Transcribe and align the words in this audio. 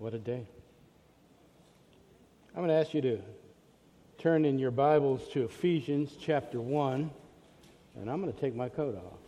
What 0.00 0.14
a 0.14 0.18
day. 0.18 0.46
I'm 2.56 2.64
going 2.64 2.68
to 2.68 2.74
ask 2.74 2.94
you 2.94 3.02
to 3.02 3.20
turn 4.16 4.46
in 4.46 4.58
your 4.58 4.70
Bibles 4.70 5.28
to 5.34 5.44
Ephesians 5.44 6.16
chapter 6.18 6.58
1, 6.58 7.10
and 7.96 8.10
I'm 8.10 8.22
going 8.22 8.32
to 8.32 8.40
take 8.40 8.56
my 8.56 8.70
coat 8.70 8.96
off. 8.96 9.18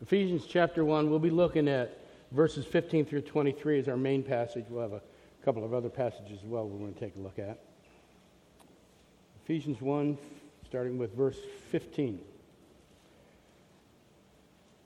Ephesians 0.00 0.46
chapter 0.48 0.84
1, 0.84 1.10
we'll 1.10 1.18
be 1.18 1.28
looking 1.28 1.66
at 1.66 1.98
verses 2.30 2.64
15 2.64 3.04
through 3.04 3.22
23 3.22 3.80
as 3.80 3.88
our 3.88 3.96
main 3.96 4.22
passage. 4.22 4.66
We'll 4.68 4.82
have 4.82 4.92
a 4.92 5.02
couple 5.44 5.64
of 5.64 5.74
other 5.74 5.88
passages 5.88 6.38
as 6.38 6.44
well 6.44 6.68
we're 6.68 6.78
going 6.78 6.94
to 6.94 7.00
take 7.00 7.16
a 7.16 7.18
look 7.20 7.40
at. 7.40 7.58
Ephesians 9.42 9.80
1, 9.80 10.16
starting 10.64 10.98
with 10.98 11.16
verse 11.16 11.38
15. 11.72 12.20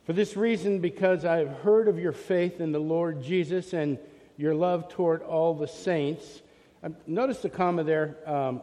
For 0.06 0.12
this 0.12 0.36
reason, 0.36 0.78
because 0.78 1.24
I 1.24 1.38
have 1.38 1.48
heard 1.48 1.88
of 1.88 1.98
your 1.98 2.12
faith 2.12 2.60
in 2.60 2.70
the 2.70 2.78
Lord 2.78 3.24
Jesus 3.24 3.72
and 3.72 3.98
your 4.36 4.54
love 4.54 4.88
toward 4.88 5.20
all 5.22 5.52
the 5.52 5.66
saints. 5.66 6.42
Um, 6.84 6.96
notice 7.08 7.38
the 7.38 7.50
comma 7.50 7.82
there. 7.82 8.16
Um, 8.24 8.62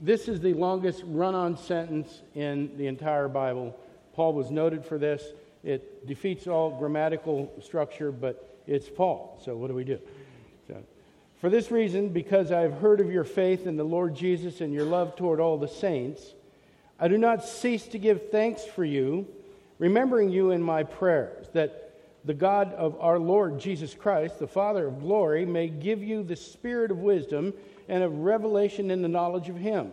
this 0.00 0.28
is 0.28 0.40
the 0.40 0.54
longest 0.54 1.02
run 1.04 1.34
on 1.34 1.56
sentence 1.56 2.22
in 2.36 2.76
the 2.76 2.86
entire 2.86 3.26
Bible. 3.26 3.76
Paul 4.14 4.34
was 4.34 4.52
noted 4.52 4.84
for 4.84 4.98
this. 4.98 5.24
It 5.64 6.06
defeats 6.06 6.46
all 6.46 6.70
grammatical 6.70 7.52
structure, 7.60 8.12
but 8.12 8.60
it's 8.68 8.88
Paul. 8.88 9.40
So, 9.44 9.56
what 9.56 9.66
do 9.66 9.74
we 9.74 9.82
do? 9.82 9.98
So, 10.68 10.80
for 11.40 11.50
this 11.50 11.72
reason, 11.72 12.10
because 12.10 12.52
I 12.52 12.60
have 12.60 12.74
heard 12.74 13.00
of 13.00 13.10
your 13.10 13.24
faith 13.24 13.66
in 13.66 13.76
the 13.76 13.82
Lord 13.82 14.14
Jesus 14.14 14.60
and 14.60 14.72
your 14.72 14.84
love 14.84 15.16
toward 15.16 15.40
all 15.40 15.58
the 15.58 15.66
saints, 15.66 16.22
I 17.00 17.08
do 17.08 17.18
not 17.18 17.44
cease 17.44 17.88
to 17.88 17.98
give 17.98 18.30
thanks 18.30 18.64
for 18.64 18.84
you 18.84 19.26
remembering 19.82 20.30
you 20.30 20.52
in 20.52 20.62
my 20.62 20.84
prayers, 20.84 21.48
that 21.54 21.98
the 22.24 22.32
God 22.32 22.72
of 22.74 22.96
our 23.00 23.18
Lord 23.18 23.58
Jesus 23.58 23.94
Christ, 23.94 24.38
the 24.38 24.46
Father 24.46 24.86
of 24.86 25.00
glory, 25.00 25.44
may 25.44 25.66
give 25.66 26.04
you 26.04 26.22
the 26.22 26.36
spirit 26.36 26.92
of 26.92 26.98
wisdom 26.98 27.52
and 27.88 28.04
of 28.04 28.18
revelation 28.18 28.92
in 28.92 29.02
the 29.02 29.08
knowledge 29.08 29.48
of 29.48 29.56
him, 29.56 29.90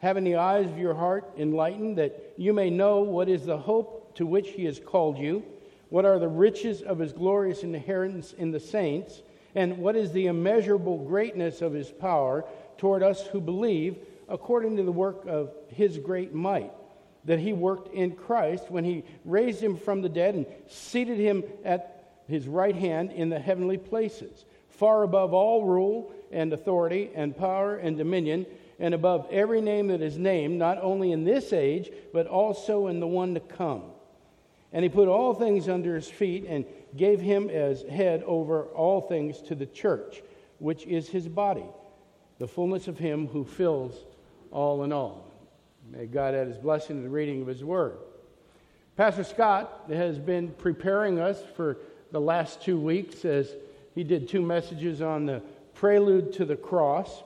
having 0.00 0.22
the 0.22 0.36
eyes 0.36 0.66
of 0.66 0.76
your 0.76 0.92
heart 0.92 1.32
enlightened, 1.38 1.96
that 1.96 2.34
you 2.36 2.52
may 2.52 2.68
know 2.68 2.98
what 2.98 3.30
is 3.30 3.46
the 3.46 3.56
hope 3.56 4.14
to 4.16 4.26
which 4.26 4.50
he 4.50 4.66
has 4.66 4.78
called 4.78 5.16
you, 5.16 5.42
what 5.88 6.04
are 6.04 6.18
the 6.18 6.28
riches 6.28 6.82
of 6.82 6.98
his 6.98 7.14
glorious 7.14 7.62
inheritance 7.62 8.34
in 8.34 8.50
the 8.50 8.60
saints, 8.60 9.22
and 9.54 9.78
what 9.78 9.96
is 9.96 10.12
the 10.12 10.26
immeasurable 10.26 10.98
greatness 10.98 11.62
of 11.62 11.72
his 11.72 11.90
power 11.90 12.44
toward 12.76 13.02
us 13.02 13.26
who 13.28 13.40
believe, 13.40 13.96
according 14.28 14.76
to 14.76 14.82
the 14.82 14.92
work 14.92 15.24
of 15.26 15.54
his 15.70 15.96
great 15.96 16.34
might 16.34 16.70
that 17.26 17.40
he 17.40 17.52
worked 17.52 17.92
in 17.92 18.12
Christ 18.12 18.70
when 18.70 18.84
he 18.84 19.04
raised 19.24 19.60
him 19.60 19.76
from 19.76 20.00
the 20.00 20.08
dead 20.08 20.34
and 20.34 20.46
seated 20.68 21.18
him 21.18 21.44
at 21.64 22.22
his 22.28 22.48
right 22.48 22.74
hand 22.74 23.12
in 23.12 23.28
the 23.28 23.38
heavenly 23.38 23.78
places, 23.78 24.44
far 24.68 25.02
above 25.02 25.34
all 25.34 25.64
rule 25.64 26.12
and 26.32 26.52
authority 26.52 27.10
and 27.14 27.36
power 27.36 27.76
and 27.76 27.96
dominion, 27.96 28.46
and 28.78 28.94
above 28.94 29.26
every 29.30 29.60
name 29.60 29.88
that 29.88 30.02
is 30.02 30.18
named, 30.18 30.58
not 30.58 30.78
only 30.82 31.12
in 31.12 31.24
this 31.24 31.52
age, 31.52 31.90
but 32.12 32.26
also 32.26 32.88
in 32.88 33.00
the 33.00 33.06
one 33.06 33.34
to 33.34 33.40
come. 33.40 33.82
And 34.72 34.82
he 34.82 34.88
put 34.88 35.08
all 35.08 35.34
things 35.34 35.68
under 35.68 35.94
his 35.94 36.08
feet 36.08 36.44
and 36.48 36.64
gave 36.96 37.20
him 37.20 37.48
as 37.48 37.82
head 37.82 38.22
over 38.24 38.64
all 38.64 39.00
things 39.00 39.40
to 39.42 39.54
the 39.54 39.66
church, 39.66 40.22
which 40.58 40.84
is 40.86 41.08
his 41.08 41.28
body, 41.28 41.64
the 42.38 42.48
fullness 42.48 42.86
of 42.86 42.98
him 42.98 43.26
who 43.28 43.44
fills 43.44 44.04
all 44.50 44.84
in 44.84 44.92
all. 44.92 45.25
May 45.92 46.06
God 46.06 46.34
add 46.34 46.48
his 46.48 46.58
blessing 46.58 46.96
to 46.96 47.02
the 47.02 47.08
reading 47.08 47.42
of 47.42 47.46
his 47.46 47.62
word. 47.62 47.98
Pastor 48.96 49.24
Scott 49.24 49.84
has 49.88 50.18
been 50.18 50.48
preparing 50.48 51.20
us 51.20 51.38
for 51.54 51.78
the 52.10 52.20
last 52.20 52.60
two 52.60 52.78
weeks 52.80 53.24
as 53.24 53.54
he 53.94 54.02
did 54.02 54.28
two 54.28 54.42
messages 54.42 55.00
on 55.00 55.26
the 55.26 55.42
prelude 55.74 56.32
to 56.34 56.44
the 56.44 56.56
cross. 56.56 57.22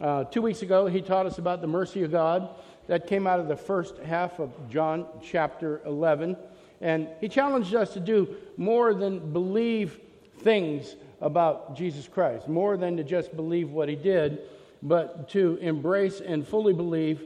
Uh, 0.00 0.24
two 0.24 0.42
weeks 0.42 0.62
ago, 0.62 0.86
he 0.86 1.00
taught 1.00 1.26
us 1.26 1.38
about 1.38 1.60
the 1.60 1.66
mercy 1.66 2.04
of 2.04 2.12
God. 2.12 2.48
That 2.86 3.08
came 3.08 3.26
out 3.26 3.40
of 3.40 3.48
the 3.48 3.56
first 3.56 3.98
half 3.98 4.38
of 4.38 4.52
John 4.70 5.06
chapter 5.20 5.80
11. 5.84 6.36
And 6.80 7.08
he 7.20 7.28
challenged 7.28 7.74
us 7.74 7.92
to 7.94 8.00
do 8.00 8.36
more 8.56 8.94
than 8.94 9.32
believe 9.32 9.98
things 10.38 10.94
about 11.20 11.76
Jesus 11.76 12.06
Christ, 12.06 12.46
more 12.46 12.76
than 12.76 12.96
to 12.98 13.02
just 13.02 13.34
believe 13.34 13.70
what 13.70 13.88
he 13.88 13.96
did, 13.96 14.42
but 14.82 15.28
to 15.30 15.58
embrace 15.60 16.20
and 16.20 16.46
fully 16.46 16.72
believe 16.72 17.22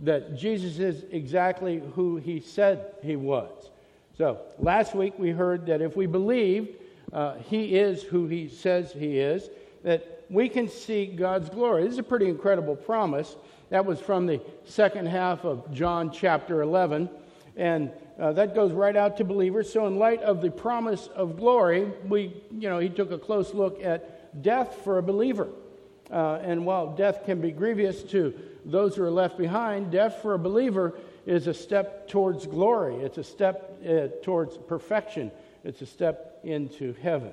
that 0.00 0.36
Jesus 0.36 0.78
is 0.78 1.04
exactly 1.10 1.82
who 1.94 2.16
he 2.16 2.40
said 2.40 2.94
he 3.02 3.16
was. 3.16 3.70
So, 4.16 4.38
last 4.58 4.94
week 4.94 5.14
we 5.18 5.30
heard 5.30 5.66
that 5.66 5.80
if 5.80 5.96
we 5.96 6.06
believe 6.06 6.76
uh, 7.12 7.34
he 7.48 7.76
is 7.76 8.02
who 8.02 8.26
he 8.26 8.48
says 8.48 8.92
he 8.92 9.18
is, 9.18 9.48
that 9.82 10.24
we 10.28 10.48
can 10.48 10.68
see 10.68 11.06
God's 11.06 11.50
glory. 11.50 11.84
This 11.84 11.94
is 11.94 11.98
a 11.98 12.04
pretty 12.04 12.28
incredible 12.28 12.76
promise. 12.76 13.36
That 13.70 13.84
was 13.84 14.00
from 14.00 14.26
the 14.26 14.40
second 14.64 15.06
half 15.06 15.44
of 15.44 15.72
John 15.72 16.10
chapter 16.10 16.62
11. 16.62 17.08
And 17.56 17.90
uh, 18.18 18.32
that 18.32 18.54
goes 18.54 18.72
right 18.72 18.96
out 18.96 19.16
to 19.16 19.24
believers. 19.24 19.72
So, 19.72 19.86
in 19.86 19.98
light 19.98 20.22
of 20.22 20.40
the 20.40 20.50
promise 20.50 21.08
of 21.14 21.36
glory, 21.36 21.90
we, 22.06 22.42
you 22.50 22.68
know, 22.68 22.78
he 22.78 22.88
took 22.88 23.10
a 23.10 23.18
close 23.18 23.54
look 23.54 23.82
at 23.82 24.42
death 24.42 24.78
for 24.84 24.98
a 24.98 25.02
believer. 25.02 25.48
Uh, 26.10 26.40
and 26.42 26.66
while 26.66 26.94
death 26.94 27.24
can 27.24 27.40
be 27.40 27.50
grievous 27.52 28.02
to 28.02 28.34
those 28.64 28.96
who 28.96 29.04
are 29.04 29.10
left 29.10 29.38
behind, 29.38 29.90
death 29.90 30.20
for 30.22 30.34
a 30.34 30.38
believer 30.38 30.94
is 31.26 31.46
a 31.46 31.54
step 31.54 32.08
towards 32.08 32.46
glory. 32.46 32.96
It's 32.96 33.18
a 33.18 33.24
step 33.24 33.80
uh, 33.86 34.08
towards 34.24 34.58
perfection. 34.58 35.30
It's 35.64 35.82
a 35.82 35.86
step 35.86 36.40
into 36.42 36.94
heaven. 36.94 37.32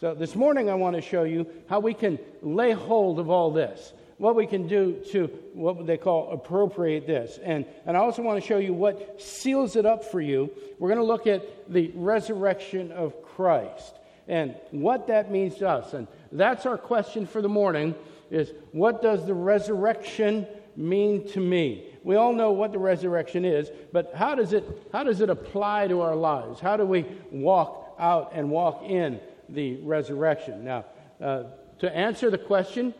So 0.00 0.14
this 0.14 0.34
morning, 0.34 0.70
I 0.70 0.74
want 0.74 0.96
to 0.96 1.02
show 1.02 1.22
you 1.24 1.46
how 1.68 1.80
we 1.80 1.94
can 1.94 2.18
lay 2.42 2.72
hold 2.72 3.18
of 3.18 3.30
all 3.30 3.52
this, 3.52 3.92
what 4.18 4.36
we 4.36 4.46
can 4.46 4.68
do 4.68 5.00
to 5.12 5.26
what 5.54 5.86
they 5.86 5.96
call 5.96 6.30
appropriate 6.32 7.06
this. 7.06 7.38
And, 7.42 7.64
and 7.86 7.96
I 7.96 8.00
also 8.00 8.22
want 8.22 8.40
to 8.40 8.46
show 8.46 8.58
you 8.58 8.74
what 8.74 9.20
seals 9.22 9.76
it 9.76 9.86
up 9.86 10.04
for 10.04 10.20
you. 10.20 10.50
We're 10.78 10.88
going 10.88 11.00
to 11.00 11.06
look 11.06 11.26
at 11.26 11.72
the 11.72 11.90
resurrection 11.94 12.92
of 12.92 13.22
Christ 13.22 13.94
and 14.26 14.54
what 14.70 15.06
that 15.08 15.30
means 15.30 15.56
to 15.56 15.68
us. 15.68 15.94
And 15.94 16.08
that's 16.40 16.66
our 16.66 16.78
question 16.78 17.26
for 17.26 17.40
the 17.40 17.48
morning 17.48 17.94
is 18.30 18.52
what 18.72 19.02
does 19.02 19.26
the 19.26 19.34
resurrection 19.34 20.46
mean 20.76 21.26
to 21.28 21.40
me? 21.40 21.86
We 22.02 22.16
all 22.16 22.32
know 22.32 22.52
what 22.52 22.72
the 22.72 22.78
resurrection 22.78 23.44
is, 23.44 23.70
but 23.92 24.12
how 24.14 24.34
does 24.34 24.52
it, 24.52 24.64
how 24.92 25.04
does 25.04 25.20
it 25.20 25.30
apply 25.30 25.88
to 25.88 26.00
our 26.00 26.16
lives? 26.16 26.60
How 26.60 26.76
do 26.76 26.84
we 26.84 27.06
walk 27.30 27.94
out 27.98 28.32
and 28.34 28.50
walk 28.50 28.82
in 28.82 29.20
the 29.48 29.76
resurrection? 29.76 30.64
Now, 30.64 30.84
uh, 31.20 31.44
to 31.78 31.96
answer 31.96 32.30
the 32.30 32.38
question, 32.38 32.92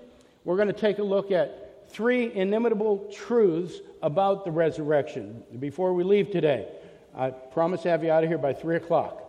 we're 0.44 0.56
going 0.56 0.68
to 0.68 0.74
take 0.74 0.98
a 0.98 1.02
look 1.02 1.30
at 1.30 1.90
three 1.90 2.32
inimitable 2.34 3.10
truths 3.12 3.80
about 4.02 4.44
the 4.44 4.50
resurrection 4.50 5.42
before 5.58 5.92
we 5.94 6.04
leave 6.04 6.30
today. 6.30 6.68
I 7.16 7.30
promise 7.30 7.82
to 7.82 7.90
have 7.90 8.02
you 8.02 8.10
out 8.10 8.24
of 8.24 8.28
here 8.28 8.38
by 8.38 8.52
3 8.52 8.76
o'clock. 8.76 9.20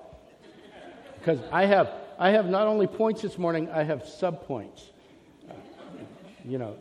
Because 1.20 1.40
I 1.52 1.66
have, 1.66 1.90
I 2.18 2.32
have 2.32 2.48
not 2.48 2.68
only 2.68 2.88
points 2.88 3.22
this 3.22 3.38
morning, 3.38 3.70
I 3.70 3.84
have 3.84 4.04
subpoints 4.04 4.90
you 6.48 6.58
know. 6.58 6.76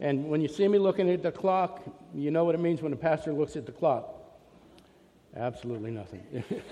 And 0.00 0.28
when 0.28 0.40
you 0.40 0.48
see 0.48 0.66
me 0.68 0.78
looking 0.78 1.08
at 1.10 1.22
the 1.22 1.32
clock, 1.32 1.82
you 2.14 2.30
know 2.30 2.44
what 2.44 2.54
it 2.54 2.60
means 2.60 2.82
when 2.82 2.92
a 2.92 2.96
pastor 2.96 3.32
looks 3.32 3.56
at 3.56 3.66
the 3.66 3.72
clock. 3.72 4.14
Absolutely 5.36 5.90
nothing. 5.90 6.22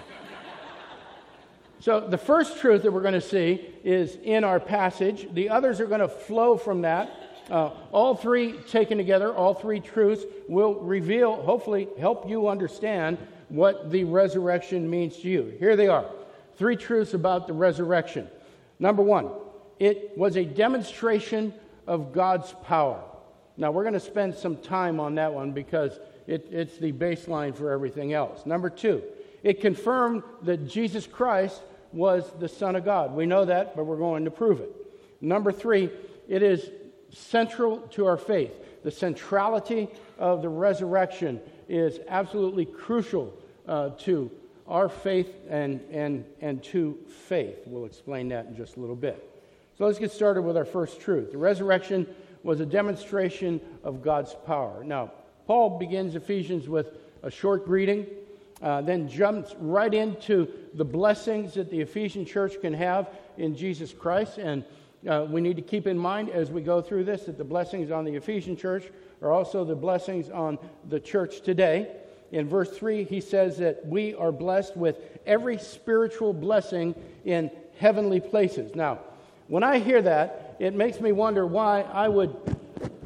so, 1.81 2.01
the 2.01 2.19
first 2.19 2.59
truth 2.59 2.83
that 2.83 2.93
we're 2.93 3.01
going 3.01 3.15
to 3.15 3.21
see 3.21 3.71
is 3.85 4.17
in 4.23 4.45
our 4.45 4.61
passage. 4.61 5.29
The 5.33 5.49
others 5.49 5.81
are 5.81 5.87
going 5.87 6.01
to 6.01 6.09
flow 6.09 6.57
from 6.57 6.83
that. 6.83 7.11
Uh, 7.49 7.71
all 7.91 8.15
three 8.15 8.59
taken 8.69 8.99
together, 8.99 9.35
all 9.35 9.55
three 9.55 9.81
truths 9.81 10.25
will 10.49 10.75
reveal, 10.75 11.43
hopefully, 11.43 11.89
help 11.99 12.29
you 12.29 12.49
understand 12.49 13.19
what 13.49 13.91
the 13.91 14.05
resurrection 14.05 14.89
means 14.89 15.17
to 15.17 15.29
you. 15.29 15.55
Here 15.59 15.75
they 15.75 15.89
are 15.89 16.05
three 16.61 16.77
truths 16.77 17.15
about 17.15 17.47
the 17.47 17.55
resurrection. 17.55 18.29
Number 18.79 19.03
one, 19.03 19.31
it 19.79 20.13
was 20.15 20.37
a 20.37 20.45
demonstration 20.45 21.55
of 21.87 22.13
God's 22.13 22.55
power. 22.65 23.03
Now, 23.57 23.71
we're 23.71 23.83
going 23.83 23.95
to 23.95 23.99
spend 23.99 24.35
some 24.35 24.59
time 24.59 25.01
on 25.01 25.15
that 25.15 25.33
one 25.33 25.53
because 25.53 25.99
it, 26.27 26.49
it's 26.51 26.77
the 26.77 26.93
baseline 26.93 27.57
for 27.57 27.71
everything 27.71 28.13
else. 28.13 28.45
Number 28.45 28.69
two, 28.69 29.03
it 29.43 29.63
confirmed 29.63 30.23
that 30.43 30.69
Jesus 30.69 31.07
Christ 31.07 31.63
was 31.95 32.31
the 32.39 32.49
Son 32.49 32.77
of 32.77 32.85
God. 32.85 33.15
We 33.15 33.25
know 33.25 33.47
that, 33.47 33.75
but 33.75 33.85
we're 33.85 33.97
going 33.97 34.27
to 34.27 34.31
prove 34.31 34.61
it. 34.61 34.71
Number 35.23 35.53
three, 35.53 35.89
it 36.29 36.43
is 36.43 36.71
central 37.11 37.79
to 37.93 38.05
our 38.05 38.19
faith. 38.19 38.53
The 38.85 38.91
centrality 38.91 39.89
of 40.19 40.43
the 40.43 40.51
resurrection 40.51 41.41
is 41.71 42.01
absolutely 42.07 42.67
crucial 42.67 43.33
uh, 43.67 43.93
to 44.01 44.31
our 44.71 44.89
faith 44.89 45.35
and, 45.49 45.81
and, 45.91 46.25
and 46.41 46.63
to 46.63 46.97
faith. 47.29 47.59
We'll 47.67 47.85
explain 47.85 48.29
that 48.29 48.47
in 48.47 48.57
just 48.57 48.77
a 48.77 48.81
little 48.81 48.97
bit. 48.97 49.27
So 49.77 49.85
let's 49.85 49.99
get 49.99 50.13
started 50.13 50.43
with 50.43 50.57
our 50.57 50.65
first 50.65 51.01
truth. 51.01 51.33
The 51.33 51.39
resurrection 51.39 52.07
was 52.43 52.61
a 52.61 52.67
demonstration 52.67 53.61
of 53.83 54.03
God's 54.03 54.35
power. 54.47 54.85
Now, 54.85 55.13
Paul 55.47 55.79
begins 55.79 56.15
Ephesians 56.15 56.69
with 56.69 56.87
a 57.23 57.31
short 57.31 57.67
greeting, 57.67 58.07
uh, 58.63 58.83
then 58.83 59.09
jumps 59.09 59.55
right 59.59 59.93
into 59.93 60.49
the 60.75 60.85
blessings 60.85 61.55
that 61.55 61.71
the 61.71 61.81
Ephesian 61.81 62.25
church 62.25 62.61
can 62.61 62.73
have 62.73 63.09
in 63.37 63.57
Jesus 63.57 63.93
Christ. 63.93 64.39
And 64.39 64.65
uh, 65.09 65.27
we 65.29 65.41
need 65.41 65.57
to 65.57 65.63
keep 65.63 65.87
in 65.87 65.99
mind 65.99 66.31
as 66.31 66.51
we 66.51 66.63
go 66.63 66.81
through 66.81 67.05
this 67.05 67.25
that 67.25 67.39
the 67.39 67.45
blessings 67.45 67.91
on 67.91 68.05
the 68.05 68.15
Ephesian 68.15 68.57
church 68.57 68.85
are 69.23 69.33
also 69.33 69.65
the 69.65 69.75
blessings 69.75 70.31
on 70.31 70.59
the 70.89 71.01
church 71.01 71.41
today. 71.41 71.97
In 72.33 72.49
verse 72.49 72.71
3, 72.71 73.05
he 73.05 73.21
says 73.21 73.59
that 73.59 73.87
we 73.87 74.15
are 74.15 74.33
blessed 74.33 74.77
with 74.77 74.97
every 75.27 75.59
spiritual 75.59 76.33
blessing 76.33 76.95
in 77.25 77.51
heavenly 77.79 78.21
places. 78.21 78.75
Now, 78.75 79.01
when 79.49 79.63
I 79.65 79.79
hear 79.79 80.01
that, 80.03 80.57
it 80.61 80.75
makes 80.75 81.01
me 81.01 81.13
wonder 81.13 81.47
why 81.47 81.83
I 81.83 82.09
would, 82.09 82.37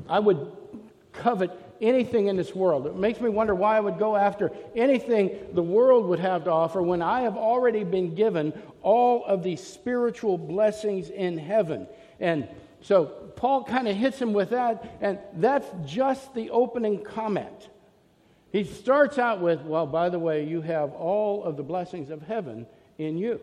I 0.08 0.18
would 0.18 0.52
covet 1.12 1.50
anything 1.80 2.28
in 2.28 2.36
this 2.36 2.54
world. 2.54 2.86
It 2.86 2.96
makes 2.96 3.20
me 3.20 3.28
wonder 3.30 3.54
why 3.54 3.76
I 3.76 3.80
would 3.80 3.98
go 3.98 4.16
after 4.16 4.50
anything 4.74 5.30
the 5.52 5.62
world 5.62 6.06
would 6.06 6.18
have 6.18 6.44
to 6.44 6.50
offer 6.50 6.82
when 6.82 7.02
I 7.02 7.22
have 7.22 7.36
already 7.36 7.84
been 7.84 8.14
given 8.14 8.52
all 8.82 9.24
of 9.24 9.42
these 9.42 9.62
spiritual 9.62 10.36
blessings 10.36 11.10
in 11.10 11.38
heaven. 11.38 11.86
And 12.20 12.48
so 12.80 13.06
Paul 13.36 13.64
kind 13.64 13.88
of 13.88 13.96
hits 13.96 14.20
him 14.20 14.32
with 14.32 14.50
that, 14.50 14.98
and 15.00 15.18
that's 15.34 15.66
just 15.86 16.34
the 16.34 16.50
opening 16.50 17.02
comment. 17.02 17.68
He 18.54 18.62
starts 18.62 19.18
out 19.18 19.40
with, 19.40 19.62
Well, 19.62 19.84
by 19.84 20.10
the 20.10 20.18
way, 20.20 20.44
you 20.44 20.60
have 20.60 20.92
all 20.92 21.42
of 21.42 21.56
the 21.56 21.64
blessings 21.64 22.08
of 22.08 22.22
heaven 22.22 22.68
in 22.98 23.18
you. 23.18 23.40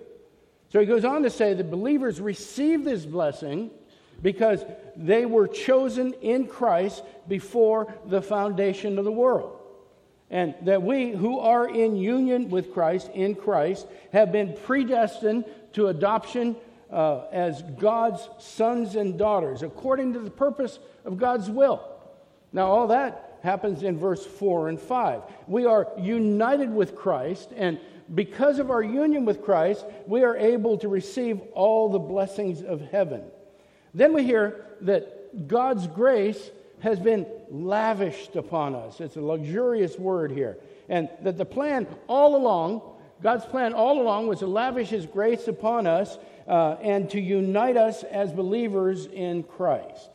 So 0.69 0.80
he 0.80 0.86
goes 0.86 1.04
on 1.04 1.24
to 1.24 1.30
say 1.30 1.54
that 1.54 1.69
believers 1.69 2.22
receive 2.22 2.86
this 2.86 3.06
blessing 3.06 3.72
because 4.22 4.63
they 4.96 5.25
were 5.25 5.50
chosen 5.50 6.13
in 6.22 6.48
Christ 6.48 7.04
before 7.28 7.94
the 8.06 8.22
foundation 8.22 8.98
of 8.98 9.04
the 9.04 9.12
world. 9.12 9.60
And 10.30 10.56
that 10.62 10.81
we 10.81 11.12
who 11.12 11.40
are 11.40 11.68
in 11.68 11.98
union 11.98 12.50
with 12.50 12.74
Christ, 12.74 13.12
in 13.14 13.36
Christ, 13.36 13.88
have 14.14 14.31
been 14.31 14.56
predestined 14.64 15.44
to 15.74 15.88
adoption 15.88 16.56
uh, 16.90 17.25
as 17.34 17.62
God's 17.64 18.30
sons 18.40 18.96
and 18.96 19.19
daughters, 19.19 19.62
according 19.62 20.14
to 20.14 20.19
the 20.19 20.31
purpose 20.31 20.80
of 21.04 21.18
God's 21.18 21.50
will. 21.50 21.86
Now, 22.54 22.68
all 22.68 22.88
that 22.88 23.31
happens 23.42 23.84
in 23.84 23.98
verse 23.98 24.26
4 24.26 24.70
and 24.70 24.80
5. 24.80 25.22
We 25.48 25.66
are 25.66 25.88
united 25.98 26.74
with 26.74 26.96
Christ, 26.96 27.50
and 27.56 27.80
because 28.14 28.60
of 28.60 28.70
our 28.70 28.84
union 28.84 29.26
with 29.26 29.44
Christ, 29.44 29.86
we 30.06 30.24
are 30.24 30.36
able 30.36 30.78
to 30.80 30.88
receive 30.88 31.40
all 31.54 31.90
the 31.90 32.00
blessings 32.00 32.62
of 32.62 32.82
heaven. 32.82 33.24
Then 33.94 34.14
we 34.14 34.24
hear 34.24 34.66
that 34.82 35.48
God's 35.48 35.88
grace 35.88 36.52
has 36.82 37.00
been 37.00 37.26
lavished 37.50 38.36
upon 38.36 38.76
us. 38.76 39.00
It's 39.00 39.16
a 39.16 39.22
luxurious 39.22 39.98
word 39.98 40.32
here. 40.32 40.58
And 40.90 41.10
that 41.22 41.38
the 41.38 41.46
plan 41.46 41.88
all 42.08 42.36
along, 42.36 42.82
God's 43.22 43.46
plan 43.46 43.74
all 43.74 44.02
along, 44.02 44.28
was 44.28 44.40
to 44.40 44.48
lavish 44.48 44.90
His 44.90 45.06
grace 45.06 45.48
upon 45.48 45.88
us 45.88 46.18
uh, 46.48 46.78
and 46.82 47.10
to 47.12 47.22
unite 47.22 47.78
us 47.78 48.04
as 48.04 48.34
believers 48.34 49.06
in 49.06 49.44
Christ. 49.44 50.10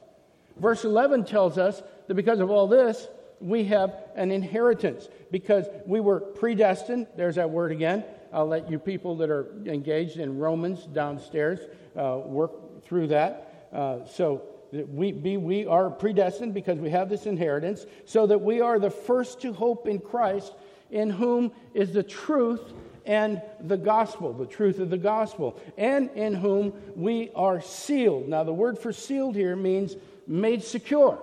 Verse 0.57 0.85
11 0.85 1.25
tells 1.25 1.59
us 1.59 1.83
that 2.07 2.15
because 2.15 2.41
of 2.41 2.51
all 2.51 2.67
this, 2.67 3.09
we 3.41 3.65
have 3.65 3.95
an 4.15 4.31
inheritance 4.31 5.09
because 5.31 5.67
we 5.85 6.01
were 6.01 6.21
predestined. 6.21 7.07
There's 7.17 7.35
that 7.35 7.51
word 7.51 7.73
again. 7.73 8.05
I'll 8.33 8.47
let 8.47 8.71
you 8.71 8.79
people 8.79 9.17
that 9.17 9.31
are 9.31 9.49
engaged 9.67 10.19
in 10.19 10.39
Romans 10.39 10.85
downstairs 10.87 11.61
uh, 11.97 12.19
work 12.25 12.85
through 12.85 13.09
that. 13.09 13.69
Uh, 13.73 14.05
so 14.07 14.43
we, 14.73 15.13
be, 15.13 15.37
we 15.37 15.67
are 15.67 15.91
predestined 15.91 16.55
because 16.55 16.79
we 16.79 16.91
have 16.91 17.09
this 17.09 17.27
inheritance, 17.27 17.87
so 18.05 18.27
that 18.27 18.41
we 18.41 18.61
are 18.61 18.79
the 18.79 18.91
first 18.91 19.41
to 19.43 19.53
hope 19.53 19.87
in 19.87 19.99
Christ, 19.99 20.55
in 20.91 21.11
whom 21.11 21.53
is 21.75 21.93
the 21.93 22.03
truth 22.03 22.73
and 23.05 23.41
the 23.61 23.77
gospel, 23.77 24.33
the 24.33 24.47
truth 24.47 24.81
of 24.81 24.91
the 24.91 24.99
gospel, 24.99 25.61
and 25.77 26.11
in 26.11 26.35
whom 26.35 26.73
we 26.97 27.31
are 27.35 27.61
sealed. 27.61 28.29
Now, 28.29 28.43
the 28.45 28.53
word 28.53 28.79
for 28.79 28.93
sealed 28.93 29.37
here 29.37 29.55
means 29.55 29.95
made 30.27 30.63
secure. 30.63 31.23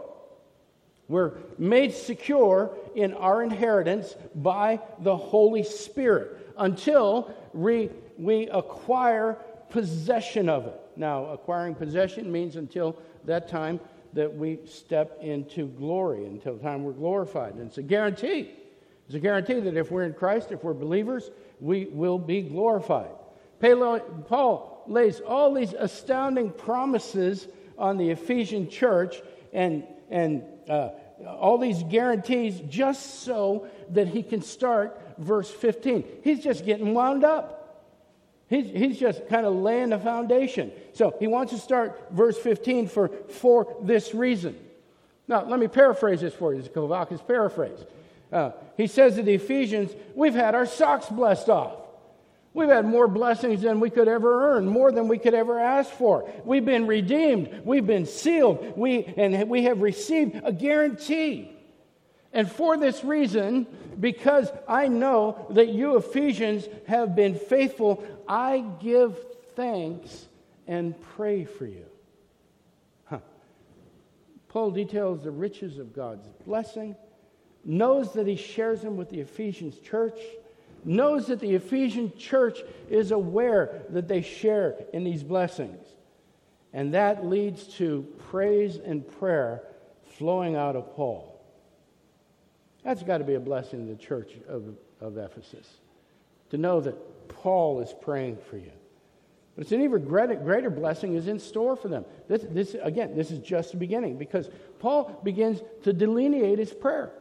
We're 1.07 1.33
made 1.57 1.93
secure 1.93 2.75
in 2.95 3.13
our 3.13 3.43
inheritance 3.43 4.15
by 4.35 4.79
the 4.99 5.15
Holy 5.15 5.63
Spirit 5.63 6.51
until 6.57 7.33
we, 7.53 7.89
we 8.17 8.47
acquire 8.47 9.37
possession 9.69 10.49
of 10.49 10.67
it. 10.67 10.79
Now, 10.95 11.25
acquiring 11.25 11.75
possession 11.75 12.31
means 12.31 12.55
until 12.55 12.97
that 13.25 13.49
time 13.49 13.79
that 14.13 14.33
we 14.33 14.59
step 14.65 15.17
into 15.21 15.67
glory, 15.67 16.25
until 16.25 16.55
the 16.55 16.63
time 16.63 16.83
we're 16.83 16.93
glorified. 16.93 17.55
And 17.55 17.67
it's 17.67 17.79
a 17.79 17.83
guarantee. 17.83 18.51
It's 19.07 19.15
a 19.15 19.19
guarantee 19.19 19.59
that 19.59 19.75
if 19.75 19.91
we're 19.91 20.03
in 20.03 20.13
Christ, 20.13 20.51
if 20.51 20.63
we're 20.63 20.73
believers, 20.73 21.31
we 21.59 21.85
will 21.85 22.19
be 22.19 22.41
glorified. 22.41 23.11
Paul 23.59 24.83
lays 24.87 25.19
all 25.21 25.53
these 25.53 25.73
astounding 25.73 26.51
promises 26.51 27.47
on 27.77 27.97
the 27.97 28.09
Ephesian 28.11 28.69
church 28.69 29.21
and, 29.51 29.83
and 30.09 30.43
uh, 30.69 30.89
all 31.25 31.57
these 31.57 31.83
guarantees 31.83 32.59
just 32.69 33.23
so 33.23 33.67
that 33.89 34.07
he 34.07 34.23
can 34.23 34.41
start 34.41 34.99
verse 35.17 35.49
15. 35.49 36.03
He's 36.23 36.43
just 36.43 36.65
getting 36.65 36.93
wound 36.93 37.23
up. 37.23 37.59
He's, 38.49 38.65
he's 38.65 38.99
just 38.99 39.27
kind 39.29 39.45
of 39.45 39.55
laying 39.55 39.89
the 39.89 39.99
foundation. 39.99 40.71
So 40.93 41.15
he 41.19 41.27
wants 41.27 41.53
to 41.53 41.59
start 41.59 42.09
verse 42.11 42.37
15 42.37 42.87
for, 42.87 43.09
for 43.29 43.75
this 43.81 44.13
reason. 44.13 44.55
Now, 45.27 45.45
let 45.45 45.59
me 45.59 45.67
paraphrase 45.67 46.21
this 46.21 46.33
for 46.33 46.53
you. 46.53 46.61
This 46.61 46.69
is 47.11 47.21
paraphrase. 47.21 47.79
Uh, 48.31 48.51
he 48.75 48.87
says 48.87 49.15
to 49.15 49.23
the 49.23 49.35
Ephesians, 49.35 49.91
We've 50.15 50.33
had 50.33 50.55
our 50.55 50.65
socks 50.65 51.07
blessed 51.07 51.49
off. 51.49 51.82
We've 52.53 52.69
had 52.69 52.85
more 52.85 53.07
blessings 53.07 53.61
than 53.61 53.79
we 53.79 53.89
could 53.89 54.07
ever 54.07 54.55
earn, 54.55 54.67
more 54.67 54.91
than 54.91 55.07
we 55.07 55.17
could 55.17 55.33
ever 55.33 55.59
ask 55.59 55.89
for. 55.89 56.29
We've 56.45 56.65
been 56.65 56.85
redeemed, 56.85 57.61
we've 57.65 57.87
been 57.87 58.05
sealed, 58.05 58.77
we, 58.77 59.05
and 59.17 59.49
we 59.49 59.63
have 59.63 59.81
received 59.81 60.39
a 60.43 60.53
guarantee. 60.53 61.49
And 62.31 62.51
for 62.51 62.77
this 62.77 63.03
reason, 63.03 63.67
because 63.99 64.51
I 64.67 64.87
know 64.87 65.47
that 65.51 65.69
you 65.69 65.97
Ephesians 65.97 66.67
have 66.87 67.15
been 67.15 67.35
faithful, 67.35 68.03
I 68.27 68.65
give 68.81 69.17
thanks 69.55 70.27
and 70.67 70.99
pray 71.15 71.45
for 71.45 71.65
you. 71.65 71.85
Huh. 73.05 73.19
Paul 74.47 74.71
details 74.71 75.23
the 75.23 75.31
riches 75.31 75.79
of 75.79 75.93
God's 75.93 76.27
blessing, 76.45 76.95
knows 77.65 78.13
that 78.13 78.27
he 78.27 78.35
shares 78.35 78.81
them 78.81 78.97
with 78.97 79.09
the 79.09 79.19
Ephesians 79.19 79.77
church, 79.79 80.19
knows 80.85 81.27
that 81.27 81.39
the 81.39 81.55
Ephesian 81.55 82.15
church 82.17 82.59
is 82.89 83.11
aware 83.11 83.83
that 83.89 84.07
they 84.07 84.21
share 84.21 84.75
in 84.93 85.03
these 85.03 85.23
blessings. 85.23 85.85
And 86.73 86.93
that 86.93 87.25
leads 87.25 87.67
to 87.75 88.07
praise 88.29 88.77
and 88.77 89.07
prayer 89.19 89.63
flowing 90.17 90.55
out 90.55 90.75
of 90.75 90.95
Paul. 90.95 91.29
That's 92.83 93.03
got 93.03 93.19
to 93.19 93.23
be 93.23 93.35
a 93.35 93.39
blessing 93.39 93.87
to 93.87 93.93
the 93.93 94.01
church 94.01 94.31
of, 94.47 94.75
of 94.99 95.17
Ephesus 95.17 95.67
to 96.49 96.57
know 96.57 96.81
that 96.81 97.29
Paul 97.29 97.79
is 97.81 97.93
praying 98.01 98.37
for 98.49 98.57
you. 98.57 98.71
But 99.55 99.63
it's 99.63 99.71
an 99.71 99.81
even 99.81 100.03
greater, 100.03 100.69
blessing 100.69 101.15
is 101.15 101.27
in 101.27 101.39
store 101.39 101.75
for 101.75 101.87
them. 101.87 102.05
This, 102.27 102.43
this, 102.49 102.75
again, 102.81 103.15
this 103.15 103.29
is 103.29 103.39
just 103.39 103.71
the 103.71 103.77
beginning 103.77 104.17
because 104.17 104.49
Paul 104.79 105.19
begins 105.23 105.61
to 105.83 105.93
delineate 105.93 106.57
his 106.59 106.73
prayer. 106.73 107.11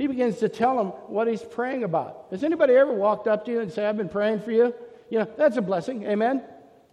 He 0.00 0.06
begins 0.06 0.38
to 0.38 0.48
tell 0.48 0.80
him 0.80 0.86
what 1.08 1.28
he's 1.28 1.42
praying 1.42 1.84
about. 1.84 2.24
Has 2.30 2.42
anybody 2.42 2.72
ever 2.72 2.90
walked 2.90 3.28
up 3.28 3.44
to 3.44 3.50
you 3.50 3.60
and 3.60 3.70
say, 3.70 3.84
I've 3.84 3.98
been 3.98 4.08
praying 4.08 4.40
for 4.40 4.50
you? 4.50 4.74
You 5.10 5.18
know, 5.18 5.28
that's 5.36 5.58
a 5.58 5.60
blessing. 5.60 6.04
Amen? 6.04 6.42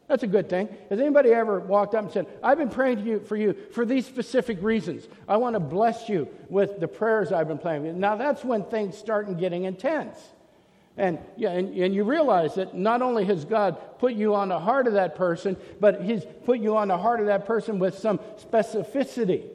That's 0.09 0.23
a 0.23 0.27
good 0.27 0.49
thing. 0.49 0.67
Has 0.89 0.99
anybody 0.99 1.31
ever 1.31 1.61
walked 1.61 1.95
up 1.95 2.03
and 2.03 2.11
said, 2.11 2.27
I've 2.43 2.57
been 2.57 2.69
praying 2.69 3.05
you 3.05 3.21
for 3.21 3.37
you 3.37 3.55
for 3.71 3.85
these 3.85 4.05
specific 4.05 4.61
reasons. 4.61 5.07
I 5.25 5.37
want 5.37 5.53
to 5.53 5.61
bless 5.61 6.09
you 6.09 6.27
with 6.49 6.81
the 6.81 6.87
prayers 6.89 7.31
I've 7.31 7.47
been 7.47 7.59
praying. 7.59 7.97
Now 7.97 8.17
that's 8.17 8.43
when 8.43 8.65
things 8.65 8.97
start 8.97 9.37
getting 9.39 9.63
intense. 9.63 10.19
And, 10.97 11.17
yeah, 11.37 11.51
and, 11.51 11.73
and 11.77 11.95
you 11.95 12.03
realize 12.03 12.55
that 12.55 12.75
not 12.75 13.01
only 13.01 13.23
has 13.23 13.45
God 13.45 13.77
put 13.99 14.15
you 14.15 14.35
on 14.35 14.49
the 14.49 14.59
heart 14.59 14.85
of 14.85 14.93
that 14.93 15.15
person, 15.15 15.55
but 15.79 16.01
He's 16.01 16.25
put 16.43 16.59
you 16.59 16.75
on 16.75 16.89
the 16.89 16.97
heart 16.97 17.21
of 17.21 17.27
that 17.27 17.45
person 17.45 17.79
with 17.79 17.97
some 17.97 18.17
specificity. 18.17 19.45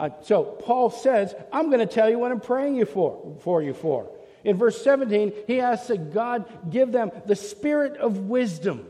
Uh, 0.00 0.08
so 0.22 0.44
Paul 0.44 0.88
says, 0.88 1.34
I'm 1.52 1.66
going 1.66 1.86
to 1.86 1.94
tell 1.94 2.08
you 2.08 2.18
what 2.18 2.32
I'm 2.32 2.40
praying 2.40 2.76
you 2.76 2.86
for, 2.86 3.36
for 3.42 3.62
you 3.62 3.74
for. 3.74 4.10
In 4.44 4.56
verse 4.56 4.82
17, 4.82 5.34
he 5.46 5.60
asks 5.60 5.88
that 5.88 6.14
God 6.14 6.46
give 6.70 6.90
them 6.90 7.10
the 7.26 7.36
spirit 7.36 7.98
of 7.98 8.16
wisdom 8.20 8.86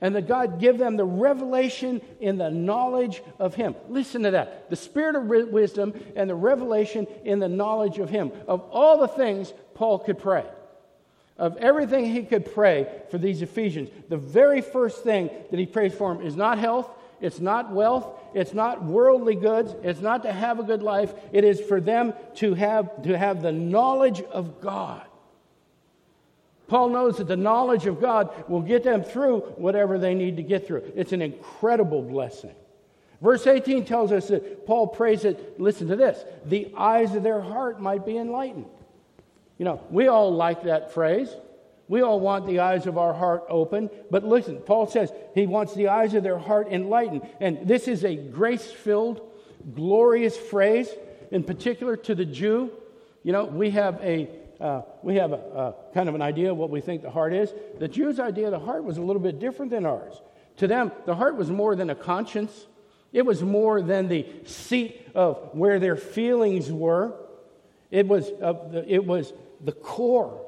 and 0.00 0.14
that 0.14 0.28
God 0.28 0.60
give 0.60 0.78
them 0.78 0.96
the 0.96 1.04
revelation 1.04 2.00
in 2.20 2.38
the 2.38 2.48
knowledge 2.48 3.20
of 3.40 3.56
Him. 3.56 3.74
Listen 3.88 4.22
to 4.22 4.30
that. 4.30 4.70
The 4.70 4.76
spirit 4.76 5.16
of 5.16 5.24
wisdom 5.24 5.92
and 6.14 6.30
the 6.30 6.36
revelation 6.36 7.08
in 7.24 7.40
the 7.40 7.48
knowledge 7.48 7.98
of 7.98 8.08
Him. 8.08 8.30
Of 8.46 8.60
all 8.70 8.98
the 8.98 9.08
things 9.08 9.52
Paul 9.74 9.98
could 9.98 10.20
pray, 10.20 10.44
of 11.36 11.56
everything 11.56 12.04
he 12.04 12.22
could 12.22 12.52
pray 12.54 12.86
for 13.10 13.18
these 13.18 13.42
Ephesians, 13.42 13.90
the 14.08 14.16
very 14.16 14.60
first 14.60 15.02
thing 15.02 15.30
that 15.50 15.58
he 15.58 15.66
prays 15.66 15.94
for 15.94 16.14
them 16.14 16.24
is 16.24 16.36
not 16.36 16.58
health, 16.58 16.88
it's 17.20 17.40
not 17.40 17.72
wealth, 17.72 18.06
it's 18.34 18.54
not 18.54 18.84
worldly 18.84 19.34
goods, 19.34 19.74
it's 19.82 20.00
not 20.00 20.22
to 20.22 20.32
have 20.32 20.58
a 20.58 20.62
good 20.62 20.82
life. 20.82 21.12
It 21.32 21.44
is 21.44 21.60
for 21.60 21.80
them 21.80 22.14
to 22.36 22.54
have, 22.54 23.02
to 23.02 23.16
have 23.16 23.42
the 23.42 23.52
knowledge 23.52 24.22
of 24.22 24.60
God. 24.60 25.02
Paul 26.68 26.90
knows 26.90 27.16
that 27.16 27.28
the 27.28 27.36
knowledge 27.36 27.86
of 27.86 28.00
God 28.00 28.48
will 28.48 28.60
get 28.60 28.84
them 28.84 29.02
through 29.02 29.40
whatever 29.56 29.98
they 29.98 30.14
need 30.14 30.36
to 30.36 30.42
get 30.42 30.66
through. 30.66 30.92
It's 30.94 31.12
an 31.12 31.22
incredible 31.22 32.02
blessing. 32.02 32.54
Verse 33.20 33.46
18 33.46 33.84
tells 33.84 34.12
us 34.12 34.28
that 34.28 34.66
Paul 34.66 34.86
prays 34.86 35.22
that, 35.22 35.58
listen 35.58 35.88
to 35.88 35.96
this, 35.96 36.22
the 36.44 36.72
eyes 36.76 37.14
of 37.14 37.22
their 37.22 37.40
heart 37.40 37.80
might 37.80 38.06
be 38.06 38.16
enlightened. 38.16 38.66
You 39.56 39.64
know, 39.64 39.82
we 39.90 40.06
all 40.06 40.32
like 40.32 40.64
that 40.64 40.92
phrase. 40.92 41.34
We 41.88 42.02
all 42.02 42.20
want 42.20 42.46
the 42.46 42.60
eyes 42.60 42.86
of 42.86 42.98
our 42.98 43.14
heart 43.14 43.44
open. 43.48 43.90
But 44.10 44.24
listen, 44.24 44.58
Paul 44.58 44.86
says 44.86 45.10
he 45.34 45.46
wants 45.46 45.74
the 45.74 45.88
eyes 45.88 46.14
of 46.14 46.22
their 46.22 46.38
heart 46.38 46.68
enlightened. 46.70 47.26
And 47.40 47.66
this 47.66 47.88
is 47.88 48.04
a 48.04 48.14
grace 48.14 48.70
filled, 48.70 49.20
glorious 49.74 50.36
phrase, 50.36 50.88
in 51.30 51.44
particular 51.44 51.96
to 51.96 52.14
the 52.14 52.24
Jew. 52.24 52.70
You 53.22 53.32
know, 53.32 53.44
we 53.46 53.70
have 53.70 54.00
a 54.02 54.28
uh, 54.60 54.82
we 55.02 55.16
have 55.16 55.32
a, 55.32 55.36
a, 55.36 55.74
kind 55.94 56.08
of 56.08 56.16
an 56.16 56.22
idea 56.22 56.50
of 56.50 56.56
what 56.56 56.70
we 56.70 56.80
think 56.80 57.02
the 57.02 57.10
heart 57.10 57.32
is. 57.32 57.52
The 57.78 57.86
Jews' 57.86 58.18
idea 58.18 58.46
of 58.46 58.50
the 58.50 58.58
heart 58.58 58.82
was 58.82 58.98
a 58.98 59.02
little 59.02 59.22
bit 59.22 59.38
different 59.38 59.70
than 59.70 59.86
ours. 59.86 60.20
To 60.56 60.66
them, 60.66 60.90
the 61.06 61.14
heart 61.14 61.36
was 61.36 61.48
more 61.48 61.76
than 61.76 61.90
a 61.90 61.94
conscience, 61.94 62.66
it 63.12 63.24
was 63.24 63.42
more 63.42 63.80
than 63.80 64.08
the 64.08 64.26
seat 64.44 65.08
of 65.14 65.50
where 65.52 65.78
their 65.78 65.96
feelings 65.96 66.70
were. 66.70 67.14
It 67.90 68.06
was, 68.06 68.28
uh, 68.42 68.52
the, 68.70 68.84
it 68.92 69.06
was 69.06 69.32
the 69.64 69.72
core, 69.72 70.44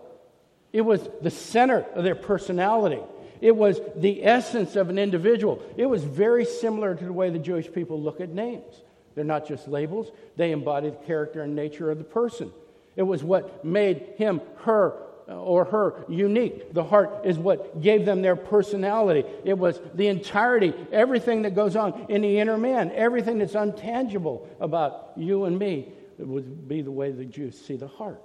it 0.73 0.83
was 0.83 1.09
the 1.21 1.31
center 1.31 1.85
of 1.95 2.05
their 2.05 2.15
personality. 2.15 3.01
It 3.41 3.57
was 3.57 3.81
the 3.97 4.25
essence 4.25 4.77
of 4.77 4.91
an 4.91 4.99
individual. 4.99 5.63
It 5.77 5.87
was 5.87 6.05
very 6.05 6.45
similar 6.45 6.95
to 6.95 7.05
the 7.05 7.13
way 7.13 7.31
the 7.31 7.39
Jewish 7.39 7.73
people 7.73 8.01
look 8.01 8.21
at 8.21 8.29
names. 8.29 8.83
They're 9.15 9.25
not 9.25 9.49
just 9.49 9.67
labels, 9.67 10.11
they 10.37 10.53
embody 10.53 10.91
the 10.91 10.97
character 10.97 11.43
and 11.43 11.55
nature 11.55 11.91
of 11.91 11.99
the 11.99 12.05
person. 12.05 12.53
It 12.97 13.03
was 13.03 13.25
what 13.25 13.65
made 13.65 14.15
him, 14.17 14.41
her, 14.59 14.95
uh, 15.29 15.35
or 15.35 15.65
her 15.65 16.05
unique. 16.09 16.73
The 16.73 16.85
heart 16.85 17.23
is 17.25 17.39
what 17.39 17.81
gave 17.81 18.05
them 18.05 18.23
their 18.23 18.37
personality. 18.37 19.25
It 19.45 19.59
was 19.59 19.81
the 19.95 20.09
entirety, 20.09 20.75
everything 20.93 21.43
that 21.43 21.55
goes 21.55 21.77
on 21.77 22.07
in 22.09 22.23
the 22.23 22.39
inner 22.39 22.59
man, 22.59 22.93
everything 22.95 23.39
that's 23.39 23.55
untangible 23.55 24.47
about 24.61 25.13
you 25.17 25.45
and 25.45 25.59
me. 25.59 25.93
It 26.19 26.27
would 26.27 26.69
be 26.69 26.83
the 26.83 26.91
way 26.91 27.11
the 27.11 27.25
Jews 27.25 27.59
see 27.59 27.77
the 27.77 27.89
heart. 27.89 28.23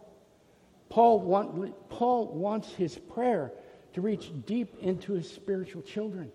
Paul, 0.96 1.20
want, 1.20 1.90
Paul 1.90 2.28
wants 2.28 2.72
his 2.72 2.98
prayer 2.98 3.52
to 3.96 4.02
reach 4.02 4.32
deep 4.46 4.78
into 4.80 5.12
his 5.12 5.30
spiritual 5.30 5.82
children. 5.82 6.32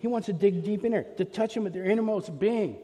He 0.00 0.08
wants 0.08 0.26
to 0.26 0.32
dig 0.32 0.64
deep 0.64 0.84
in 0.84 0.90
there, 0.90 1.04
to 1.18 1.24
touch 1.24 1.54
them 1.54 1.68
at 1.68 1.72
their 1.72 1.84
innermost 1.84 2.36
being. 2.36 2.78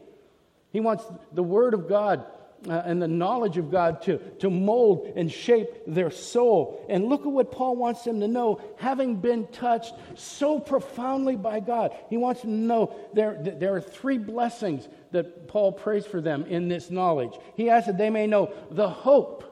He 0.71 0.79
wants 0.79 1.03
the 1.33 1.43
Word 1.43 1.73
of 1.73 1.89
God 1.89 2.25
uh, 2.69 2.83
and 2.85 3.01
the 3.01 3.09
knowledge 3.09 3.57
of 3.57 3.69
God 3.69 4.01
to, 4.03 4.17
to 4.39 4.49
mold 4.49 5.11
and 5.17 5.29
shape 5.29 5.67
their 5.85 6.09
soul. 6.09 6.85
And 6.87 7.09
look 7.09 7.25
at 7.25 7.31
what 7.33 7.51
Paul 7.51 7.75
wants 7.75 8.05
them 8.05 8.21
to 8.21 8.27
know, 8.29 8.61
having 8.77 9.17
been 9.17 9.47
touched 9.47 9.93
so 10.15 10.57
profoundly 10.57 11.35
by 11.35 11.59
God. 11.59 11.91
He 12.09 12.15
wants 12.15 12.43
them 12.43 12.51
to 12.51 12.55
know 12.55 12.95
there, 13.11 13.37
there 13.41 13.75
are 13.75 13.81
three 13.81 14.19
blessings 14.19 14.87
that 15.11 15.49
Paul 15.49 15.73
prays 15.73 16.05
for 16.05 16.21
them 16.21 16.45
in 16.45 16.69
this 16.69 16.89
knowledge. 16.89 17.33
He 17.57 17.69
asks 17.69 17.87
that 17.87 17.97
they 17.97 18.09
may 18.09 18.25
know 18.25 18.53
the 18.71 18.89
hope, 18.89 19.49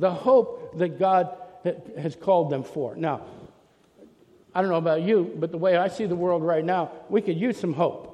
the 0.00 0.10
hope 0.10 0.78
that 0.78 0.98
God 0.98 1.36
has 1.98 2.16
called 2.16 2.50
them 2.50 2.64
for. 2.64 2.96
Now, 2.96 3.26
I 4.54 4.62
don't 4.62 4.70
know 4.70 4.76
about 4.76 5.02
you, 5.02 5.32
but 5.36 5.52
the 5.52 5.58
way 5.58 5.76
I 5.76 5.88
see 5.88 6.06
the 6.06 6.16
world 6.16 6.42
right 6.42 6.64
now, 6.64 6.90
we 7.08 7.20
could 7.20 7.36
use 7.36 7.58
some 7.60 7.74
hope. 7.74 8.08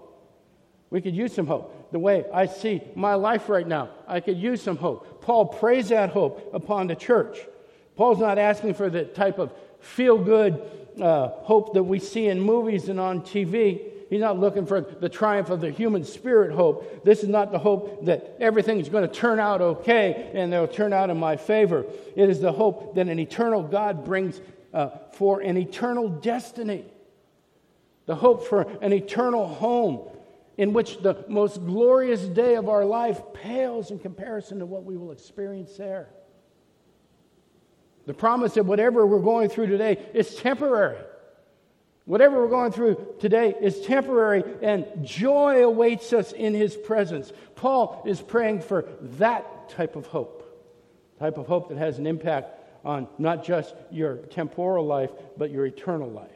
We 0.91 1.01
could 1.01 1.15
use 1.15 1.33
some 1.33 1.47
hope 1.47 1.93
the 1.93 1.99
way 1.99 2.25
I 2.33 2.47
see 2.47 2.83
my 2.95 3.15
life 3.15 3.49
right 3.49 3.67
now. 3.67 3.91
I 4.07 4.21
could 4.21 4.37
use 4.37 4.61
some 4.61 4.77
hope. 4.77 5.23
Paul 5.23 5.47
prays 5.47 5.89
that 5.91 6.11
hope 6.11 6.51
upon 6.53 6.89
the 6.89 6.97
church. 6.97 7.39
Paul's 7.95 8.19
not 8.19 8.39
asking 8.39 8.75
for 8.75 8.91
the 8.91 9.05
type 9.05 9.39
of 9.39 9.53
feel 9.81 10.19
good 10.19 10.61
uh, 11.01 11.29
hope 11.29 11.75
that 11.75 11.85
we 11.85 11.99
see 11.99 12.27
in 12.27 12.41
movies 12.41 12.89
and 12.89 12.99
on 12.99 13.23
TV. 13.23 13.93
He's 14.09 14.21
not 14.21 14.39
looking 14.39 14.67
for 14.67 14.81
the 14.81 15.09
triumph 15.09 15.51
of 15.51 15.61
the 15.61 15.71
human 15.71 16.05
spirit 16.05 16.53
hope. 16.53 17.05
This 17.05 17.23
is 17.23 17.29
not 17.29 17.51
the 17.51 17.59
hope 17.59 18.05
that 18.05 18.37
everything's 18.39 18.89
going 18.89 19.09
to 19.09 19.13
turn 19.13 19.41
out 19.41 19.61
okay 19.61 20.31
and 20.35 20.53
they'll 20.53 20.69
turn 20.69 20.93
out 20.93 21.11
in 21.11 21.19
my 21.19 21.37
favor. 21.37 21.85
It 22.15 22.31
is 22.31 22.41
the 22.41 22.53
hope 22.53 22.95
that 22.95 23.09
an 23.09 23.19
eternal 23.19 23.63
God 23.63 24.05
brings 24.05 24.41
uh, 24.73 24.91
for 25.13 25.41
an 25.41 25.57
eternal 25.57 26.09
destiny. 26.09 26.85
The 28.07 28.15
hope 28.15 28.47
for 28.47 28.63
an 28.81 28.93
eternal 28.93 29.49
home 29.49 30.09
in 30.57 30.73
which 30.73 30.99
the 30.99 31.25
most 31.29 31.65
glorious 31.67 32.21
day 32.23 32.55
of 32.55 32.69
our 32.69 32.85
life 32.85 33.21
pales 33.35 33.91
in 33.91 33.99
comparison 33.99 34.61
to 34.61 34.67
what 34.67 34.85
we 34.85 34.97
will 34.97 35.11
experience 35.11 35.77
there. 35.77 36.09
The 38.07 38.15
promise 38.15 38.55
that 38.55 38.65
whatever 38.65 39.05
we're 39.05 39.19
going 39.19 39.49
through 39.49 39.67
today 39.67 39.99
is 40.15 40.37
temporary. 40.37 40.99
Whatever 42.07 42.41
we're 42.41 42.49
going 42.49 42.71
through 42.73 43.15
today 43.21 43.55
is 43.61 43.81
temporary, 43.81 44.45
and 44.63 44.87
joy 45.03 45.65
awaits 45.65 46.13
us 46.13 46.33
in 46.33 46.55
His 46.55 46.77
presence. 46.77 47.33
Paul 47.57 48.03
is 48.07 48.23
praying 48.23 48.61
for 48.61 48.89
that 49.19 49.69
type 49.69 49.97
of 49.97 50.07
hope, 50.07 50.43
type 51.19 51.37
of 51.37 51.49
hope 51.49 51.69
that 51.69 51.79
has 51.79 51.99
an 51.99 52.07
impact 52.07 52.61
on 52.85 53.09
not 53.19 53.45
just 53.45 53.75
your 53.91 54.17
temporal 54.17 54.87
life, 54.87 55.11
but 55.37 55.51
your 55.51 55.67
eternal 55.67 56.09
life. 56.09 56.31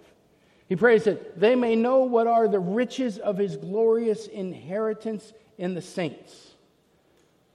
He 0.69 0.75
prays 0.75 1.05
that 1.05 1.39
they 1.39 1.55
may 1.55 1.77
know 1.77 2.01
what 2.01 2.27
are 2.27 2.49
the 2.49 2.59
riches 2.59 3.19
of 3.19 3.39
his 3.39 3.57
glorious 3.57 4.27
inheritance 4.27 5.33
in 5.57 5.75
the 5.75 5.83
saints. 5.83 6.51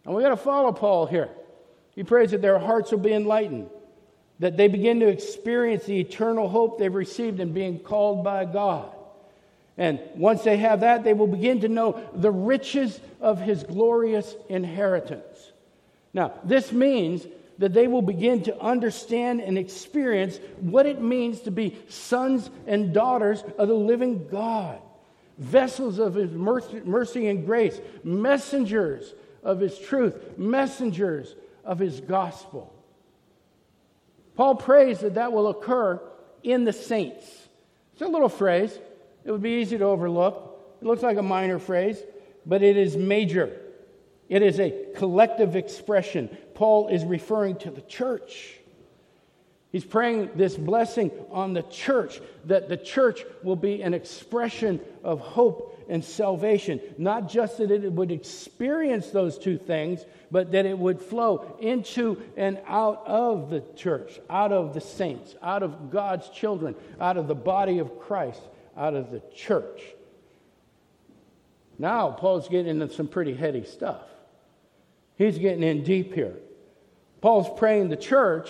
And 0.06 0.16
we 0.16 0.24
got 0.24 0.30
to 0.30 0.38
follow 0.38 0.72
Paul 0.72 1.06
here. 1.06 1.30
He 1.96 2.04
prays 2.04 2.32
that 2.32 2.42
their 2.42 2.60
hearts 2.60 2.92
will 2.92 3.00
be 3.00 3.14
enlightened, 3.14 3.70
that 4.40 4.58
they 4.58 4.68
begin 4.68 5.00
to 5.00 5.08
experience 5.08 5.86
the 5.86 6.00
eternal 6.00 6.50
hope 6.50 6.78
they've 6.78 6.94
received 6.94 7.40
in 7.40 7.54
being 7.54 7.80
called 7.80 8.24
by 8.24 8.46
God. 8.46 8.92
And 9.78 10.00
once 10.16 10.44
they 10.44 10.58
have 10.58 10.82
that, 10.82 11.04
they 11.04 11.14
will 11.14 11.28
begin 11.28 11.62
to 11.62 11.68
know 11.68 12.02
the 12.14 12.32
riches 12.32 13.00
of 13.20 13.42
his 13.42 13.64
glorious 13.64 14.36
inheritance. 14.50 15.52
Now, 16.14 16.34
this 16.44 16.72
means 16.72 17.26
that 17.58 17.74
they 17.74 17.88
will 17.88 18.02
begin 18.02 18.44
to 18.44 18.60
understand 18.60 19.42
and 19.42 19.58
experience 19.58 20.40
what 20.60 20.86
it 20.86 21.02
means 21.02 21.42
to 21.42 21.52
be 21.52 21.78
sons 21.88 22.50
and 22.68 22.94
daughters 22.94 23.44
of 23.58 23.68
the 23.68 23.74
living 23.74 24.28
God, 24.28 24.80
vessels 25.38 26.00
of 26.00 26.16
His 26.16 26.32
mercy 26.32 27.28
and 27.28 27.46
grace, 27.46 27.80
messengers 28.04 29.14
of 29.44 29.60
His 29.60 29.78
truth, 29.80 30.38
messengers 30.38 31.36
of 31.64 31.80
His 31.80 32.02
gospel. 32.02 32.75
Paul 34.36 34.56
prays 34.56 35.00
that 35.00 35.16
that 35.16 35.32
will 35.32 35.48
occur 35.48 36.02
in 36.44 36.66
the 36.66 36.74
saints. 36.74 37.26
It's 37.94 38.02
a 38.02 38.08
little 38.08 38.30
phrase, 38.30 38.78
it 39.24 39.32
would 39.32 39.42
be 39.42 39.62
easy 39.62 39.78
to 39.78 39.86
overlook. 39.86 40.52
It 40.82 40.86
looks 40.86 41.02
like 41.02 41.18
a 41.18 41.24
minor 41.24 41.58
phrase, 41.58 41.98
but 42.46 42.62
it 42.62 42.78
is 42.78 42.96
major. 42.96 43.62
It 44.30 44.42
is 44.42 44.60
a 44.60 44.88
collective 44.96 45.56
expression. 45.56 46.36
Paul 46.54 46.90
is 46.90 47.04
referring 47.04 47.58
to 47.58 47.72
the 47.72 47.82
church. 47.82 48.56
He's 49.72 49.86
praying 49.86 50.32
this 50.36 50.56
blessing 50.56 51.12
on 51.32 51.54
the 51.54 51.64
church, 51.64 52.22
that 52.46 52.70
the 52.70 52.78
church 52.78 53.26
will 53.44 53.56
be 53.56 53.82
an 53.82 53.94
expression 53.94 54.80
of 55.04 55.20
hope 55.20 55.75
and 55.90 56.04
salvation. 56.04 56.80
Not 56.98 57.30
just 57.30 57.58
that 57.58 57.72
it 57.72 57.92
would 57.92 58.12
experience 58.12 59.10
those 59.10 59.38
two 59.38 59.58
things, 59.58 60.06
but 60.32 60.52
that 60.52 60.66
it 60.66 60.78
would 60.78 61.02
flow 61.02 61.58
into 61.60 62.22
and 62.36 62.60
out 62.68 63.04
of 63.06 63.50
the 63.50 63.64
church, 63.76 64.20
out 64.30 64.52
of 64.52 64.74
the 64.74 64.82
saints, 64.82 65.36
out 65.42 65.64
of 65.64 65.92
God's 65.92 66.30
children, 66.30 66.76
out 67.00 67.18
of 67.18 67.28
the 67.28 67.36
body 67.36 67.80
of 67.80 68.00
Christ, 68.00 68.42
out 68.76 68.96
of 68.96 69.12
the 69.12 69.22
church. 69.36 69.82
Now, 71.78 72.12
Paul's 72.12 72.48
getting 72.48 72.82
into 72.82 72.94
some 72.94 73.08
pretty 73.08 73.34
heady 73.34 73.66
stuff. 73.66 74.02
He's 75.18 75.38
getting 75.38 75.64
in 75.64 75.84
deep 75.84 76.14
here. 76.14 76.36
Paul's 77.22 77.48
praying 77.58 77.90
the 77.90 77.98
church, 77.98 78.50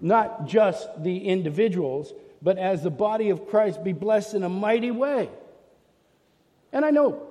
not 0.00 0.46
just 0.46 1.02
the 1.02 1.26
individuals, 1.28 2.12
but 2.42 2.58
as 2.58 2.82
the 2.82 2.90
body 2.90 3.30
of 3.30 3.48
Christ 3.48 3.84
be 3.84 3.92
blessed 3.92 4.34
in 4.34 4.42
a 4.42 4.48
mighty 4.48 4.90
way. 4.90 5.28
And 6.72 6.84
I 6.84 6.90
know 6.90 7.22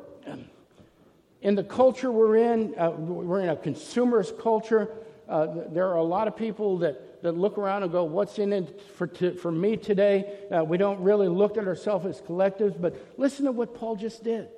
in 1.42 1.56
the 1.56 1.64
culture 1.64 2.12
we're 2.12 2.38
in, 2.38 2.76
uh, 2.78 2.92
we're 2.92 3.42
in 3.42 3.50
a 3.50 3.56
consumerist 3.56 4.40
culture. 4.40 4.92
Uh, 5.28 5.48
there 5.70 5.88
are 5.88 5.98
a 5.98 6.04
lot 6.04 6.28
of 6.28 6.36
people 6.36 6.80
that, 6.80 7.24
that 7.24 7.34
look 7.34 7.58
around 7.58 7.84
and 7.84 7.92
go, 7.92 8.04
What's 8.04 8.38
in 8.38 8.54
it 8.54 8.82
for, 8.96 9.08
for 9.08 9.52
me 9.52 9.78
today? 9.78 10.38
Uh, 10.52 10.64
we 10.64 10.78
don't 10.78 11.02
really 11.02 11.28
look 11.28 11.58
at 11.58 11.68
ourselves 11.68 12.06
as 12.06 12.22
collectives, 12.22 12.80
but 12.80 12.96
listen 13.18 13.46
to 13.46 13.52
what 13.52 13.74
Paul 13.76 13.96
just 13.96 14.24
did. 14.24 14.50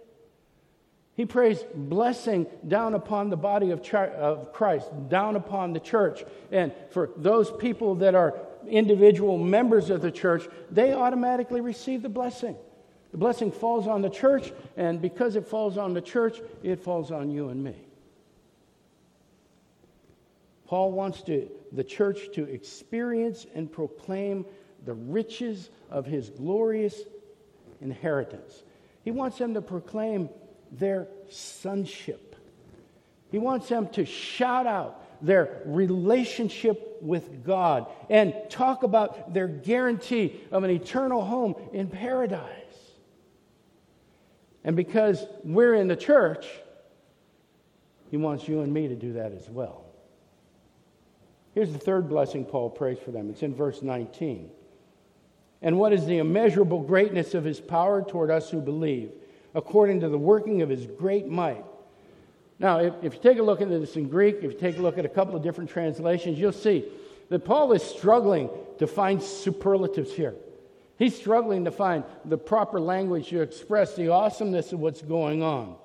He 1.16 1.25
prays 1.25 1.63
blessing 1.75 2.48
down 2.68 2.96
upon 2.96 3.30
the 3.30 3.38
body 3.38 3.70
of, 3.70 3.88
of 3.94 4.52
Christ, 4.52 4.90
down 5.10 5.36
upon 5.36 5.74
the 5.74 5.80
church. 5.80 6.24
And 6.52 6.74
for 6.90 7.12
those 7.16 7.52
people 7.52 7.96
that 7.96 8.16
are 8.16 8.40
individual 8.68 9.38
members 9.38 9.92
of 9.92 10.02
the 10.02 10.12
church, 10.12 10.48
they 10.72 10.92
automatically 10.92 11.62
receive 11.62 12.02
the 12.02 12.10
blessing. 12.10 12.56
The 13.13 13.20
blessing 13.20 13.51
falls 13.51 13.88
on 13.88 14.01
the 14.01 14.10
church, 14.10 14.51
and 14.75 15.00
because 15.00 15.36
it 15.36 15.46
falls 15.46 15.77
on 15.77 15.93
the 15.93 16.01
church, 16.01 16.41
it 16.63 16.82
falls 16.82 17.12
on 17.12 17.29
you 17.29 17.50
and 17.50 17.63
me. 17.63 17.75
Paul 20.65 20.91
wants 20.91 21.22
to, 21.24 21.48
the 21.72 21.84
church 21.84 22.34
to 22.34 22.46
experience 22.46 23.46
and 23.53 23.72
proclaim 23.72 24.48
the 24.84 24.96
riches 24.96 25.70
of 25.91 26.08
his 26.08 26.32
glorious 26.32 27.01
inheritance. 27.82 28.63
He 29.03 29.12
wants 29.12 29.38
them 29.38 29.53
to 29.53 29.62
proclaim 29.62 30.29
their 30.72 31.08
sonship. 31.29 32.36
He 33.29 33.38
wants 33.38 33.70
them 33.70 33.89
to 33.89 34.05
shout 34.05 34.65
out 34.65 35.24
their 35.24 35.62
relationship 35.65 36.98
with 37.00 37.46
God 37.46 37.86
and 38.10 38.34
talk 38.50 38.82
about 38.82 39.36
their 39.36 39.48
guarantee 39.48 40.41
of 40.51 40.63
an 40.63 40.72
eternal 40.72 41.24
home 41.24 41.53
in 41.74 41.89
paradise. 41.89 42.62
And 44.63 44.75
because 44.75 45.25
we're 45.43 45.75
in 45.75 45.88
the 45.88 45.96
church, 45.96 46.48
he 48.10 48.17
wants 48.17 48.48
you 48.48 48.62
and 48.62 48.74
me 48.74 48.88
to 48.88 48.96
do 48.96 49.13
that 49.13 49.32
as 49.32 49.50
well. 49.50 49.86
Here's 51.53 51.72
the 51.72 51.79
third 51.79 52.10
blessing 52.10 52.46
Paul 52.46 52.70
prays 52.70 52.98
for 53.00 53.12
them. 53.12 53.29
It's 53.29 53.43
in 53.43 53.53
verse 53.53 53.82
19. 53.82 54.50
And 55.62 55.79
what 55.79 55.93
is 55.93 56.05
the 56.05 56.17
immeasurable 56.17 56.82
greatness 56.82 57.34
of 57.34 57.43
his 57.43 57.60
power 57.60 58.03
toward 58.03 58.29
us 58.29 58.50
who 58.50 58.60
believe, 58.60 59.12
according 59.55 60.01
to 60.01 60.10
the 60.10 60.17
working 60.17 60.62
of 60.62 60.70
his 60.70 60.86
great 60.86 61.27
might? 61.27 61.63
Now, 62.60 62.79
if, 62.79 62.93
if 63.01 63.13
you 63.15 63.20
take 63.20 63.39
a 63.39 63.43
look 63.43 63.62
at 63.62 63.70
this 63.70 63.96
in 63.96 64.10
Greek, 64.10 64.38
if 64.38 64.53
you 64.53 64.60
take 64.60 64.77
a 64.77 64.82
look 64.82 64.98
at 64.98 65.05
a 65.05 65.10
couple 65.10 65.36
of 65.36 65.43
different 65.43 65.70
translations, 65.70 66.39
you'll 66.39 66.51
see 66.51 66.86
that 67.29 67.46
Paul 67.46 67.72
is 67.74 67.84
struggling 67.84 68.50
to 68.79 68.88
find 68.88 69.22
superlatives 69.22 70.12
here. 70.12 70.36
He's 70.98 71.16
struggling 71.16 71.66
to 71.66 71.72
find 71.72 72.04
the 72.26 72.38
proper 72.38 72.80
language 72.80 73.30
to 73.30 73.42
express 73.42 73.96
the 73.96 74.10
awesomeness 74.10 74.74
of 74.74 74.80
what's 74.80 75.02
going 75.02 75.42
on. 75.42 75.76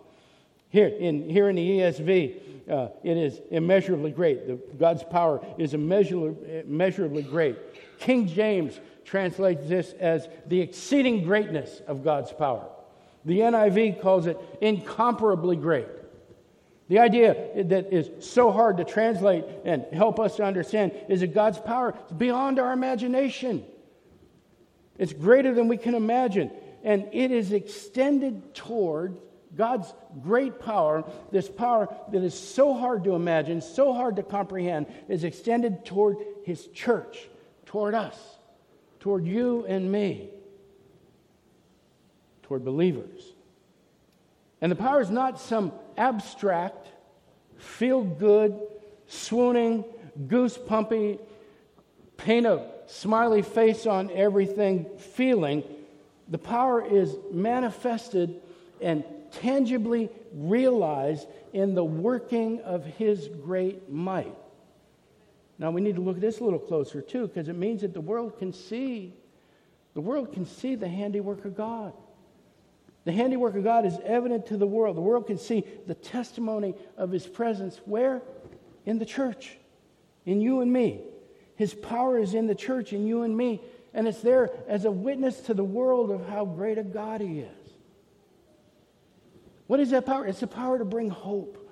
Here 0.71 0.89
in, 0.89 1.29
here 1.29 1.49
in 1.49 1.57
the 1.57 1.79
ESV, 1.79 2.71
uh, 2.71 2.89
it 3.03 3.17
is 3.17 3.41
immeasurably 3.51 4.11
great. 4.11 4.47
The, 4.47 4.59
God's 4.77 5.03
power 5.03 5.45
is 5.57 5.73
immeasurably, 5.73 6.61
immeasurably 6.61 7.23
great. 7.23 7.57
King 7.99 8.29
James 8.29 8.79
translates 9.05 9.67
this 9.67 9.93
as 9.95 10.29
the 10.47 10.61
exceeding 10.61 11.25
greatness 11.25 11.81
of 11.87 12.05
God's 12.05 12.33
power. 12.33 12.69
The 13.25 13.41
NIV 13.41 14.03
calls 14.03 14.27
it 14.27 14.39
incomparably 14.61 15.57
great. 15.57 15.89
The 16.89 16.99
idea 16.99 17.65
that 17.65 17.93
is 17.93 18.11
so 18.25 18.51
hard 18.51 18.79
to 18.79 18.85
translate 18.85 19.45
and 19.65 19.85
help 19.93 20.21
us 20.21 20.37
to 20.37 20.45
understand 20.45 20.93
is 21.09 21.21
that 21.21 21.35
God's 21.35 21.59
power 21.59 21.95
is 22.07 22.13
beyond 22.13 22.59
our 22.59 22.73
imagination. 22.73 23.65
It's 24.99 25.13
greater 25.13 25.55
than 25.55 25.69
we 25.69 25.77
can 25.77 25.95
imagine. 25.95 26.51
And 26.85 27.09
it 27.13 27.31
is 27.31 27.53
extended 27.53 28.55
toward 28.55 29.17
God's 29.57 29.93
great 30.23 30.61
power, 30.61 31.05
this 31.33 31.49
power 31.49 31.89
that 32.13 32.23
is 32.23 32.39
so 32.39 32.75
hard 32.75 33.05
to 33.05 33.15
imagine, 33.15 33.61
so 33.61 33.93
hard 33.93 34.17
to 34.17 34.23
comprehend, 34.23 34.87
is 35.09 35.25
extended 35.25 35.85
toward 35.85 36.19
His 36.45 36.67
church, 36.69 37.29
toward 37.67 37.95
us, 37.95 38.17
toward 39.01 39.27
you 39.27 39.65
and 39.67 39.91
me, 39.91 40.29
toward 42.43 42.65
believers. 42.65 43.33
And 44.61 44.71
the 44.71 44.77
power 44.77 45.01
is 45.01 45.11
not 45.11 45.41
some 45.41 45.73
abstract, 45.97 46.89
feel 47.57 48.03
good, 48.03 48.61
swooning, 49.07 49.85
goose 50.27 50.59
pumpy, 50.59 51.19
paint 52.19 52.47
a 52.47 52.67
smiley 52.87 53.41
face 53.41 53.87
on 53.87 54.11
everything 54.11 54.87
feeling. 54.99 55.65
The 56.29 56.39
power 56.39 56.85
is 56.85 57.17
manifested 57.33 58.43
and 58.83 59.03
tangibly 59.31 60.11
realized 60.35 61.27
in 61.53 61.75
the 61.75 61.85
working 61.85 62.61
of 62.61 62.85
his 62.85 63.29
great 63.43 63.91
might. 63.91 64.35
Now 65.59 65.71
we 65.71 65.81
need 65.81 65.97
to 65.97 66.03
look 66.03 66.17
at 66.17 66.21
this 66.21 66.41
a 66.41 66.45
little 66.45 66.59
closer 66.59 67.01
too, 67.01 67.27
because 67.27 67.49
it 67.49 67.57
means 67.57 67.81
that 67.81 67.95
the 67.95 68.01
world 68.01 68.39
can 68.39 68.53
see, 68.53 69.15
the 69.95 70.01
world 70.01 70.33
can 70.33 70.45
see 70.45 70.75
the 70.75 70.89
handiwork 70.89 71.45
of 71.45 71.57
God. 71.57 71.93
The 73.05 73.13
handiwork 73.13 73.57
of 73.57 73.65
God 73.65 73.87
is 73.87 73.99
evident 74.05 74.47
to 74.47 74.57
the 74.57 74.67
world. 74.67 74.97
The 74.97 75.01
world 75.01 75.27
can 75.27 75.39
see 75.39 75.65
the 75.87 75.95
testimony 75.95 76.75
of 76.97 77.11
his 77.11 77.27
presence 77.27 77.81
where? 77.87 78.21
In 78.85 78.99
the 78.99 79.07
church, 79.07 79.57
in 80.27 80.41
you 80.41 80.61
and 80.61 80.71
me. 80.71 81.01
His 81.59 81.75
power 81.75 82.17
is 82.17 82.35
in 82.35 82.47
the 82.47 82.55
church, 82.55 82.93
in 82.93 83.05
you 83.05 83.23
and 83.23 83.37
me, 83.37 83.61
and 83.93 84.07
it's 84.07 84.21
there 84.21 84.51
as 84.69 84.85
a 84.85 84.93
witness 84.93 85.41
to 85.41 85.55
the 85.55 85.65
world 85.65 86.13
of 86.13 86.25
how 86.29 86.45
great 86.45 86.79
a 86.79 86.85
God 86.85 87.21
he 87.21 87.41
is. 87.41 87.71
What 89.67 89.81
is 89.81 89.91
that 89.91 90.07
power? 90.07 90.25
It's 90.25 90.39
the 90.39 90.47
power 90.47 90.79
to 90.79 90.85
bring 90.85 91.11
hope. 91.11 91.68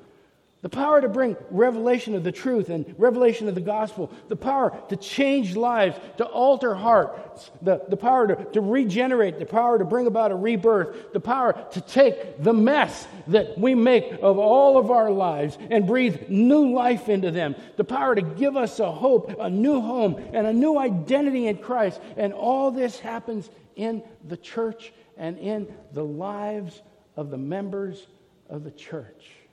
The 0.66 0.70
power 0.70 1.00
to 1.00 1.08
bring 1.08 1.36
revelation 1.52 2.16
of 2.16 2.24
the 2.24 2.32
truth 2.32 2.70
and 2.70 2.92
revelation 2.98 3.48
of 3.48 3.54
the 3.54 3.60
gospel. 3.60 4.10
The 4.26 4.34
power 4.34 4.76
to 4.88 4.96
change 4.96 5.54
lives, 5.54 5.96
to 6.16 6.24
alter 6.24 6.74
hearts. 6.74 7.52
The, 7.62 7.82
the 7.88 7.96
power 7.96 8.26
to, 8.26 8.44
to 8.46 8.60
regenerate. 8.60 9.38
The 9.38 9.46
power 9.46 9.78
to 9.78 9.84
bring 9.84 10.08
about 10.08 10.32
a 10.32 10.34
rebirth. 10.34 11.12
The 11.12 11.20
power 11.20 11.52
to 11.70 11.80
take 11.80 12.42
the 12.42 12.52
mess 12.52 13.06
that 13.28 13.56
we 13.56 13.76
make 13.76 14.10
of 14.20 14.38
all 14.38 14.76
of 14.76 14.90
our 14.90 15.08
lives 15.08 15.56
and 15.70 15.86
breathe 15.86 16.28
new 16.28 16.74
life 16.74 17.08
into 17.08 17.30
them. 17.30 17.54
The 17.76 17.84
power 17.84 18.16
to 18.16 18.22
give 18.22 18.56
us 18.56 18.80
a 18.80 18.90
hope, 18.90 19.36
a 19.38 19.48
new 19.48 19.80
home, 19.80 20.16
and 20.32 20.48
a 20.48 20.52
new 20.52 20.78
identity 20.78 21.46
in 21.46 21.58
Christ. 21.58 22.00
And 22.16 22.32
all 22.32 22.72
this 22.72 22.98
happens 22.98 23.48
in 23.76 24.02
the 24.26 24.36
church 24.36 24.92
and 25.16 25.38
in 25.38 25.72
the 25.92 26.04
lives 26.04 26.82
of 27.14 27.30
the 27.30 27.38
members 27.38 28.08
of 28.50 28.64
the 28.64 28.72
church. 28.72 29.45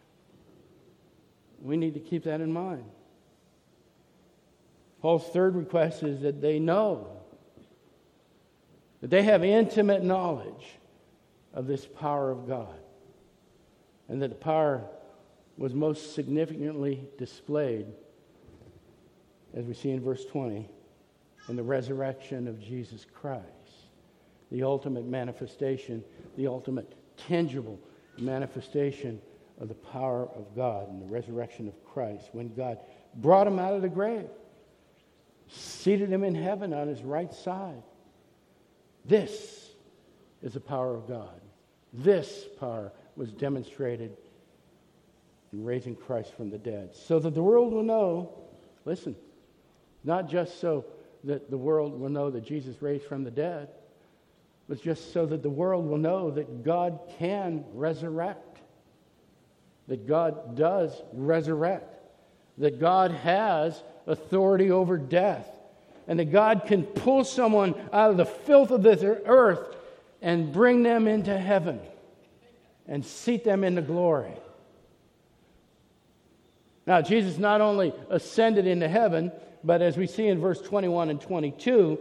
We 1.63 1.77
need 1.77 1.93
to 1.93 1.99
keep 2.01 2.25
that 2.25 2.41
in 2.41 2.51
mind. 2.51 2.83
Paul's 5.01 5.25
third 5.29 5.55
request 5.55 6.03
is 6.03 6.21
that 6.21 6.41
they 6.41 6.59
know, 6.59 7.07
that 9.01 9.09
they 9.09 9.23
have 9.23 9.43
intimate 9.43 10.03
knowledge 10.03 10.77
of 11.53 11.65
this 11.65 11.85
power 11.85 12.31
of 12.31 12.47
God, 12.47 12.75
and 14.09 14.21
that 14.21 14.29
the 14.29 14.35
power 14.35 14.81
was 15.57 15.73
most 15.73 16.13
significantly 16.15 17.07
displayed, 17.17 17.85
as 19.53 19.65
we 19.65 19.73
see 19.73 19.91
in 19.91 20.01
verse 20.01 20.25
20, 20.25 20.69
in 21.47 21.55
the 21.55 21.63
resurrection 21.63 22.47
of 22.47 22.59
Jesus 22.59 23.05
Christ, 23.05 23.43
the 24.51 24.63
ultimate 24.63 25.05
manifestation, 25.05 26.03
the 26.37 26.47
ultimate 26.47 26.93
tangible 27.17 27.79
manifestation 28.17 29.21
of 29.59 29.67
the 29.67 29.73
power 29.73 30.27
of 30.35 30.55
God 30.55 30.89
and 30.89 31.01
the 31.01 31.13
resurrection 31.13 31.67
of 31.67 31.85
Christ 31.85 32.29
when 32.31 32.53
God 32.53 32.79
brought 33.15 33.47
him 33.47 33.59
out 33.59 33.73
of 33.73 33.81
the 33.81 33.89
grave, 33.89 34.29
seated 35.47 36.09
him 36.09 36.23
in 36.23 36.35
heaven 36.35 36.73
on 36.73 36.87
his 36.87 37.01
right 37.03 37.33
side. 37.33 37.83
This 39.05 39.69
is 40.41 40.53
the 40.53 40.59
power 40.59 40.95
of 40.95 41.07
God. 41.07 41.39
This 41.93 42.45
power 42.59 42.91
was 43.15 43.31
demonstrated 43.31 44.17
in 45.51 45.63
raising 45.63 45.95
Christ 45.95 46.33
from 46.35 46.49
the 46.49 46.57
dead 46.57 46.95
so 46.95 47.19
that 47.19 47.35
the 47.35 47.43
world 47.43 47.71
will 47.73 47.83
know, 47.83 48.33
listen, 48.85 49.15
not 50.03 50.27
just 50.27 50.59
so 50.59 50.85
that 51.25 51.49
the 51.49 51.57
world 51.57 51.99
will 51.99 52.09
know 52.09 52.29
that 52.31 52.43
Jesus 52.43 52.81
raised 52.81 53.05
from 53.05 53.23
the 53.23 53.31
dead 53.31 53.69
but 54.67 54.81
just 54.81 55.11
so 55.11 55.25
that 55.25 55.43
the 55.43 55.49
world 55.49 55.85
will 55.85 55.97
know 55.97 56.31
that 56.31 56.63
God 56.63 56.99
can 57.17 57.65
resurrect, 57.73 58.52
that 59.87 60.07
God 60.07 60.55
does 60.55 61.01
resurrect, 61.13 61.95
that 62.57 62.79
God 62.79 63.11
has 63.11 63.81
authority 64.07 64.71
over 64.71 64.97
death, 64.97 65.47
and 66.07 66.19
that 66.19 66.31
God 66.31 66.63
can 66.67 66.83
pull 66.83 67.23
someone 67.23 67.75
out 67.91 68.11
of 68.11 68.17
the 68.17 68.25
filth 68.25 68.71
of 68.71 68.83
this 68.83 69.03
earth 69.03 69.75
and 70.21 70.51
bring 70.53 70.83
them 70.83 71.07
into 71.07 71.37
heaven 71.37 71.79
and 72.87 73.05
seat 73.05 73.43
them 73.43 73.63
in 73.63 73.75
the 73.75 73.81
glory. 73.81 74.33
Now, 76.85 77.01
Jesus 77.01 77.37
not 77.37 77.61
only 77.61 77.93
ascended 78.09 78.67
into 78.67 78.89
heaven, 78.89 79.31
but 79.63 79.81
as 79.81 79.95
we 79.97 80.07
see 80.07 80.27
in 80.27 80.39
verse 80.39 80.61
21 80.61 81.09
and 81.09 81.21
22, 81.21 81.97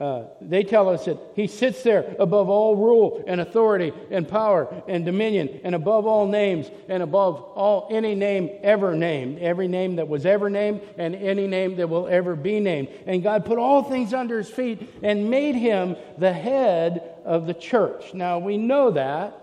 uh, 0.00 0.24
they 0.40 0.64
tell 0.64 0.88
us 0.88 1.04
that 1.04 1.18
he 1.36 1.46
sits 1.46 1.82
there 1.82 2.16
above 2.18 2.48
all 2.48 2.74
rule 2.74 3.22
and 3.26 3.38
authority 3.38 3.92
and 4.10 4.26
power 4.26 4.82
and 4.88 5.04
dominion 5.04 5.60
and 5.62 5.74
above 5.74 6.06
all 6.06 6.26
names 6.26 6.70
and 6.88 7.02
above 7.02 7.42
all 7.54 7.86
any 7.90 8.14
name 8.14 8.48
ever 8.62 8.94
named, 8.94 9.38
every 9.40 9.68
name 9.68 9.96
that 9.96 10.08
was 10.08 10.24
ever 10.24 10.48
named 10.48 10.80
and 10.96 11.14
any 11.14 11.46
name 11.46 11.76
that 11.76 11.90
will 11.90 12.08
ever 12.08 12.34
be 12.34 12.60
named. 12.60 12.88
And 13.04 13.22
God 13.22 13.44
put 13.44 13.58
all 13.58 13.82
things 13.82 14.14
under 14.14 14.38
his 14.38 14.48
feet 14.48 14.88
and 15.02 15.28
made 15.28 15.54
him 15.54 15.96
the 16.16 16.32
head 16.32 17.16
of 17.26 17.46
the 17.46 17.54
church. 17.54 18.14
Now 18.14 18.38
we 18.38 18.56
know 18.56 18.92
that. 18.92 19.36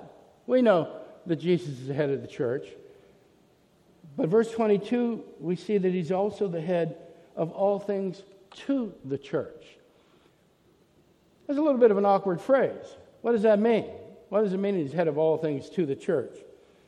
We 0.47 0.63
know 0.63 0.91
that 1.27 1.35
Jesus 1.35 1.69
is 1.69 1.87
the 1.87 1.93
head 1.93 2.09
of 2.09 2.23
the 2.23 2.27
church. 2.27 2.65
But 4.15 4.29
verse 4.29 4.49
22, 4.49 5.23
we 5.39 5.55
see 5.55 5.77
that 5.77 5.93
he's 5.93 6.11
also 6.11 6.47
the 6.47 6.61
head 6.61 6.97
of 7.35 7.51
all 7.51 7.77
things 7.77 8.23
to 8.65 8.91
the 9.05 9.19
church. 9.19 9.76
That's 11.47 11.57
a 11.57 11.61
little 11.61 11.79
bit 11.79 11.91
of 11.91 11.97
an 11.97 12.05
awkward 12.05 12.41
phrase. 12.41 12.85
What 13.21 13.31
does 13.31 13.43
that 13.43 13.59
mean? 13.59 13.85
What 14.29 14.43
does 14.43 14.53
it 14.53 14.57
mean 14.57 14.75
he's 14.75 14.93
head 14.93 15.07
of 15.07 15.17
all 15.17 15.37
things 15.37 15.69
to 15.71 15.85
the 15.85 15.95
church? 15.95 16.35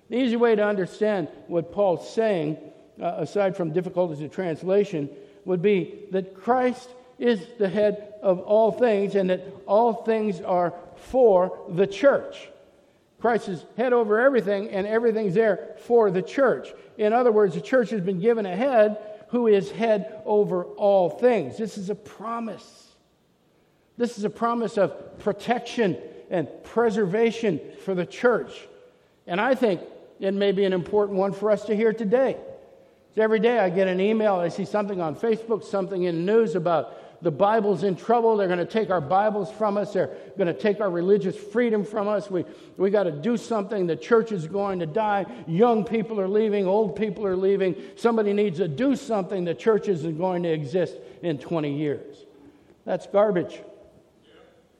The 0.09 0.17
easy 0.17 0.35
way 0.35 0.55
to 0.55 0.63
understand 0.63 1.29
what 1.47 1.71
Paul's 1.71 2.11
saying 2.13 2.57
uh, 3.01 3.15
aside 3.17 3.55
from 3.55 3.71
difficulties 3.71 4.21
of 4.21 4.31
translation, 4.31 5.09
would 5.45 5.61
be 5.61 6.05
that 6.11 6.35
Christ 6.35 6.89
is 7.17 7.39
the 7.57 7.69
head 7.69 8.13
of 8.21 8.39
all 8.39 8.71
things 8.71 9.15
and 9.15 9.29
that 9.29 9.45
all 9.65 9.93
things 9.93 10.41
are 10.41 10.73
for 10.95 11.57
the 11.69 11.87
church. 11.87 12.49
Christ 13.19 13.49
is 13.49 13.65
head 13.75 13.91
over 13.91 14.19
everything, 14.19 14.69
and 14.69 14.87
everything's 14.87 15.33
there 15.33 15.75
for 15.85 16.09
the 16.09 16.21
church. 16.21 16.69
In 16.97 17.11
other 17.11 17.31
words, 17.31 17.55
the 17.55 17.61
church 17.61 17.89
has 17.89 18.01
been 18.01 18.19
given 18.19 18.45
a 18.45 18.55
head 18.55 18.97
who 19.29 19.47
is 19.47 19.69
head 19.71 20.21
over 20.25 20.63
all 20.63 21.09
things. 21.09 21.57
This 21.57 21.77
is 21.77 21.89
a 21.89 21.95
promise. 21.95 22.88
This 23.99 24.17
is 24.17 24.23
a 24.23 24.29
promise 24.29 24.77
of 24.77 25.19
protection 25.19 25.97
and 26.29 26.47
preservation 26.63 27.59
for 27.83 27.93
the 27.93 28.05
church. 28.05 28.65
And 29.27 29.41
I 29.41 29.55
think 29.55 29.81
it 30.21 30.33
may 30.33 30.53
be 30.53 30.63
an 30.63 30.71
important 30.71 31.17
one 31.17 31.33
for 31.33 31.51
us 31.51 31.65
to 31.65 31.75
hear 31.75 31.91
today. 31.91 32.37
Every 33.17 33.41
day 33.41 33.59
I 33.59 33.69
get 33.69 33.89
an 33.89 33.99
email, 33.99 34.35
I 34.35 34.47
see 34.47 34.63
something 34.63 35.01
on 35.01 35.17
Facebook, 35.17 35.65
something 35.65 36.03
in 36.03 36.25
the 36.25 36.31
news 36.31 36.55
about 36.55 37.21
the 37.21 37.29
Bible's 37.29 37.83
in 37.83 37.97
trouble. 37.97 38.37
They're 38.37 38.47
going 38.47 38.59
to 38.59 38.65
take 38.65 38.89
our 38.89 39.01
Bibles 39.01 39.51
from 39.51 39.75
us. 39.75 39.91
They're 39.91 40.15
going 40.37 40.47
to 40.47 40.53
take 40.53 40.79
our 40.79 40.89
religious 40.89 41.35
freedom 41.35 41.83
from 41.83 42.07
us. 42.07 42.31
We, 42.31 42.45
we 42.77 42.91
got 42.91 43.03
to 43.03 43.11
do 43.11 43.35
something. 43.35 43.85
The 43.85 43.97
church 43.97 44.31
is 44.31 44.47
going 44.47 44.79
to 44.79 44.85
die. 44.85 45.25
Young 45.45 45.83
people 45.83 46.21
are 46.21 46.29
leaving. 46.29 46.65
Old 46.65 46.95
people 46.95 47.27
are 47.27 47.35
leaving. 47.35 47.75
Somebody 47.97 48.31
needs 48.31 48.59
to 48.59 48.69
do 48.69 48.95
something. 48.95 49.43
The 49.43 49.55
church 49.55 49.89
isn't 49.89 50.17
going 50.17 50.43
to 50.43 50.49
exist 50.49 50.95
in 51.21 51.37
20 51.37 51.75
years. 51.75 52.15
That's 52.85 53.05
garbage. 53.05 53.59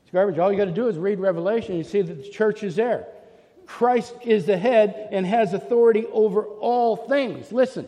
It's 0.10 0.14
garbage. 0.16 0.40
All 0.40 0.52
you 0.52 0.58
got 0.58 0.66
to 0.66 0.72
do 0.72 0.88
is 0.88 0.98
read 0.98 1.20
Revelation 1.20 1.74
and 1.74 1.78
you 1.78 1.84
see 1.84 2.02
that 2.02 2.24
the 2.24 2.30
church 2.32 2.64
is 2.64 2.78
there. 2.78 3.06
Christ 3.68 4.16
is 4.24 4.48
the 4.48 4.58
head 4.58 5.08
and 5.12 5.24
has 5.24 5.54
authority 5.54 6.08
over 6.12 6.46
all 6.46 6.96
things. 6.96 7.52
Listen, 7.52 7.86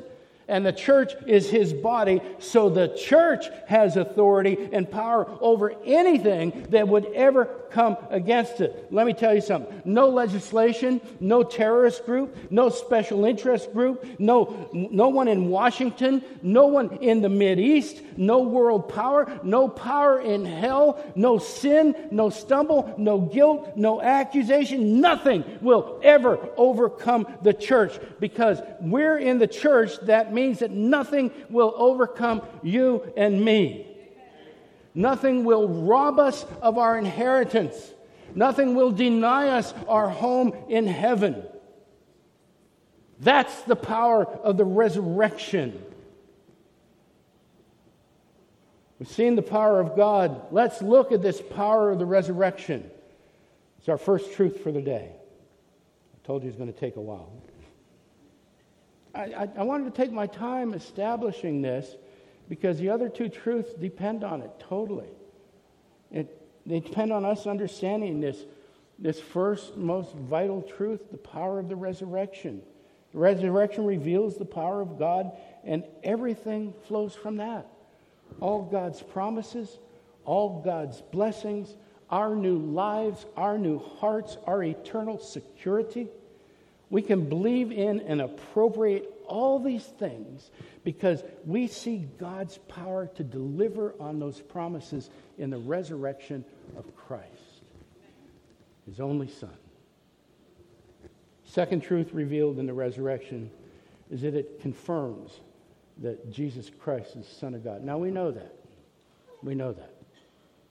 and 0.48 0.66
the 0.66 0.74
church 0.74 1.14
is 1.28 1.50
his 1.50 1.74
body, 1.74 2.22
so 2.40 2.70
the 2.70 2.90
church 2.90 3.46
has 3.68 3.98
authority 3.98 4.70
and 4.72 4.90
power 4.90 5.28
over 5.40 5.74
anything 5.86 6.66
that 6.70 6.88
would 6.88 7.06
ever 7.14 7.46
come 7.72 7.98
against 8.10 8.60
it. 8.60 8.88
Let 8.92 9.06
me 9.06 9.14
tell 9.14 9.34
you 9.34 9.42
something. 9.42 9.82
No 9.86 10.10
legislation, 10.10 11.02
no 11.20 11.44
terrorist 11.44 12.06
group, 12.06 12.36
no 12.52 12.70
special 12.70 13.26
interest 13.26 13.72
group, 13.74 14.06
no, 14.20 14.70
no 14.74 15.10
one 15.10 15.28
in 15.28 15.50
Washington, 15.50 16.24
no 16.42 16.68
one 16.68 16.98
in 16.98 17.22
the 17.22 17.30
East, 17.60 18.02
no 18.18 18.40
world 18.40 18.90
power, 18.90 19.40
no 19.44 19.68
power 19.68 20.20
in 20.20 20.46
hell, 20.46 21.04
no 21.16 21.38
sin, 21.38 21.96
no 22.12 22.30
stumble, 22.30 22.94
no 22.98 23.20
guilt, 23.20 23.76
no 23.76 24.02
accusation, 24.02 25.02
nothing 25.02 25.44
will 25.62 26.00
ever 26.04 26.50
overcome 26.58 27.28
the 27.42 27.54
church 27.54 28.00
because 28.20 28.62
we're 28.80 29.18
in 29.18 29.40
the 29.40 29.48
church 29.48 30.00
that 30.02 30.31
means 30.32 30.60
that 30.60 30.72
nothing 30.72 31.32
will 31.50 31.74
overcome 31.76 32.42
you 32.64 33.12
and 33.18 33.44
me. 33.44 33.88
Nothing 34.94 35.46
will 35.46 35.68
rob 35.68 36.20
us 36.20 36.46
of 36.62 36.78
our 36.78 36.98
inheritance. 36.98 37.76
Nothing 38.36 38.76
will 38.76 38.92
deny 38.92 39.50
us 39.50 39.74
our 39.88 40.10
home 40.10 40.54
in 40.70 40.88
heaven. 40.88 41.44
That's 43.20 43.62
the 43.64 43.76
power 43.76 44.26
of 44.26 44.58
the 44.58 44.66
resurrection. 44.66 45.84
We've 49.00 49.08
seen 49.08 49.36
the 49.36 49.42
power 49.42 49.80
of 49.80 49.96
God. 49.96 50.52
Let's 50.52 50.82
look 50.82 51.12
at 51.12 51.22
this 51.22 51.42
power 51.42 51.92
of 51.92 52.00
the 52.00 52.06
resurrection. 52.06 52.90
It's 53.80 53.90
our 53.90 53.98
first 53.98 54.34
truth 54.34 54.62
for 54.62 54.72
the 54.72 54.82
day. 54.82 55.10
I 55.12 56.28
told 56.28 56.44
you 56.44 56.50
it's 56.50 56.58
going 56.58 56.72
to 56.72 56.80
take 56.80 56.98
a 56.98 57.02
while. 57.02 57.32
I, 59.14 59.50
I, 59.58 59.64
wanted 59.64 59.94
to 59.94 60.02
take 60.02 60.12
my 60.12 60.28
time 60.28 60.74
establishing 60.74 61.62
this 61.62 61.96
because 62.48 62.78
the 62.78 62.90
other 62.90 63.10
two 63.10 63.30
truths 63.30 63.74
depend 63.74 64.24
on 64.24 64.42
it 64.42 64.52
totally. 64.60 65.10
It, 66.12 66.42
they 66.66 66.80
depend 66.80 67.12
on 67.12 67.26
us 67.26 67.48
understanding 67.48 68.22
this, 68.22 68.46
this 69.00 69.20
first 69.20 69.76
most 69.76 70.14
vital 70.16 70.62
truth 70.62 71.12
the 71.12 71.18
power 71.18 71.60
of 71.60 71.68
the 71.68 71.76
resurrection. 71.76 72.62
The 73.12 73.20
resurrection 73.20 73.86
reveals 73.86 74.38
the 74.38 74.46
power 74.46 74.82
of 74.82 74.98
God, 74.98 75.32
and 75.66 75.84
everything 76.04 76.74
flows 76.88 77.14
from 77.14 77.38
that. 77.38 77.68
All 78.40 78.64
God's 78.64 79.02
promises, 79.02 79.80
all 80.24 80.62
God's 80.62 81.02
blessings, 81.02 81.76
our 82.10 82.36
new 82.36 82.58
lives, 82.58 83.26
our 83.36 83.58
new 83.58 83.80
hearts, 83.80 84.38
our 84.46 84.64
eternal 84.64 85.18
security. 85.18 86.08
We 86.92 87.02
can 87.02 87.30
believe 87.30 87.72
in 87.72 88.02
and 88.02 88.22
appropriate 88.22 89.10
all 89.26 89.60
these 89.60 89.86
things 89.86 90.52
because 90.84 91.24
we 91.46 91.68
see 91.68 92.06
God's 92.20 92.58
power 92.68 93.08
to 93.16 93.24
deliver 93.24 93.96
on 93.98 94.20
those 94.20 94.42
promises 94.42 95.10
in 95.38 95.50
the 95.50 95.58
resurrection 95.58 96.44
of 96.78 96.94
Christ, 96.96 97.64
his 98.86 99.00
only 99.00 99.30
Son. 99.30 99.54
Second 101.46 101.82
truth 101.82 102.14
revealed 102.14 102.60
in 102.60 102.66
the 102.66 102.74
resurrection 102.74 103.50
is 104.10 104.22
that 104.22 104.36
it 104.36 104.60
confirms 104.60 105.40
that 106.00 106.30
Jesus 106.30 106.70
Christ 106.78 107.16
is 107.16 107.26
the 107.26 107.36
Son 107.36 107.54
of 107.54 107.64
God. 107.64 107.86
Now 107.86 107.98
we 107.98 108.12
know 108.12 108.32
that. 108.32 108.54
We 109.42 109.56
know 109.56 109.72
that. 109.72 109.94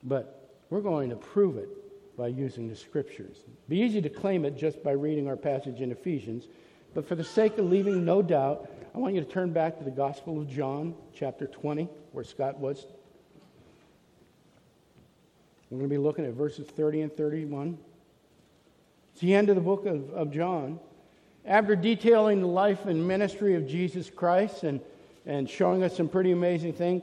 But 0.03 0.53
we're 0.69 0.81
going 0.81 1.09
to 1.09 1.15
prove 1.15 1.57
it 1.57 1.69
by 2.21 2.27
using 2.27 2.69
the 2.69 2.75
scriptures. 2.75 3.37
It'd 3.39 3.67
be 3.67 3.79
easy 3.79 3.99
to 3.99 4.07
claim 4.07 4.45
it 4.45 4.55
just 4.55 4.83
by 4.83 4.91
reading 4.91 5.27
our 5.27 5.35
passage 5.35 5.81
in 5.81 5.91
Ephesians, 5.91 6.47
but 6.93 7.07
for 7.07 7.15
the 7.15 7.23
sake 7.23 7.57
of 7.57 7.65
leaving 7.65 8.05
no 8.05 8.21
doubt, 8.21 8.69
I 8.93 8.99
want 8.99 9.15
you 9.15 9.21
to 9.21 9.27
turn 9.27 9.51
back 9.51 9.79
to 9.79 9.83
the 9.83 9.89
Gospel 9.89 10.39
of 10.39 10.47
John, 10.47 10.93
chapter 11.15 11.47
20, 11.47 11.89
where 12.11 12.23
Scott 12.23 12.59
was. 12.59 12.85
We're 15.71 15.79
going 15.79 15.89
to 15.89 15.95
be 15.95 15.97
looking 15.97 16.23
at 16.23 16.33
verses 16.33 16.67
30 16.67 17.01
and 17.01 17.17
31. 17.17 17.75
It's 19.13 19.21
the 19.21 19.33
end 19.33 19.49
of 19.49 19.55
the 19.55 19.61
book 19.61 19.87
of, 19.87 20.07
of 20.11 20.31
John. 20.31 20.79
After 21.43 21.75
detailing 21.75 22.41
the 22.41 22.47
life 22.47 22.85
and 22.85 23.07
ministry 23.07 23.55
of 23.55 23.67
Jesus 23.67 24.11
Christ 24.11 24.61
and, 24.61 24.79
and 25.25 25.49
showing 25.49 25.81
us 25.81 25.97
some 25.97 26.07
pretty 26.07 26.33
amazing 26.33 26.73
things, 26.73 27.01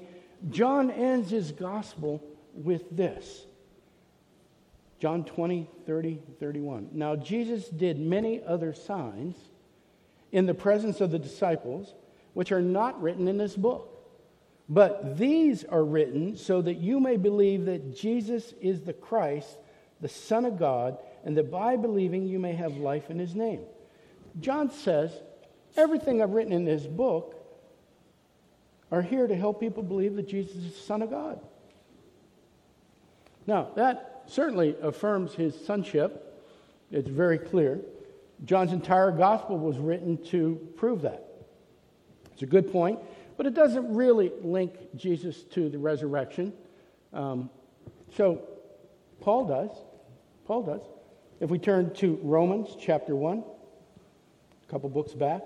John 0.50 0.92
ends 0.92 1.28
his 1.28 1.50
gospel 1.50 2.22
with 2.54 2.96
this 2.96 3.47
John 4.98 5.24
20, 5.24 5.68
30, 5.86 6.20
31. 6.40 6.88
Now, 6.92 7.14
Jesus 7.14 7.68
did 7.68 8.00
many 8.00 8.42
other 8.42 8.72
signs 8.72 9.36
in 10.32 10.46
the 10.46 10.54
presence 10.54 11.00
of 11.00 11.10
the 11.10 11.18
disciples, 11.18 11.94
which 12.34 12.52
are 12.52 12.60
not 12.60 13.00
written 13.00 13.28
in 13.28 13.38
this 13.38 13.56
book. 13.56 13.94
But 14.68 15.16
these 15.16 15.64
are 15.64 15.84
written 15.84 16.36
so 16.36 16.60
that 16.60 16.74
you 16.74 17.00
may 17.00 17.16
believe 17.16 17.64
that 17.66 17.96
Jesus 17.96 18.52
is 18.60 18.82
the 18.82 18.92
Christ, 18.92 19.56
the 20.00 20.08
Son 20.08 20.44
of 20.44 20.58
God, 20.58 20.98
and 21.24 21.36
that 21.36 21.50
by 21.50 21.76
believing 21.76 22.26
you 22.26 22.38
may 22.38 22.52
have 22.52 22.76
life 22.76 23.08
in 23.08 23.18
his 23.18 23.34
name. 23.34 23.62
John 24.40 24.70
says, 24.70 25.12
everything 25.76 26.20
I've 26.20 26.32
written 26.32 26.52
in 26.52 26.64
this 26.64 26.86
book 26.86 27.34
are 28.90 29.02
here 29.02 29.26
to 29.26 29.36
help 29.36 29.60
people 29.60 29.82
believe 29.82 30.16
that 30.16 30.28
Jesus 30.28 30.56
is 30.56 30.74
the 30.74 30.80
Son 30.80 31.02
of 31.02 31.10
God. 31.10 31.40
Now, 33.46 33.70
that 33.76 34.17
certainly 34.28 34.76
affirms 34.82 35.34
his 35.34 35.58
sonship. 35.66 36.24
It's 36.90 37.08
very 37.08 37.38
clear. 37.38 37.80
John's 38.44 38.72
entire 38.72 39.10
gospel 39.10 39.58
was 39.58 39.78
written 39.78 40.22
to 40.26 40.56
prove 40.76 41.02
that. 41.02 41.24
It's 42.32 42.42
a 42.42 42.46
good 42.46 42.70
point, 42.70 43.00
but 43.36 43.46
it 43.46 43.54
doesn't 43.54 43.92
really 43.94 44.30
link 44.42 44.72
Jesus 44.94 45.42
to 45.44 45.68
the 45.68 45.78
resurrection. 45.78 46.52
Um, 47.12 47.50
so 48.16 48.42
Paul 49.20 49.46
does. 49.46 49.70
Paul 50.46 50.62
does. 50.62 50.82
If 51.40 51.50
we 51.50 51.58
turn 51.58 51.92
to 51.94 52.18
Romans 52.22 52.76
chapter 52.80 53.16
1, 53.16 53.38
a 53.38 54.70
couple 54.70 54.88
books 54.88 55.12
back, 55.14 55.42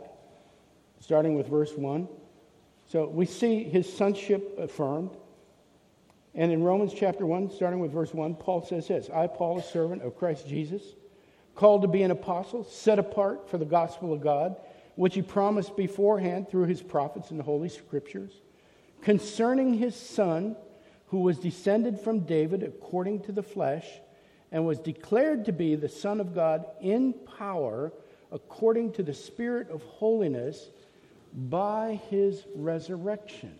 starting 1.00 1.34
with 1.34 1.48
verse 1.48 1.72
1. 1.76 2.08
So 2.88 3.06
we 3.06 3.26
see 3.26 3.64
his 3.64 3.90
sonship 3.90 4.58
affirmed. 4.58 5.16
And 6.34 6.50
in 6.50 6.62
Romans 6.62 6.94
chapter 6.94 7.26
1, 7.26 7.50
starting 7.50 7.80
with 7.80 7.92
verse 7.92 8.14
1, 8.14 8.36
Paul 8.36 8.64
says 8.64 8.88
this 8.88 9.10
I, 9.10 9.26
Paul, 9.26 9.58
a 9.58 9.62
servant 9.62 10.02
of 10.02 10.16
Christ 10.16 10.48
Jesus, 10.48 10.82
called 11.54 11.82
to 11.82 11.88
be 11.88 12.02
an 12.02 12.10
apostle, 12.10 12.64
set 12.64 12.98
apart 12.98 13.50
for 13.50 13.58
the 13.58 13.64
gospel 13.64 14.12
of 14.12 14.22
God, 14.22 14.56
which 14.96 15.14
he 15.14 15.22
promised 15.22 15.76
beforehand 15.76 16.48
through 16.48 16.66
his 16.66 16.82
prophets 16.82 17.30
in 17.30 17.36
the 17.36 17.42
Holy 17.42 17.68
Scriptures, 17.68 18.32
concerning 19.02 19.74
his 19.74 19.94
Son, 19.94 20.56
who 21.08 21.18
was 21.18 21.38
descended 21.38 22.00
from 22.00 22.20
David 22.20 22.62
according 22.62 23.20
to 23.24 23.32
the 23.32 23.42
flesh, 23.42 23.86
and 24.50 24.66
was 24.66 24.78
declared 24.78 25.44
to 25.46 25.52
be 25.52 25.74
the 25.74 25.88
Son 25.88 26.20
of 26.20 26.34
God 26.34 26.64
in 26.80 27.12
power 27.12 27.92
according 28.30 28.92
to 28.92 29.02
the 29.02 29.12
Spirit 29.12 29.68
of 29.68 29.82
holiness 29.82 30.70
by 31.34 32.00
his 32.08 32.44
resurrection 32.54 33.54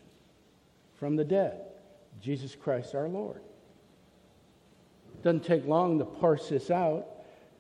from 0.94 1.16
the 1.16 1.24
dead 1.24 1.71
Jesus 2.22 2.54
Christ 2.54 2.94
our 2.94 3.08
Lord. 3.08 3.42
Doesn't 5.22 5.44
take 5.44 5.66
long 5.66 5.98
to 5.98 6.04
parse 6.04 6.48
this 6.48 6.70
out, 6.70 7.06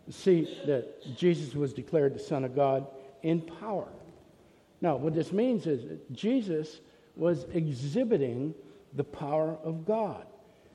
see 0.08 0.58
that 0.66 1.16
Jesus 1.16 1.54
was 1.54 1.72
declared 1.72 2.14
the 2.14 2.20
Son 2.20 2.44
of 2.44 2.54
God 2.54 2.86
in 3.22 3.40
power. 3.40 3.88
Now, 4.80 4.96
what 4.96 5.14
this 5.14 5.32
means 5.32 5.66
is 5.66 6.00
Jesus 6.12 6.80
was 7.16 7.46
exhibiting 7.52 8.54
the 8.94 9.04
power 9.04 9.58
of 9.62 9.84
God. 9.84 10.26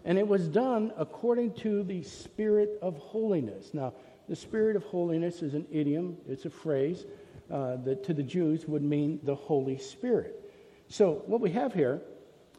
And 0.06 0.18
it 0.18 0.28
was 0.28 0.48
done 0.48 0.94
according 0.98 1.54
to 1.56 1.84
the 1.84 2.04
Spirit 2.04 2.80
of 2.82 2.98
holiness. 2.98 3.74
Now, 3.74 3.94
the 4.30 4.36
Spirit 4.36 4.76
of 4.76 4.84
holiness 4.84 5.42
is 5.42 5.54
an 5.54 5.66
idiom, 5.72 6.18
it's 6.28 6.46
a 6.46 6.50
phrase 6.50 7.06
uh, 7.52 7.78
that 7.78 8.04
to 8.06 8.14
the 8.14 8.24
Jews 8.24 8.68
would 8.68 8.84
mean 8.84 9.20
the 9.24 9.36
Holy 9.36 9.78
Spirit. 9.78 10.52
So, 10.88 11.24
what 11.26 11.42
we 11.42 11.52
have 11.52 11.74
here 11.74 12.02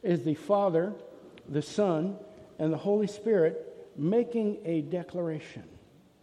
is 0.02 0.22
the 0.22 0.34
Father, 0.34 0.92
the 1.48 1.62
Son, 1.62 2.16
and 2.58 2.72
the 2.72 2.78
Holy 2.78 3.06
Spirit 3.06 3.92
making 3.96 4.58
a 4.64 4.82
declaration 4.82 5.64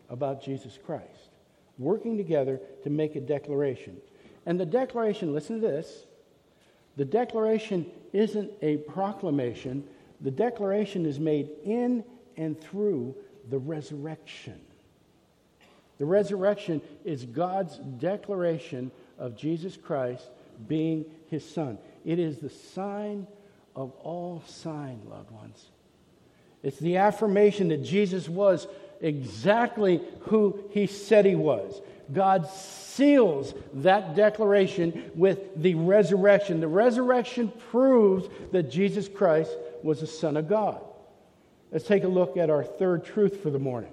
about 0.10 0.44
Jesus 0.44 0.78
Christ, 0.86 1.30
working 1.78 2.18
together 2.18 2.60
to 2.84 2.90
make 2.90 3.16
a 3.16 3.22
declaration. 3.22 3.98
And 4.46 4.60
the 4.60 4.66
declaration, 4.66 5.34
listen 5.34 5.62
to 5.62 5.68
this 5.68 6.06
the 6.98 7.06
declaration 7.06 7.86
isn't 8.14 8.52
a 8.62 8.78
proclamation, 8.78 9.84
the 10.22 10.32
declaration 10.32 11.06
is 11.06 11.20
made 11.20 11.50
in 11.64 12.04
and 12.38 12.60
through 12.60 13.16
the 13.50 13.60
resurrection. 13.60 14.60
The 15.98 16.06
resurrection 16.06 16.82
is 17.04 17.26
God's 17.26 17.78
declaration 17.78 18.92
of 19.18 19.36
Jesus 19.36 19.78
Christ 19.78 20.30
being 20.68 21.06
his 21.28 21.48
son. 21.48 21.78
It 22.04 22.20
is 22.20 22.38
the 22.38 22.50
sign 22.50 23.28
of 23.76 23.92
all 24.02 24.44
sign, 24.46 25.02
loved 25.10 25.32
ones. 25.32 25.66
It's 26.64 26.80
the 26.80 26.98
affirmation 26.98 27.68
that 27.70 27.84
Jesus 27.84 28.28
was 28.28 28.68
exactly 29.02 30.02
who 30.22 30.64
he 30.72 30.88
said 30.88 31.26
he 31.26 31.36
was. 31.36 31.82
God 32.12 32.48
seals 32.50 33.54
that 33.76 34.16
declaration 34.16 35.12
with 35.16 35.62
the 35.62 35.76
resurrection. 35.76 36.60
The 36.60 36.68
resurrection 36.68 37.52
proves 37.72 38.28
that 38.52 38.72
Jesus 38.72 39.08
Christ 39.08 39.52
was 39.84 40.00
the 40.00 40.08
Son 40.08 40.38
of 40.38 40.48
God. 40.48 40.82
Let's 41.72 41.86
take 41.86 42.04
a 42.04 42.08
look 42.08 42.38
at 42.38 42.50
our 42.50 42.64
third 42.64 43.06
truth 43.06 43.42
for 43.42 43.50
the 43.50 43.60
morning. 43.60 43.92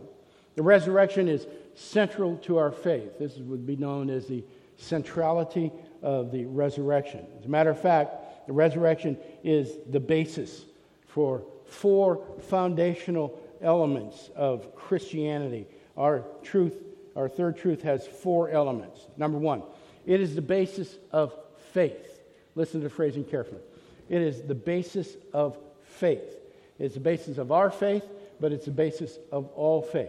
The 0.55 0.62
resurrection 0.62 1.29
is 1.29 1.47
central 1.75 2.37
to 2.38 2.59
our 2.59 2.71
faith. 2.71 3.18
This 3.18 3.37
would 3.38 3.66
be 3.66 3.77
known 3.77 4.11
as 4.11 4.27
the 4.27 4.45
centrality 4.77 5.73
of 6.03 6.31
the 6.31 6.45
resurrection. 6.45 7.27
As 7.38 7.47
a 7.47 7.49
matter 7.49 7.71
of 7.71 7.81
fact, 7.81 8.14
the 8.53 8.57
resurrection 8.57 9.17
is 9.43 9.79
the 9.88 9.99
basis 9.99 10.67
for 11.07 11.43
four 11.65 12.23
foundational 12.49 13.41
elements 13.62 14.31
of 14.37 14.77
Christianity. 14.77 15.67
Our 15.97 16.27
truth 16.43 16.75
our 17.17 17.29
third 17.29 17.57
truth 17.57 17.83
has 17.83 18.07
four 18.07 18.51
elements. 18.51 19.07
Number 19.17 19.38
one, 19.38 19.62
it 20.07 20.21
is 20.21 20.35
the 20.35 20.43
basis 20.43 20.97
of 21.12 21.35
faith. 21.73 22.21
Listen 22.55 22.81
to 22.81 22.88
the 22.88 22.95
phrasing 22.95 23.25
carefully. 23.25 23.61
It 24.09 24.23
is 24.23 24.43
the 24.43 24.55
basis 24.55 25.17
of 25.33 25.59
faith. 25.85 26.38
It's 26.79 26.95
the 26.95 27.01
basis 27.01 27.38
of 27.38 27.53
our 27.53 27.71
faith, 27.71 28.05
but 28.41 28.53
it's 28.53 28.65
the 28.65 28.71
basis 28.71 29.19
of 29.31 29.47
all 29.55 29.83
faith. 29.83 30.09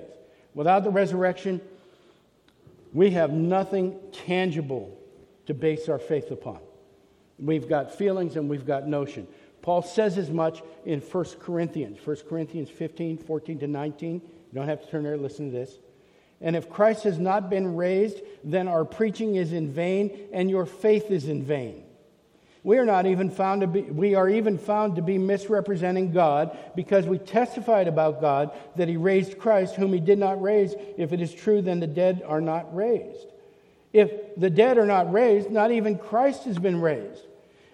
Without 0.53 0.83
the 0.83 0.89
resurrection, 0.89 1.61
we 2.93 3.11
have 3.11 3.31
nothing 3.31 3.99
tangible 4.11 4.97
to 5.45 5.53
base 5.53 5.89
our 5.89 5.99
faith 5.99 6.31
upon. 6.31 6.59
We've 7.39 7.67
got 7.67 7.95
feelings 7.95 8.35
and 8.35 8.49
we've 8.49 8.65
got 8.65 8.87
notion. 8.87 9.27
Paul 9.61 9.81
says 9.81 10.17
as 10.17 10.29
much 10.29 10.61
in 10.85 10.99
1 10.99 11.25
Corinthians, 11.39 11.97
1 12.05 12.17
Corinthians 12.27 12.69
15, 12.69 13.17
14 13.17 13.59
to 13.59 13.67
19. 13.67 14.13
You 14.13 14.21
don't 14.53 14.67
have 14.67 14.83
to 14.83 14.91
turn 14.91 15.03
there, 15.03 15.17
listen 15.17 15.51
to 15.51 15.57
this. 15.57 15.79
And 16.41 16.55
if 16.55 16.69
Christ 16.69 17.05
has 17.05 17.17
not 17.17 17.49
been 17.49 17.75
raised, 17.75 18.17
then 18.43 18.67
our 18.67 18.83
preaching 18.83 19.35
is 19.35 19.53
in 19.53 19.71
vain 19.71 20.27
and 20.33 20.49
your 20.49 20.65
faith 20.65 21.09
is 21.09 21.29
in 21.29 21.43
vain. 21.43 21.83
We 22.63 22.77
are 22.77 22.85
not 22.85 23.05
even 23.05 23.29
found 23.29 23.61
to 23.61 23.67
be, 23.67 23.81
we 23.81 24.15
are 24.15 24.29
even 24.29 24.57
found 24.57 24.95
to 24.95 25.01
be 25.01 25.17
misrepresenting 25.17 26.11
God 26.11 26.57
because 26.75 27.05
we 27.05 27.17
testified 27.17 27.89
about 27.89 28.21
God 28.21 28.51
that 28.77 28.87
he 28.87 28.95
raised 28.95 29.37
Christ, 29.37 29.75
whom 29.75 29.91
he 29.91 29.99
did 29.99 30.17
not 30.17 30.41
raise. 30.41 30.73
If 30.97 31.11
it 31.11 31.21
is 31.21 31.33
true, 31.33 31.61
then 31.61 31.81
the 31.81 31.87
dead 31.87 32.21
are 32.25 32.39
not 32.39 32.73
raised. 32.73 33.32
If 33.93 34.35
the 34.35 34.49
dead 34.49 34.77
are 34.77 34.85
not 34.85 35.13
raised, 35.13 35.49
not 35.49 35.71
even 35.71 35.97
Christ 35.97 36.43
has 36.43 36.57
been 36.57 36.81
raised. 36.81 37.21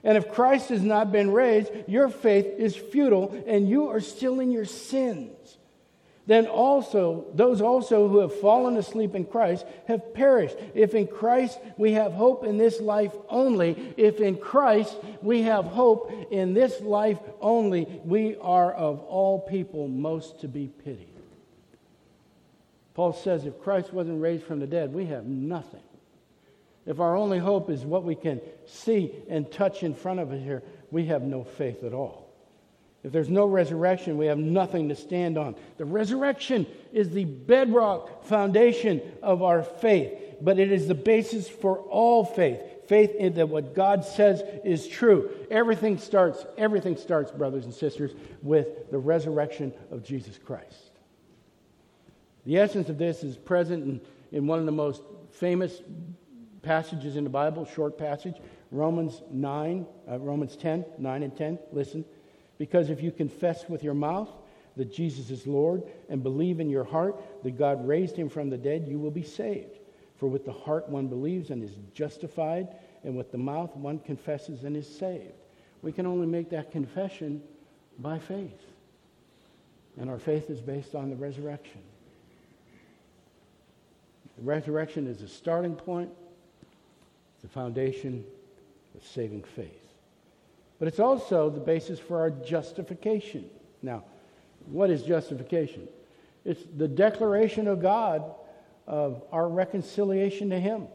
And 0.04 0.18
if 0.18 0.32
Christ 0.32 0.70
has 0.70 0.82
not 0.82 1.12
been 1.12 1.32
raised, 1.32 1.72
your 1.88 2.10
faith 2.10 2.46
is 2.58 2.76
futile 2.76 3.44
and 3.48 3.68
you 3.68 3.88
are 3.88 4.00
still 4.00 4.40
in 4.40 4.52
your 4.52 4.66
sins 4.66 5.58
then 6.30 6.46
also 6.46 7.26
those 7.34 7.60
also 7.60 8.08
who 8.08 8.20
have 8.20 8.40
fallen 8.40 8.78
asleep 8.78 9.16
in 9.16 9.26
Christ 9.26 9.66
have 9.88 10.14
perished. 10.14 10.56
If 10.76 10.94
in 10.94 11.08
Christ 11.08 11.58
we 11.76 11.94
have 11.94 12.14
hope 12.14 12.44
in 12.46 12.60
this 12.60 12.80
life 12.80 13.12
only, 13.30 13.96
if 13.98 14.20
in 14.20 14.38
Christ 14.38 14.96
we 15.24 15.42
have 15.42 15.66
hope 15.66 16.12
in 16.30 16.54
this 16.54 16.82
life 16.82 17.18
only, 17.42 17.86
we 18.06 18.36
are 18.42 18.72
of 18.72 19.00
all 19.06 19.40
people 19.40 19.88
most 19.88 20.42
to 20.42 20.48
be 20.48 20.68
pitied. 20.68 21.08
Paul 22.94 23.14
says 23.14 23.48
if 23.48 23.60
Christ 23.60 23.92
wasn't 23.92 24.22
raised 24.22 24.44
from 24.44 24.60
the 24.60 24.68
dead, 24.68 24.94
we 24.94 25.08
have 25.08 25.26
nothing. 25.26 25.82
If 26.90 27.00
our 27.00 27.16
only 27.16 27.38
hope 27.38 27.70
is 27.70 27.86
what 27.86 28.04
we 28.04 28.16
can 28.16 28.42
see 28.66 29.14
and 29.30 29.50
touch 29.52 29.84
in 29.84 29.94
front 29.94 30.20
of 30.20 30.32
us 30.32 30.42
here, 30.42 30.64
we 30.90 31.06
have 31.06 31.22
no 31.22 31.44
faith 31.44 31.84
at 31.84 31.94
all. 31.94 32.34
If 33.04 33.12
there's 33.12 33.30
no 33.30 33.46
resurrection, 33.46 34.18
we 34.18 34.26
have 34.26 34.40
nothing 34.40 34.90
to 34.90 34.96
stand 34.96 35.38
on. 35.38 35.56
The 35.78 35.86
resurrection 35.86 36.66
is 36.92 37.12
the 37.12 37.26
bedrock 37.26 38.26
foundation 38.26 39.04
of 39.22 39.44
our 39.44 39.62
faith, 39.62 40.14
but 40.42 40.58
it 40.58 40.72
is 40.72 40.88
the 40.88 40.96
basis 40.96 41.48
for 41.48 41.78
all 41.78 42.26
faith. 42.26 42.60
Faith 42.88 43.14
in 43.14 43.36
that 43.36 43.50
what 43.50 43.76
God 43.76 44.04
says 44.04 44.42
is 44.66 44.88
true. 44.88 45.30
Everything 45.52 46.00
starts, 46.00 46.44
everything 46.58 46.98
starts, 46.98 47.30
brothers 47.30 47.66
and 47.66 47.74
sisters, 47.74 48.14
with 48.42 48.90
the 48.90 48.98
resurrection 48.98 49.74
of 49.92 50.04
Jesus 50.04 50.40
Christ. 50.40 50.90
The 52.48 52.58
essence 52.58 52.90
of 52.90 52.98
this 52.98 53.24
is 53.24 53.38
present 53.38 53.84
in, 53.84 54.02
in 54.32 54.48
one 54.48 54.58
of 54.58 54.66
the 54.66 54.72
most 54.72 55.04
famous 55.30 55.80
passages 56.70 57.16
in 57.16 57.24
the 57.24 57.32
Bible, 57.32 57.66
short 57.66 57.98
passage, 57.98 58.36
Romans 58.70 59.24
9, 59.32 59.88
uh, 60.08 60.20
Romans 60.20 60.56
10, 60.56 60.86
9 61.00 61.24
and 61.24 61.36
10. 61.36 61.58
Listen. 61.72 62.06
Because 62.60 62.92
if 62.92 63.02
you 63.02 63.12
confess 63.12 63.68
with 63.68 63.84
your 63.84 63.96
mouth 63.96 64.30
that 64.78 64.94
Jesus 64.94 65.32
is 65.32 65.48
Lord 65.48 65.82
and 66.10 66.22
believe 66.22 66.60
in 66.60 66.70
your 66.70 66.84
heart 66.84 67.20
that 67.44 67.58
God 67.58 67.88
raised 67.88 68.16
him 68.16 68.30
from 68.30 68.52
the 68.52 68.58
dead, 68.58 68.88
you 68.88 69.00
will 69.00 69.10
be 69.10 69.24
saved. 69.24 69.80
For 70.18 70.28
with 70.28 70.46
the 70.46 70.52
heart 70.52 70.88
one 70.88 71.08
believes 71.08 71.50
and 71.50 71.64
is 71.64 71.76
justified, 71.96 72.68
and 73.04 73.18
with 73.18 73.32
the 73.32 73.40
mouth 73.40 73.76
one 73.76 73.98
confesses 73.98 74.64
and 74.64 74.78
is 74.78 74.88
saved. 74.88 75.34
We 75.82 75.92
can 75.92 76.06
only 76.06 76.28
make 76.28 76.52
that 76.52 76.72
confession 76.72 77.42
by 77.98 78.20
faith. 78.20 78.62
And 80.00 80.08
our 80.08 80.20
faith 80.20 80.52
is 80.52 80.62
based 80.62 80.94
on 80.94 81.10
the 81.10 81.16
resurrection. 81.16 81.82
The 84.38 84.44
resurrection 84.44 85.08
is 85.08 85.24
a 85.24 85.28
starting 85.28 85.76
point, 85.76 86.12
the 87.42 87.48
foundation 87.48 88.24
of 88.96 89.06
saving 89.06 89.44
faith 89.44 89.90
but 90.80 90.88
it's 90.88 91.00
also 91.00 91.50
the 91.50 91.60
basis 91.60 92.00
for 92.00 92.20
our 92.20 92.32
justification. 92.32 93.50
Now, 93.84 94.06
what 94.66 94.90
is 94.90 95.04
justification? 95.04 95.88
It's 96.46 96.64
the 96.78 96.88
declaration 96.88 97.68
of 97.68 97.82
God 97.82 98.24
of 98.88 99.24
our 99.32 99.48
reconciliation 99.48 100.50
to 100.50 100.60
Him, 100.60 100.88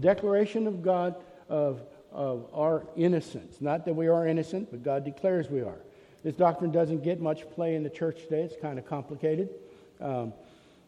declaration 0.00 0.66
of 0.66 0.82
God 0.82 1.14
of, 1.48 1.82
of 2.12 2.50
our 2.52 2.86
innocence. 2.96 3.60
Not 3.60 3.84
that 3.84 3.94
we 3.94 4.08
are 4.08 4.26
innocent, 4.26 4.70
but 4.70 4.82
God 4.82 5.04
declares 5.04 5.48
we 5.48 5.60
are. 5.60 5.78
This 6.24 6.34
doctrine 6.34 6.72
doesn't 6.72 7.02
get 7.02 7.20
much 7.20 7.48
play 7.50 7.76
in 7.76 7.82
the 7.82 7.88
church 7.88 8.22
today, 8.24 8.42
it's 8.42 8.60
kind 8.60 8.78
of 8.78 8.86
complicated. 8.86 9.48
Um, 10.00 10.32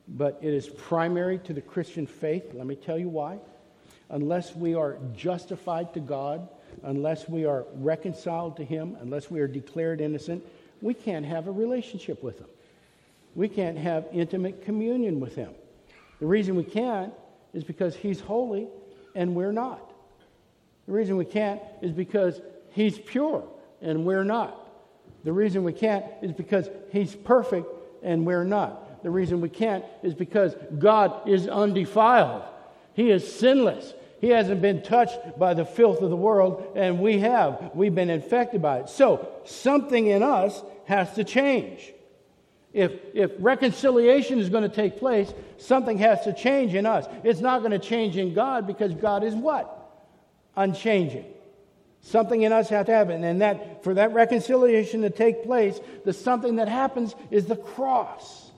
but 0.08 0.38
it 0.42 0.52
is 0.52 0.68
primary 0.68 1.38
to 1.38 1.52
the 1.52 1.60
Christian 1.60 2.06
faith. 2.08 2.52
Let 2.54 2.66
me 2.66 2.74
tell 2.74 2.98
you 2.98 3.08
why. 3.08 3.38
Unless 4.12 4.54
we 4.54 4.74
are 4.74 4.98
justified 5.16 5.92
to 5.94 6.00
God, 6.00 6.48
unless 6.84 7.28
we 7.28 7.44
are 7.44 7.64
reconciled 7.74 8.56
to 8.58 8.64
Him, 8.64 8.96
unless 9.00 9.30
we 9.30 9.40
are 9.40 9.48
declared 9.48 10.00
innocent, 10.00 10.44
we 10.80 10.94
can't 10.94 11.24
have 11.24 11.48
a 11.48 11.52
relationship 11.52 12.22
with 12.22 12.38
Him. 12.38 12.48
We 13.34 13.48
can't 13.48 13.78
have 13.78 14.06
intimate 14.12 14.64
communion 14.64 15.18
with 15.18 15.34
Him. 15.34 15.52
The 16.20 16.26
reason 16.26 16.56
we 16.56 16.64
can't 16.64 17.12
is 17.54 17.64
because 17.64 17.96
He's 17.96 18.20
holy 18.20 18.68
and 19.14 19.34
we're 19.34 19.52
not. 19.52 19.92
The 20.86 20.92
reason 20.92 21.16
we 21.16 21.24
can't 21.24 21.60
is 21.80 21.92
because 21.92 22.40
He's 22.72 22.98
pure 22.98 23.44
and 23.80 24.04
we're 24.04 24.24
not. 24.24 24.58
The 25.24 25.32
reason 25.32 25.64
we 25.64 25.72
can't 25.72 26.04
is 26.20 26.32
because 26.32 26.68
He's 26.90 27.14
perfect 27.14 27.66
and 28.02 28.26
we're 28.26 28.44
not. 28.44 29.02
The 29.02 29.10
reason 29.10 29.40
we 29.40 29.48
can't 29.48 29.84
is 30.02 30.14
because 30.14 30.54
God 30.78 31.28
is 31.28 31.48
undefiled. 31.48 32.42
He 32.94 33.10
is 33.10 33.32
sinless. 33.34 33.94
He 34.22 34.30
hasn't 34.30 34.62
been 34.62 34.82
touched 34.82 35.38
by 35.38 35.52
the 35.52 35.66
filth 35.66 36.00
of 36.00 36.08
the 36.08 36.16
world, 36.16 36.72
and 36.74 37.00
we 37.00 37.18
have. 37.18 37.72
We've 37.74 37.94
been 37.94 38.08
infected 38.08 38.62
by 38.62 38.78
it. 38.78 38.88
So, 38.88 39.28
something 39.44 40.06
in 40.06 40.22
us 40.22 40.62
has 40.86 41.12
to 41.16 41.24
change. 41.24 41.92
If, 42.72 42.92
if 43.12 43.32
reconciliation 43.38 44.38
is 44.38 44.48
going 44.48 44.62
to 44.62 44.74
take 44.74 44.98
place, 44.98 45.30
something 45.58 45.98
has 45.98 46.22
to 46.22 46.32
change 46.32 46.74
in 46.74 46.86
us. 46.86 47.04
It's 47.22 47.40
not 47.40 47.58
going 47.58 47.72
to 47.72 47.78
change 47.78 48.16
in 48.16 48.32
God 48.32 48.66
because 48.66 48.94
God 48.94 49.22
is 49.22 49.34
what? 49.34 49.80
unchanging. 50.56 51.24
Something 52.00 52.42
in 52.42 52.52
us 52.52 52.68
has 52.68 52.86
to 52.86 52.92
happen. 52.92 53.22
And 53.24 53.40
that 53.42 53.84
for 53.84 53.94
that 53.94 54.12
reconciliation 54.12 55.02
to 55.02 55.10
take 55.10 55.44
place, 55.44 55.78
the 56.04 56.12
something 56.12 56.56
that 56.56 56.68
happens 56.68 57.14
is 57.30 57.46
the 57.46 57.56
cross. 57.56 58.50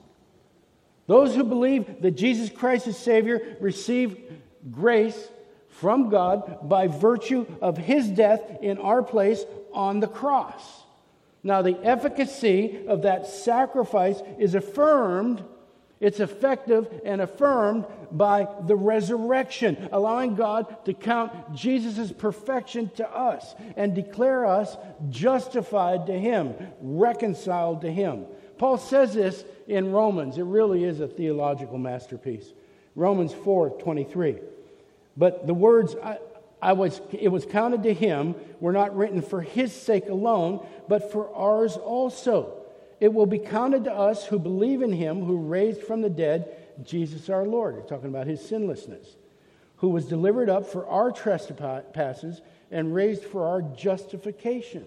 Those 1.07 1.35
who 1.35 1.43
believe 1.43 2.01
that 2.01 2.11
Jesus 2.11 2.49
Christ 2.49 2.87
is 2.87 2.97
Savior 2.97 3.57
receive 3.59 4.17
grace 4.71 5.27
from 5.79 6.09
God 6.09 6.69
by 6.69 6.87
virtue 6.87 7.45
of 7.61 7.77
his 7.77 8.07
death 8.07 8.41
in 8.61 8.77
our 8.77 9.03
place 9.03 9.43
on 9.73 9.99
the 9.99 10.07
cross. 10.07 10.83
Now, 11.43 11.61
the 11.61 11.77
efficacy 11.83 12.85
of 12.87 13.03
that 13.03 13.27
sacrifice 13.27 14.21
is 14.39 14.55
affirmed, 14.55 15.43
it's 15.99 16.19
effective 16.19 16.87
and 17.03 17.21
affirmed 17.21 17.85
by 18.11 18.47
the 18.65 18.75
resurrection, 18.75 19.89
allowing 19.91 20.35
God 20.35 20.85
to 20.85 20.93
count 20.93 21.53
Jesus' 21.53 22.11
perfection 22.11 22.89
to 22.95 23.07
us 23.07 23.53
and 23.75 23.93
declare 23.93 24.45
us 24.45 24.77
justified 25.09 26.07
to 26.07 26.17
him, 26.17 26.55
reconciled 26.81 27.81
to 27.81 27.91
him. 27.91 28.25
Paul 28.57 28.77
says 28.77 29.13
this 29.13 29.43
in 29.67 29.91
Romans. 29.91 30.37
It 30.37 30.43
really 30.43 30.85
is 30.85 31.01
a 31.01 31.07
theological 31.07 31.77
masterpiece. 31.77 32.53
Romans 32.95 33.33
4 33.33 33.71
23. 33.71 34.37
But 35.17 35.47
the 35.47 35.53
words 35.53 35.95
I, 36.03 36.17
I 36.61 36.73
was, 36.73 37.01
it 37.11 37.29
was 37.29 37.45
counted 37.45 37.83
to 37.83 37.93
him 37.93 38.35
were 38.59 38.73
not 38.73 38.95
written 38.95 39.21
for 39.21 39.41
his 39.41 39.71
sake 39.73 40.07
alone, 40.07 40.65
but 40.87 41.11
for 41.11 41.33
ours 41.35 41.77
also. 41.77 42.53
It 42.99 43.13
will 43.13 43.25
be 43.25 43.39
counted 43.39 43.83
to 43.85 43.93
us 43.93 44.25
who 44.25 44.39
believe 44.39 44.81
in 44.81 44.93
him 44.93 45.23
who 45.23 45.37
raised 45.37 45.83
from 45.83 46.01
the 46.01 46.09
dead 46.09 46.55
Jesus 46.83 47.29
our 47.29 47.45
Lord. 47.45 47.75
We're 47.75 47.81
talking 47.81 48.09
about 48.09 48.27
his 48.27 48.45
sinlessness, 48.45 49.15
who 49.77 49.89
was 49.89 50.05
delivered 50.05 50.49
up 50.49 50.65
for 50.65 50.87
our 50.87 51.11
trespasses 51.11 52.41
and 52.71 52.93
raised 52.93 53.23
for 53.23 53.45
our 53.47 53.61
justification. 53.61 54.85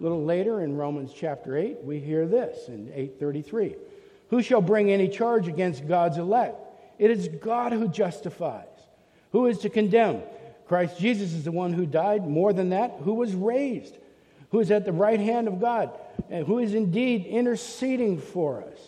A 0.00 0.02
little 0.02 0.24
later 0.24 0.62
in 0.62 0.76
Romans 0.76 1.12
chapter 1.14 1.56
8, 1.56 1.78
we 1.82 1.98
hear 1.98 2.26
this 2.26 2.68
in 2.68 2.88
833. 2.94 3.76
Who 4.30 4.42
shall 4.42 4.60
bring 4.60 4.90
any 4.90 5.08
charge 5.08 5.48
against 5.48 5.88
God's 5.88 6.18
elect? 6.18 6.56
It 6.98 7.10
is 7.10 7.28
God 7.28 7.72
who 7.72 7.88
justifies. 7.88 8.66
Who 9.32 9.46
is 9.46 9.58
to 9.58 9.70
condemn? 9.70 10.22
Christ 10.66 10.98
Jesus 10.98 11.32
is 11.32 11.44
the 11.44 11.52
one 11.52 11.72
who 11.72 11.86
died, 11.86 12.26
more 12.28 12.52
than 12.52 12.70
that, 12.70 12.98
who 13.02 13.14
was 13.14 13.34
raised, 13.34 13.96
who 14.50 14.60
is 14.60 14.70
at 14.70 14.84
the 14.84 14.92
right 14.92 15.20
hand 15.20 15.48
of 15.48 15.60
God, 15.60 15.90
and 16.30 16.46
who 16.46 16.58
is 16.58 16.74
indeed 16.74 17.26
interceding 17.26 18.20
for 18.20 18.62
us. 18.62 18.78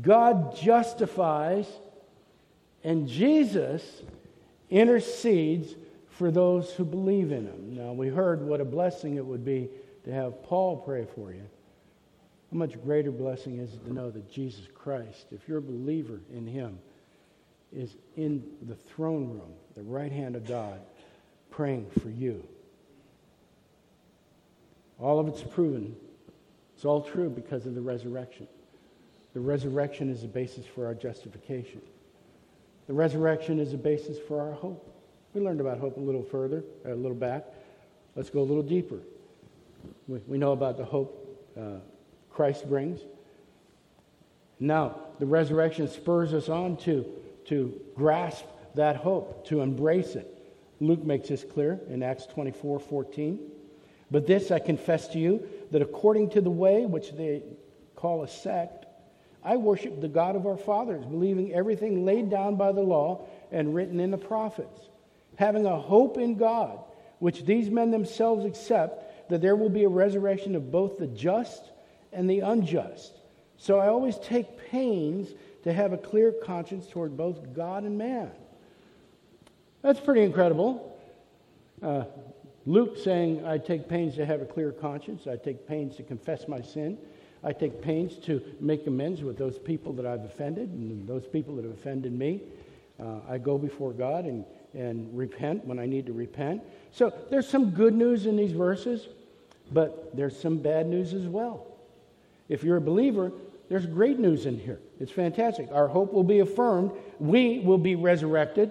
God 0.00 0.56
justifies, 0.56 1.66
and 2.82 3.08
Jesus 3.08 4.02
intercedes 4.70 5.74
for 6.10 6.30
those 6.30 6.72
who 6.72 6.84
believe 6.84 7.32
in 7.32 7.46
him. 7.46 7.76
Now, 7.76 7.92
we 7.92 8.08
heard 8.08 8.42
what 8.42 8.60
a 8.60 8.64
blessing 8.64 9.16
it 9.16 9.24
would 9.24 9.44
be 9.44 9.68
to 10.04 10.12
have 10.12 10.42
Paul 10.44 10.78
pray 10.78 11.06
for 11.14 11.32
you. 11.32 11.44
How 12.50 12.58
much 12.58 12.82
greater 12.82 13.10
blessing 13.10 13.58
is 13.58 13.72
it 13.72 13.84
to 13.86 13.92
know 13.92 14.10
that 14.10 14.30
Jesus 14.30 14.66
Christ, 14.74 15.26
if 15.30 15.48
you're 15.48 15.58
a 15.58 15.62
believer 15.62 16.20
in 16.34 16.46
him, 16.46 16.78
is 17.74 17.96
in 18.16 18.44
the 18.62 18.74
throne 18.74 19.28
room, 19.28 19.52
the 19.74 19.82
right 19.82 20.12
hand 20.12 20.36
of 20.36 20.46
God, 20.46 20.80
praying 21.50 21.90
for 22.00 22.10
you. 22.10 22.46
All 24.98 25.18
of 25.18 25.28
it's 25.28 25.42
proven. 25.42 25.96
It's 26.74 26.84
all 26.84 27.02
true 27.02 27.28
because 27.28 27.66
of 27.66 27.74
the 27.74 27.80
resurrection. 27.80 28.46
The 29.34 29.40
resurrection 29.40 30.10
is 30.10 30.22
the 30.22 30.28
basis 30.28 30.66
for 30.66 30.86
our 30.86 30.94
justification. 30.94 31.80
The 32.86 32.92
resurrection 32.92 33.58
is 33.58 33.70
the 33.70 33.78
basis 33.78 34.18
for 34.18 34.40
our 34.40 34.52
hope. 34.52 34.88
We 35.32 35.40
learned 35.40 35.60
about 35.60 35.78
hope 35.78 35.96
a 35.96 36.00
little 36.00 36.22
further, 36.22 36.64
a 36.84 36.94
little 36.94 37.16
back. 37.16 37.46
Let's 38.14 38.28
go 38.28 38.40
a 38.40 38.44
little 38.44 38.62
deeper. 38.62 38.98
We, 40.06 40.18
we 40.26 40.38
know 40.38 40.52
about 40.52 40.76
the 40.76 40.84
hope 40.84 41.18
uh, 41.58 41.78
Christ 42.30 42.68
brings. 42.68 43.00
Now, 44.60 44.96
the 45.18 45.26
resurrection 45.26 45.88
spurs 45.88 46.34
us 46.34 46.48
on 46.48 46.76
to 46.78 47.06
to 47.46 47.80
grasp 47.94 48.44
that 48.74 48.96
hope, 48.96 49.46
to 49.48 49.60
embrace 49.60 50.14
it. 50.14 50.28
Luke 50.80 51.04
makes 51.04 51.28
this 51.28 51.44
clear 51.44 51.80
in 51.88 52.02
Acts 52.02 52.26
24 52.26 52.80
14. 52.80 53.38
But 54.10 54.26
this 54.26 54.50
I 54.50 54.58
confess 54.58 55.08
to 55.08 55.18
you 55.18 55.48
that 55.70 55.80
according 55.80 56.30
to 56.30 56.40
the 56.40 56.50
way 56.50 56.84
which 56.84 57.12
they 57.12 57.42
call 57.96 58.22
a 58.22 58.28
sect, 58.28 58.86
I 59.44 59.56
worship 59.56 60.00
the 60.00 60.08
God 60.08 60.36
of 60.36 60.46
our 60.46 60.56
fathers, 60.56 61.04
believing 61.04 61.52
everything 61.52 62.04
laid 62.04 62.30
down 62.30 62.56
by 62.56 62.72
the 62.72 62.82
law 62.82 63.26
and 63.50 63.74
written 63.74 64.00
in 64.00 64.10
the 64.10 64.18
prophets, 64.18 64.88
having 65.36 65.66
a 65.66 65.78
hope 65.78 66.18
in 66.18 66.36
God, 66.36 66.78
which 67.18 67.44
these 67.44 67.70
men 67.70 67.90
themselves 67.90 68.44
accept, 68.44 69.30
that 69.30 69.40
there 69.40 69.56
will 69.56 69.70
be 69.70 69.84
a 69.84 69.88
resurrection 69.88 70.54
of 70.54 70.70
both 70.70 70.98
the 70.98 71.06
just 71.06 71.70
and 72.12 72.28
the 72.28 72.40
unjust. 72.40 73.12
So 73.56 73.78
I 73.78 73.88
always 73.88 74.18
take 74.18 74.58
pains 74.70 75.28
to 75.64 75.72
have 75.72 75.92
a 75.92 75.98
clear 75.98 76.32
conscience 76.32 76.86
toward 76.86 77.16
both 77.16 77.54
God 77.54 77.84
and 77.84 77.96
man. 77.96 78.30
That's 79.82 80.00
pretty 80.00 80.22
incredible. 80.22 80.98
Uh, 81.82 82.04
Luke 82.66 82.96
saying, 82.96 83.44
I 83.44 83.58
take 83.58 83.88
pains 83.88 84.14
to 84.16 84.24
have 84.24 84.40
a 84.40 84.44
clear 84.44 84.70
conscience. 84.70 85.26
I 85.26 85.36
take 85.36 85.66
pains 85.66 85.96
to 85.96 86.02
confess 86.02 86.46
my 86.46 86.60
sin. 86.60 86.96
I 87.42 87.52
take 87.52 87.82
pains 87.82 88.16
to 88.26 88.40
make 88.60 88.86
amends 88.86 89.22
with 89.22 89.36
those 89.36 89.58
people 89.58 89.92
that 89.94 90.06
I've 90.06 90.24
offended 90.24 90.68
and 90.68 91.08
those 91.08 91.26
people 91.26 91.56
that 91.56 91.64
have 91.64 91.74
offended 91.74 92.12
me. 92.12 92.40
Uh, 93.00 93.16
I 93.28 93.38
go 93.38 93.58
before 93.58 93.92
God 93.92 94.26
and, 94.26 94.44
and 94.74 95.16
repent 95.16 95.64
when 95.64 95.80
I 95.80 95.86
need 95.86 96.06
to 96.06 96.12
repent. 96.12 96.62
So 96.92 97.12
there's 97.30 97.48
some 97.48 97.70
good 97.70 97.94
news 97.94 98.26
in 98.26 98.36
these 98.36 98.52
verses, 98.52 99.08
but 99.72 100.16
there's 100.16 100.38
some 100.38 100.58
bad 100.58 100.86
news 100.86 101.14
as 101.14 101.26
well. 101.26 101.66
If 102.48 102.62
you're 102.62 102.76
a 102.76 102.82
believer, 102.82 103.32
there's 103.72 103.86
great 103.86 104.18
news 104.18 104.44
in 104.44 104.58
here. 104.58 104.80
It's 105.00 105.10
fantastic. 105.10 105.70
Our 105.72 105.88
hope 105.88 106.12
will 106.12 106.24
be 106.24 106.40
affirmed. 106.40 106.90
We 107.18 107.60
will 107.60 107.78
be 107.78 107.94
resurrected, 107.94 108.70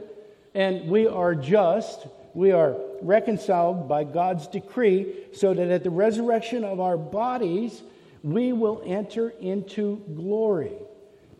and 0.53 0.87
we 0.91 1.07
are 1.07 1.33
just. 1.33 2.05
We 2.35 2.51
are 2.51 2.75
reconciled 3.01 3.89
by 3.89 4.03
God's 4.03 4.45
decree 4.45 5.25
so 5.33 5.55
that 5.55 5.69
at 5.69 5.83
the 5.83 5.89
resurrection 5.89 6.63
of 6.63 6.79
our 6.79 6.97
bodies, 6.97 7.81
we 8.21 8.53
will 8.53 8.83
enter 8.85 9.29
into 9.39 10.03
glory. 10.15 10.73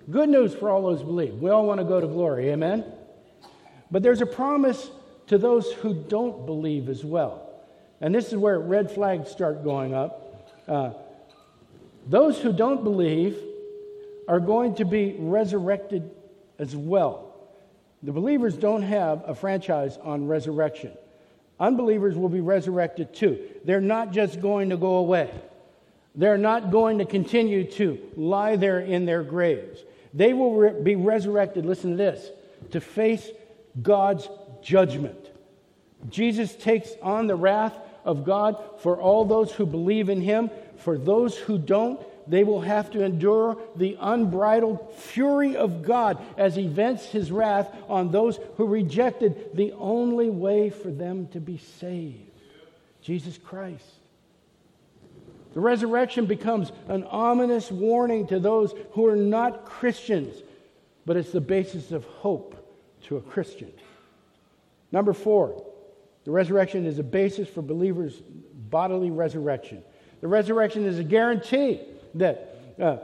Good 0.10 0.30
news 0.30 0.56
for 0.56 0.71
all 0.71 0.82
those 0.82 1.02
who 1.02 1.06
believe. 1.06 1.36
We 1.36 1.52
all 1.52 1.67
want 1.67 1.82
to 1.82 1.86
go 1.86 2.02
to 2.02 2.08
glory. 2.08 2.50
Amen? 2.50 2.84
But 3.91 4.02
there's 4.02 4.21
a 4.21 4.26
promise 4.26 4.89
to 5.28 5.38
those 5.38 5.71
who 5.71 5.93
don't 5.93 6.47
believe 6.47 6.89
as 6.89 7.06
well. 7.06 7.47
And 8.02 8.15
this 8.15 8.30
is 8.30 8.38
where 8.38 8.60
red 8.60 8.89
flags 8.89 9.30
start 9.30 9.63
going 9.63 9.93
up. 9.93 10.52
Uh, 10.67 10.93
those 12.08 12.39
who 12.39 12.52
don't 12.52 12.84
believe 12.84 13.38
are 14.32 14.39
going 14.39 14.76
to 14.76 14.86
be 14.86 15.13
resurrected 15.20 16.10
as 16.58 16.74
well. 16.74 17.36
The 18.02 18.13
believers 18.13 18.56
don't 18.56 18.82
have 18.82 19.28
a 19.28 19.36
franchise 19.36 19.98
on 20.02 20.26
resurrection. 20.26 20.94
Unbelievers 21.60 22.15
will 22.15 22.30
be 22.30 22.39
resurrected 22.39 23.13
too. 23.13 23.38
They're 23.65 23.82
not 23.82 24.13
just 24.13 24.39
going 24.39 24.70
to 24.70 24.78
go 24.78 24.96
away. 24.96 25.30
They're 26.15 26.38
not 26.38 26.72
going 26.72 27.00
to 27.00 27.06
continue 27.06 27.70
to 27.72 28.00
lie 28.15 28.56
there 28.56 28.80
in 28.80 29.06
their 29.06 29.22
graves. 29.22 29.84
They 30.13 30.32
will 30.32 30.56
re- 30.56 30.82
be 30.82 30.96
resurrected, 30.96 31.65
listen 31.65 31.91
to 31.91 31.98
this, 31.98 32.30
to 32.72 32.80
face 32.80 33.30
God's 33.82 34.30
judgment. 34.63 35.30
Jesus 36.10 36.56
takes 36.56 36.89
on 37.02 37.28
the 37.28 37.36
wrath 37.36 37.78
of 38.06 38.24
God 38.24 38.56
for 38.80 38.96
all 38.98 39.26
those 39.26 39.52
who 39.52 39.65
believe 39.65 40.08
in 40.08 40.22
him. 40.22 40.50
For 40.78 40.98
those 40.98 41.38
who 41.38 41.58
don't, 41.58 42.02
they 42.32 42.46
will 42.46 42.62
have 42.62 42.89
to 42.91 43.04
endure 43.04 43.58
the 43.76 43.98
unbridled 44.00 44.94
fury 44.96 45.58
of 45.58 45.84
God 45.84 46.18
as 46.38 46.56
he 46.56 46.66
vents 46.66 47.06
his 47.06 47.30
wrath 47.30 47.70
on 47.89 48.10
those 48.10 48.39
who 48.56 48.68
rejected 48.68 49.49
the 49.53 49.74
only 49.74 50.30
way 50.30 50.70
for 50.70 50.89
them 50.89 51.28
to 51.28 51.41
be 51.41 51.58
saved 51.58 52.32
Jesus 53.01 53.38
Christ. 53.38 53.84
The 55.53 55.60
resurrection 55.60 56.26
becomes 56.26 56.72
an 56.88 57.03
ominous 57.03 57.70
warning 57.70 58.28
to 58.28 58.39
those 58.39 58.74
who 58.93 59.06
are 59.08 59.18
not 59.18 59.66
Christians, 59.66 60.41
but 61.06 61.18
it's 61.18 61.34
the 61.34 61.41
basis 61.41 61.91
of 61.91 62.06
hope 62.06 62.56
to 63.08 63.18
a 63.18 63.22
Christian. 63.22 63.74
Number 64.93 65.12
four, 65.12 65.66
the 66.24 66.32
resurrection 66.32 66.86
is 66.86 66.97
a 66.97 67.03
basis 67.03 67.49
for 67.49 67.62
believers' 67.62 68.22
bodily 68.70 69.12
resurrection. 69.12 69.84
The 70.22 70.30
resurrection 70.30 70.86
is 70.86 70.97
a 70.97 71.03
guarantee 71.03 71.82
that 72.16 72.57
uh, 72.80 72.97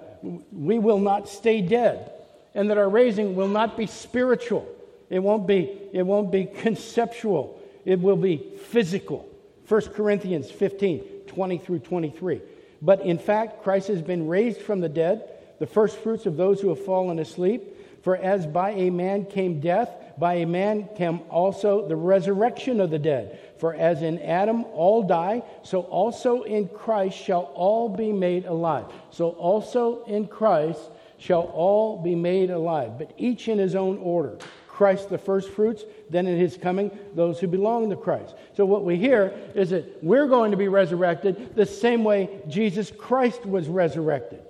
we 0.51 0.79
will 0.79 0.99
not 0.99 1.29
stay 1.29 1.61
dead 1.61 2.11
and 2.53 2.69
that 2.69 2.77
our 2.77 2.89
raising 2.89 3.35
will 3.35 3.47
not 3.47 3.77
be 3.77 3.85
spiritual. 3.85 4.67
It 5.09 5.19
won't 5.19 5.47
be, 5.47 5.71
it 5.93 6.03
won't 6.03 6.31
be 6.31 6.45
conceptual. 6.45 7.61
It 7.85 7.99
will 7.99 8.17
be 8.17 8.43
physical. 8.69 9.27
1 9.67 9.81
Corinthians 9.93 10.49
15, 10.49 10.99
20 11.27 11.57
through 11.57 11.79
23. 11.79 12.41
But 12.81 13.01
in 13.01 13.17
fact, 13.17 13.63
Christ 13.63 13.87
has 13.89 14.01
been 14.01 14.27
raised 14.27 14.61
from 14.61 14.81
the 14.81 14.89
dead, 14.89 15.29
the 15.59 15.67
first 15.67 15.97
fruits 15.97 16.25
of 16.25 16.37
those 16.37 16.61
who 16.61 16.69
have 16.69 16.83
fallen 16.83 17.19
asleep. 17.19 18.03
For 18.03 18.15
as 18.15 18.45
by 18.45 18.71
a 18.71 18.89
man 18.89 19.25
came 19.25 19.59
death, 19.59 19.89
by 20.17 20.35
a 20.35 20.45
man 20.45 20.89
came 20.95 21.21
also 21.29 21.87
the 21.87 21.95
resurrection 21.95 22.79
of 22.79 22.89
the 22.89 22.99
dead. 22.99 23.39
For 23.59 23.73
as 23.73 24.01
in 24.01 24.21
Adam 24.21 24.65
all 24.73 25.03
die, 25.03 25.43
so 25.63 25.81
also 25.81 26.43
in 26.43 26.67
Christ 26.67 27.17
shall 27.17 27.51
all 27.55 27.89
be 27.89 28.11
made 28.11 28.45
alive. 28.45 28.85
So 29.11 29.29
also 29.29 30.03
in 30.05 30.27
Christ 30.27 30.79
shall 31.17 31.43
all 31.53 32.01
be 32.01 32.15
made 32.15 32.51
alive, 32.51 32.97
but 32.97 33.11
each 33.17 33.47
in 33.47 33.57
his 33.57 33.75
own 33.75 33.97
order. 33.97 34.37
Christ 34.67 35.09
the 35.09 35.17
first 35.17 35.49
fruits, 35.49 35.83
then 36.11 36.27
in 36.27 36.37
his 36.37 36.55
coming, 36.55 36.91
those 37.15 37.39
who 37.39 37.47
belong 37.47 37.89
to 37.89 37.95
Christ. 37.95 38.35
So 38.55 38.63
what 38.63 38.83
we 38.83 38.95
hear 38.95 39.33
is 39.55 39.71
that 39.71 40.03
we're 40.03 40.27
going 40.27 40.51
to 40.51 40.57
be 40.57 40.67
resurrected 40.67 41.55
the 41.55 41.65
same 41.65 42.03
way 42.03 42.29
Jesus 42.47 42.91
Christ 42.91 43.43
was 43.43 43.67
resurrected. 43.67 44.41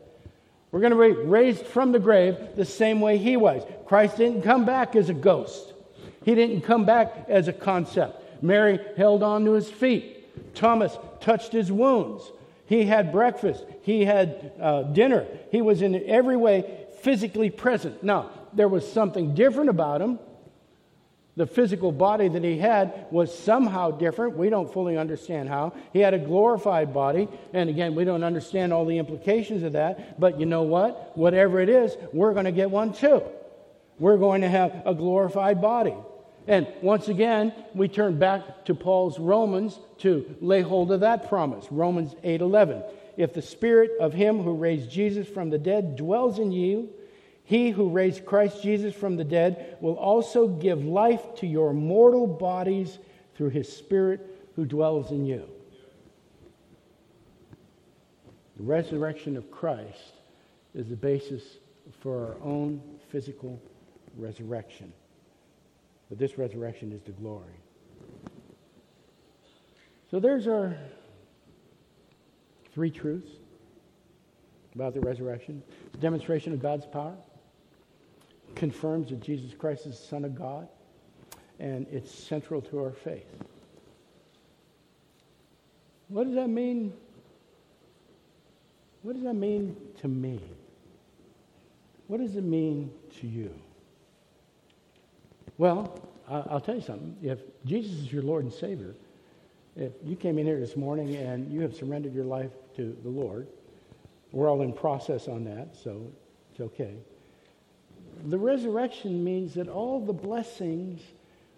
We're 0.71 0.81
going 0.81 0.91
to 0.91 1.21
be 1.21 1.27
raised 1.27 1.65
from 1.65 1.93
the 1.93 1.99
grave 1.99 2.37
the 2.57 2.65
same 2.65 2.99
way 2.99 3.17
he 3.17 3.37
was. 3.37 3.63
Christ 3.85 4.17
didn't 4.17 4.41
come 4.41 4.65
back 4.65 4.97
as 4.97 5.07
a 5.07 5.13
ghost. 5.13 5.73
He 6.25 6.35
didn't 6.35 6.61
come 6.61 6.83
back 6.83 7.25
as 7.29 7.47
a 7.47 7.53
concept. 7.53 8.21
Mary 8.41 8.79
held 8.95 9.23
on 9.23 9.45
to 9.45 9.53
his 9.53 9.69
feet. 9.69 10.53
Thomas 10.55 10.97
touched 11.19 11.51
his 11.51 11.71
wounds. 11.71 12.31
He 12.65 12.85
had 12.85 13.11
breakfast. 13.11 13.63
He 13.81 14.05
had 14.05 14.51
uh, 14.59 14.83
dinner. 14.83 15.25
He 15.51 15.61
was 15.61 15.81
in 15.81 16.03
every 16.07 16.37
way 16.37 16.85
physically 17.01 17.49
present. 17.49 18.03
Now, 18.03 18.29
there 18.53 18.67
was 18.67 18.89
something 18.91 19.35
different 19.35 19.69
about 19.69 20.01
him. 20.01 20.19
The 21.37 21.45
physical 21.45 21.91
body 21.91 22.27
that 22.29 22.43
he 22.43 22.57
had 22.57 23.05
was 23.11 23.35
somehow 23.37 23.91
different. 23.91 24.35
We 24.35 24.49
don't 24.49 24.73
fully 24.73 24.97
understand 24.97 25.49
how. 25.49 25.73
He 25.93 25.99
had 25.99 26.15
a 26.15 26.19
glorified 26.19 26.93
body. 26.93 27.27
And 27.53 27.69
again, 27.69 27.93
we 27.93 28.05
don't 28.05 28.23
understand 28.23 28.73
all 28.73 28.85
the 28.85 28.97
implications 28.97 29.61
of 29.61 29.73
that. 29.73 30.19
But 30.19 30.39
you 30.39 30.47
know 30.47 30.63
what? 30.63 31.15
Whatever 31.15 31.59
it 31.59 31.69
is, 31.69 31.95
we're 32.11 32.33
going 32.33 32.45
to 32.45 32.51
get 32.51 32.71
one 32.71 32.91
too. 32.91 33.21
We're 33.99 34.17
going 34.17 34.41
to 34.41 34.49
have 34.49 34.81
a 34.85 34.95
glorified 34.95 35.61
body. 35.61 35.93
And 36.47 36.65
once 36.81 37.09
again, 37.09 37.53
we 37.75 37.89
turn 37.89 38.17
back 38.17 38.65
to 38.65 38.73
Paul's 38.73 39.19
Romans 39.19 39.79
to 39.99 40.35
lay 40.39 40.61
hold 40.61 40.91
of 40.91 41.01
that 41.01 41.27
promise. 41.27 41.69
Romans 41.71 42.15
8:11. 42.23 42.83
If 43.17 43.33
the 43.33 43.41
spirit 43.41 43.91
of 43.99 44.13
him 44.13 44.41
who 44.41 44.53
raised 44.53 44.89
Jesus 44.89 45.27
from 45.27 45.49
the 45.49 45.57
dead 45.57 45.95
dwells 45.97 46.39
in 46.39 46.51
you, 46.51 46.89
he 47.43 47.71
who 47.71 47.89
raised 47.89 48.25
Christ 48.25 48.61
Jesus 48.61 48.93
from 48.93 49.15
the 49.15 49.23
dead 49.23 49.77
will 49.81 49.97
also 49.97 50.47
give 50.47 50.83
life 50.83 51.35
to 51.35 51.47
your 51.47 51.73
mortal 51.73 52.27
bodies 52.27 52.99
through 53.35 53.49
his 53.49 53.71
Spirit 53.71 54.51
who 54.55 54.65
dwells 54.65 55.11
in 55.11 55.25
you. 55.25 55.47
The 58.57 58.63
resurrection 58.63 59.37
of 59.37 59.49
Christ 59.49 60.15
is 60.75 60.89
the 60.89 60.95
basis 60.95 61.57
for 61.99 62.25
our 62.25 62.35
own 62.43 62.81
physical 63.09 63.61
resurrection. 64.17 64.91
But 66.09 66.17
this 66.17 66.37
resurrection 66.37 66.91
is 66.91 67.01
the 67.01 67.11
glory. 67.11 67.53
So 70.09 70.19
there's 70.19 70.47
our 70.47 70.77
three 72.73 72.91
truths 72.91 73.31
about 74.73 74.93
the 74.93 75.01
resurrection. 75.01 75.61
The 75.91 75.97
demonstration 75.97 76.53
of 76.53 76.61
God's 76.61 76.85
power 76.85 77.15
confirms 78.55 79.09
that 79.09 79.19
Jesus 79.19 79.53
Christ 79.53 79.85
is 79.85 79.99
the 79.99 80.05
Son 80.05 80.23
of 80.23 80.35
God, 80.35 80.67
and 81.59 81.87
it's 81.91 82.11
central 82.11 82.61
to 82.61 82.79
our 82.79 82.91
faith. 82.91 83.25
What 86.07 86.25
does 86.25 86.35
that 86.35 86.47
mean? 86.47 86.93
What 89.01 89.13
does 89.13 89.23
that 89.23 89.33
mean 89.33 89.75
to 90.01 90.07
me? 90.07 90.39
What 92.07 92.21
does 92.21 92.35
it 92.35 92.43
mean 92.43 92.91
to 93.19 93.27
you? 93.27 93.53
Well, 95.57 95.99
I'll 96.29 96.61
tell 96.61 96.75
you 96.75 96.81
something. 96.81 97.15
If 97.21 97.39
Jesus 97.65 97.93
is 97.93 98.11
your 98.11 98.23
Lord 98.23 98.43
and 98.43 98.53
Savior, 98.53 98.95
if 99.75 99.93
you 100.03 100.15
came 100.15 100.37
in 100.37 100.45
here 100.45 100.59
this 100.59 100.75
morning 100.75 101.15
and 101.15 101.51
you 101.51 101.61
have 101.61 101.75
surrendered 101.75 102.13
your 102.13 102.25
life 102.25 102.51
to 102.75 102.95
the 103.03 103.09
Lord, 103.09 103.47
we're 104.31 104.49
all 104.49 104.61
in 104.61 104.73
process 104.73 105.27
on 105.27 105.43
that, 105.45 105.75
so 105.75 106.11
it's 106.51 106.59
okay 106.59 106.97
the 108.25 108.37
resurrection 108.37 109.23
means 109.23 109.53
that 109.53 109.67
all 109.67 109.99
the 109.99 110.13
blessings 110.13 111.01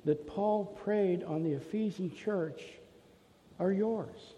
that 0.05 0.27
Paul 0.27 0.65
prayed 0.83 1.23
on 1.23 1.43
the 1.43 1.53
Ephesian 1.53 2.13
church 2.13 2.63
are 3.59 3.71
yours. 3.71 4.33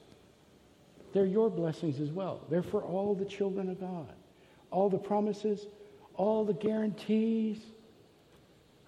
They're 1.13 1.25
your 1.25 1.49
blessings 1.49 1.99
as 1.99 2.11
well. 2.11 2.41
They're 2.49 2.63
for 2.63 2.81
all 2.81 3.13
the 3.13 3.25
children 3.25 3.69
of 3.69 3.79
God. 3.79 4.13
All 4.71 4.89
the 4.89 4.97
promises, 4.97 5.67
all 6.15 6.45
the 6.45 6.53
guarantees. 6.53 7.59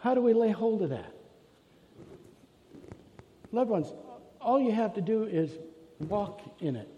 How 0.04 0.14
do 0.14 0.22
we 0.22 0.34
lay 0.34 0.52
hold 0.52 0.82
of 0.82 0.90
that? 0.90 1.14
Loved 3.54 3.70
ones, 3.70 3.88
all 4.42 4.60
you 4.60 4.74
have 4.74 4.96
to 4.96 5.02
do 5.02 5.24
is 5.24 5.50
walk 5.98 6.42
in 6.60 6.76
it. 6.76 6.90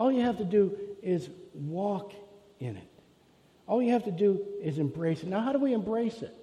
All 0.00 0.10
you 0.10 0.22
have 0.22 0.38
to 0.38 0.44
do 0.44 0.74
is 1.02 1.28
walk 1.52 2.14
in 2.58 2.78
it. 2.78 2.88
All 3.66 3.82
you 3.82 3.92
have 3.92 4.04
to 4.04 4.10
do 4.10 4.46
is 4.62 4.78
embrace 4.78 5.22
it. 5.22 5.28
Now, 5.28 5.40
how 5.40 5.52
do 5.52 5.58
we 5.58 5.74
embrace 5.74 6.22
it? 6.22 6.34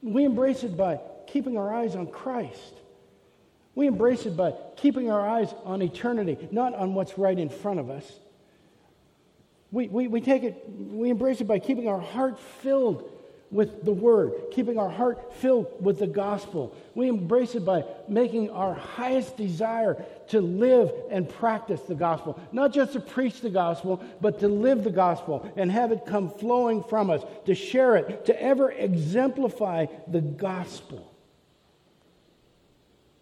We 0.00 0.24
embrace 0.24 0.62
it 0.62 0.76
by 0.76 1.00
keeping 1.26 1.58
our 1.58 1.74
eyes 1.74 1.96
on 1.96 2.06
Christ. 2.06 2.74
We 3.74 3.88
embrace 3.88 4.26
it 4.26 4.36
by 4.36 4.54
keeping 4.76 5.10
our 5.10 5.28
eyes 5.28 5.52
on 5.64 5.82
eternity, 5.82 6.38
not 6.52 6.72
on 6.72 6.94
what's 6.94 7.18
right 7.18 7.36
in 7.36 7.48
front 7.48 7.80
of 7.80 7.90
us. 7.90 8.08
We, 9.72 9.88
we, 9.88 10.06
we 10.06 10.20
take 10.20 10.44
it, 10.44 10.64
we 10.68 11.10
embrace 11.10 11.40
it 11.40 11.48
by 11.48 11.58
keeping 11.58 11.88
our 11.88 12.00
heart 12.00 12.38
filled 12.38 13.10
with 13.50 13.84
the 13.84 13.92
Word, 13.92 14.32
keeping 14.52 14.78
our 14.78 14.88
heart 14.88 15.34
filled 15.34 15.66
with 15.80 15.98
the 15.98 16.06
gospel. 16.06 16.76
We 16.94 17.08
embrace 17.08 17.54
it 17.54 17.64
by 17.64 17.84
making 18.08 18.50
our 18.50 18.74
highest 18.74 19.36
desire 19.36 20.04
to 20.28 20.40
live 20.40 20.92
and 21.10 21.28
practice 21.28 21.80
the 21.82 21.94
gospel. 21.94 22.40
Not 22.52 22.72
just 22.72 22.92
to 22.92 23.00
preach 23.00 23.40
the 23.40 23.50
gospel, 23.50 24.02
but 24.20 24.38
to 24.40 24.48
live 24.48 24.84
the 24.84 24.90
gospel 24.90 25.50
and 25.56 25.70
have 25.72 25.90
it 25.90 26.06
come 26.06 26.30
flowing 26.30 26.84
from 26.84 27.10
us, 27.10 27.22
to 27.46 27.54
share 27.54 27.96
it, 27.96 28.26
to 28.26 28.42
ever 28.42 28.70
exemplify 28.70 29.86
the 30.06 30.20
gospel. 30.20 31.09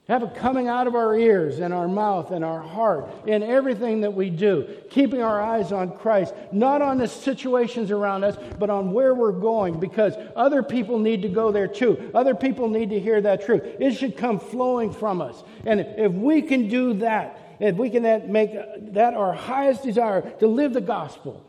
Have 0.09 0.23
it 0.23 0.35
coming 0.37 0.69
out 0.69 0.87
of 0.87 0.95
our 0.95 1.15
ears 1.15 1.59
and 1.59 1.75
our 1.75 1.87
mouth 1.87 2.31
and 2.31 2.43
our 2.43 2.63
heart 2.63 3.11
in 3.27 3.43
everything 3.43 4.01
that 4.01 4.15
we 4.15 4.31
do, 4.31 4.67
keeping 4.89 5.21
our 5.21 5.39
eyes 5.39 5.71
on 5.71 5.99
Christ, 5.99 6.33
not 6.51 6.81
on 6.81 6.97
the 6.97 7.07
situations 7.07 7.91
around 7.91 8.25
us, 8.25 8.39
but 8.59 8.71
on 8.71 8.93
where 8.93 9.15
we're 9.15 9.33
going, 9.33 9.79
because 9.79 10.15
other 10.35 10.63
people 10.63 10.99
need 10.99 11.21
to 11.21 11.29
go 11.29 11.53
there 11.53 11.69
too. 11.69 12.11
Other 12.15 12.35
people 12.35 12.71
need 12.71 12.89
to 12.89 12.99
hear 12.99 13.21
that 13.21 13.45
truth. 13.45 13.63
It 13.79 13.97
should 13.97 14.17
come 14.17 14.41
flowing 14.41 14.95
from 14.95 15.21
us. 15.21 15.45
And 15.67 15.81
if 15.81 16.13
we 16.13 16.41
can 16.41 16.69
do 16.69 16.95
that, 16.95 17.57
if 17.61 17.77
we 17.77 17.91
can 17.91 18.33
make 18.33 18.53
that 18.95 19.13
our 19.13 19.35
highest 19.35 19.83
desire 19.83 20.23
to 20.39 20.47
live 20.47 20.73
the 20.73 20.81
gospel, 20.81 21.45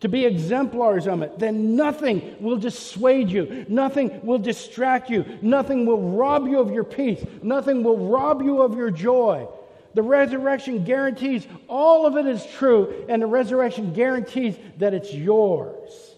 to 0.00 0.08
be 0.08 0.24
exemplars 0.24 1.08
of 1.08 1.22
it, 1.22 1.38
then 1.38 1.74
nothing 1.74 2.36
will 2.40 2.56
dissuade 2.56 3.30
you. 3.30 3.66
Nothing 3.68 4.24
will 4.24 4.38
distract 4.38 5.10
you. 5.10 5.24
Nothing 5.42 5.86
will 5.86 6.10
rob 6.10 6.46
you 6.46 6.60
of 6.60 6.70
your 6.70 6.84
peace. 6.84 7.24
Nothing 7.42 7.82
will 7.82 8.08
rob 8.08 8.42
you 8.42 8.62
of 8.62 8.76
your 8.76 8.90
joy. 8.90 9.48
The 9.94 10.02
resurrection 10.02 10.84
guarantees 10.84 11.46
all 11.68 12.06
of 12.06 12.16
it 12.16 12.26
is 12.26 12.46
true, 12.46 13.06
and 13.08 13.20
the 13.20 13.26
resurrection 13.26 13.92
guarantees 13.92 14.54
that 14.76 14.94
it's 14.94 15.12
yours. 15.12 16.14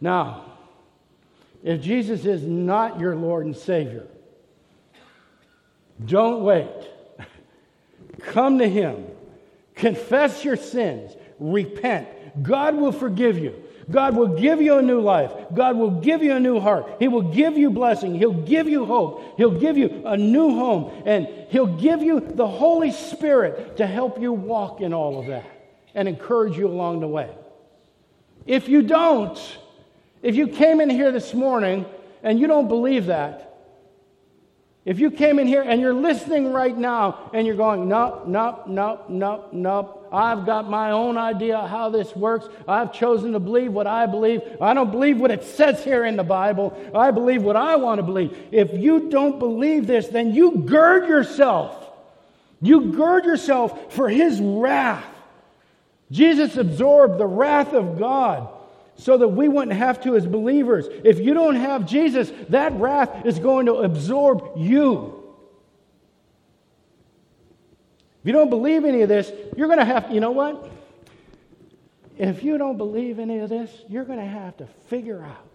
Now, 0.00 0.44
if 1.64 1.80
Jesus 1.80 2.24
is 2.24 2.42
not 2.42 3.00
your 3.00 3.16
Lord 3.16 3.46
and 3.46 3.56
Savior, 3.56 4.06
don't 6.04 6.44
wait. 6.44 6.68
Come 8.20 8.58
to 8.58 8.68
Him 8.68 9.06
Confess 9.84 10.46
your 10.46 10.56
sins. 10.56 11.14
Repent. 11.38 12.08
God 12.42 12.74
will 12.74 12.90
forgive 12.90 13.38
you. 13.38 13.62
God 13.90 14.16
will 14.16 14.28
give 14.28 14.62
you 14.62 14.78
a 14.78 14.82
new 14.82 15.02
life. 15.02 15.30
God 15.52 15.76
will 15.76 16.00
give 16.00 16.22
you 16.22 16.32
a 16.32 16.40
new 16.40 16.58
heart. 16.58 16.96
He 17.00 17.06
will 17.06 17.34
give 17.34 17.58
you 17.58 17.68
blessing. 17.68 18.14
He'll 18.14 18.32
give 18.32 18.66
you 18.66 18.86
hope. 18.86 19.36
He'll 19.36 19.60
give 19.60 19.76
you 19.76 20.00
a 20.06 20.16
new 20.16 20.48
home. 20.54 21.02
And 21.04 21.28
He'll 21.50 21.76
give 21.76 22.02
you 22.02 22.20
the 22.20 22.46
Holy 22.46 22.92
Spirit 22.92 23.76
to 23.76 23.86
help 23.86 24.18
you 24.18 24.32
walk 24.32 24.80
in 24.80 24.94
all 24.94 25.20
of 25.20 25.26
that 25.26 25.44
and 25.94 26.08
encourage 26.08 26.56
you 26.56 26.66
along 26.66 27.00
the 27.00 27.08
way. 27.08 27.28
If 28.46 28.70
you 28.70 28.80
don't, 28.80 29.38
if 30.22 30.34
you 30.34 30.48
came 30.48 30.80
in 30.80 30.88
here 30.88 31.12
this 31.12 31.34
morning 31.34 31.84
and 32.22 32.40
you 32.40 32.46
don't 32.46 32.68
believe 32.68 33.04
that, 33.06 33.53
if 34.84 34.98
you 34.98 35.10
came 35.10 35.38
in 35.38 35.46
here 35.46 35.62
and 35.62 35.80
you're 35.80 35.94
listening 35.94 36.52
right 36.52 36.76
now 36.76 37.30
and 37.32 37.46
you're 37.46 37.56
going, 37.56 37.88
nope, 37.88 38.26
nope, 38.26 38.66
nope, 38.66 39.06
nope, 39.08 39.48
nope, 39.52 40.08
I've 40.12 40.44
got 40.44 40.68
my 40.68 40.90
own 40.90 41.16
idea 41.16 41.66
how 41.66 41.88
this 41.88 42.14
works. 42.14 42.48
I've 42.68 42.92
chosen 42.92 43.32
to 43.32 43.40
believe 43.40 43.72
what 43.72 43.86
I 43.86 44.04
believe. 44.04 44.42
I 44.60 44.74
don't 44.74 44.90
believe 44.90 45.18
what 45.18 45.30
it 45.30 45.42
says 45.42 45.82
here 45.82 46.04
in 46.04 46.16
the 46.16 46.22
Bible. 46.22 46.78
I 46.94 47.10
believe 47.10 47.42
what 47.42 47.56
I 47.56 47.76
want 47.76 47.98
to 47.98 48.02
believe. 48.02 48.36
If 48.52 48.74
you 48.74 49.08
don't 49.08 49.38
believe 49.38 49.86
this, 49.86 50.08
then 50.08 50.34
you 50.34 50.58
gird 50.58 51.08
yourself. 51.08 51.90
You 52.60 52.92
gird 52.92 53.24
yourself 53.24 53.92
for 53.92 54.08
his 54.08 54.40
wrath. 54.40 55.04
Jesus 56.10 56.56
absorbed 56.56 57.18
the 57.18 57.26
wrath 57.26 57.72
of 57.72 57.98
God 57.98 58.48
so 58.96 59.18
that 59.18 59.28
we 59.28 59.48
wouldn't 59.48 59.76
have 59.76 60.02
to 60.02 60.16
as 60.16 60.26
believers. 60.26 60.86
If 61.04 61.18
you 61.18 61.34
don't 61.34 61.56
have 61.56 61.86
Jesus, 61.86 62.32
that 62.50 62.72
wrath 62.74 63.26
is 63.26 63.38
going 63.38 63.66
to 63.66 63.74
absorb 63.74 64.52
you. 64.56 65.20
If 68.22 68.28
you 68.28 68.32
don't 68.32 68.50
believe 68.50 68.84
any 68.84 69.02
of 69.02 69.08
this, 69.08 69.30
you're 69.56 69.66
going 69.66 69.80
to 69.80 69.84
have, 69.84 70.10
you 70.10 70.20
know 70.20 70.30
what? 70.30 70.70
If 72.16 72.42
you 72.44 72.56
don't 72.56 72.78
believe 72.78 73.18
any 73.18 73.38
of 73.40 73.50
this, 73.50 73.70
you're 73.88 74.04
going 74.04 74.20
to 74.20 74.24
have 74.24 74.56
to 74.58 74.66
figure 74.86 75.22
out 75.22 75.46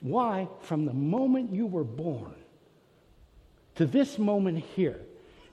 why, 0.00 0.48
from 0.62 0.86
the 0.86 0.92
moment 0.92 1.52
you 1.52 1.66
were 1.66 1.84
born 1.84 2.34
to 3.76 3.86
this 3.86 4.18
moment 4.18 4.64
here, 4.74 5.00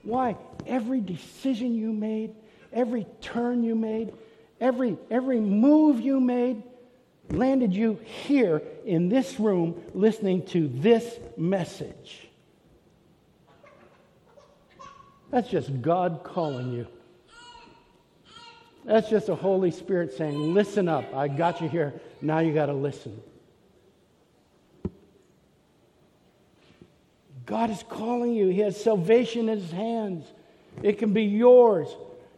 why 0.02 0.36
every 0.66 1.00
decision 1.00 1.74
you 1.74 1.92
made, 1.92 2.34
every 2.72 3.06
turn 3.20 3.62
you 3.62 3.74
made, 3.74 4.12
every, 4.60 4.96
every 5.10 5.40
move 5.40 6.00
you 6.00 6.20
made 6.20 6.62
landed 7.30 7.74
you 7.74 7.98
here 8.04 8.62
in 8.84 9.08
this 9.08 9.38
room 9.40 9.82
listening 9.94 10.46
to 10.46 10.68
this 10.68 11.18
message. 11.36 12.28
That's 15.30 15.48
just 15.48 15.82
God 15.82 16.20
calling 16.22 16.72
you. 16.72 16.86
That's 18.84 19.08
just 19.08 19.26
the 19.26 19.34
Holy 19.34 19.70
Spirit 19.70 20.12
saying, 20.12 20.54
Listen 20.54 20.88
up. 20.88 21.12
I 21.14 21.28
got 21.28 21.60
you 21.60 21.68
here. 21.68 21.94
Now 22.20 22.40
you 22.40 22.52
got 22.52 22.66
to 22.66 22.74
listen. 22.74 23.20
God 27.46 27.70
is 27.70 27.82
calling 27.88 28.32
you. 28.32 28.48
He 28.48 28.60
has 28.60 28.82
salvation 28.82 29.48
in 29.48 29.58
His 29.58 29.70
hands. 29.70 30.26
It 30.82 30.98
can 30.98 31.12
be 31.12 31.24
yours. 31.24 31.88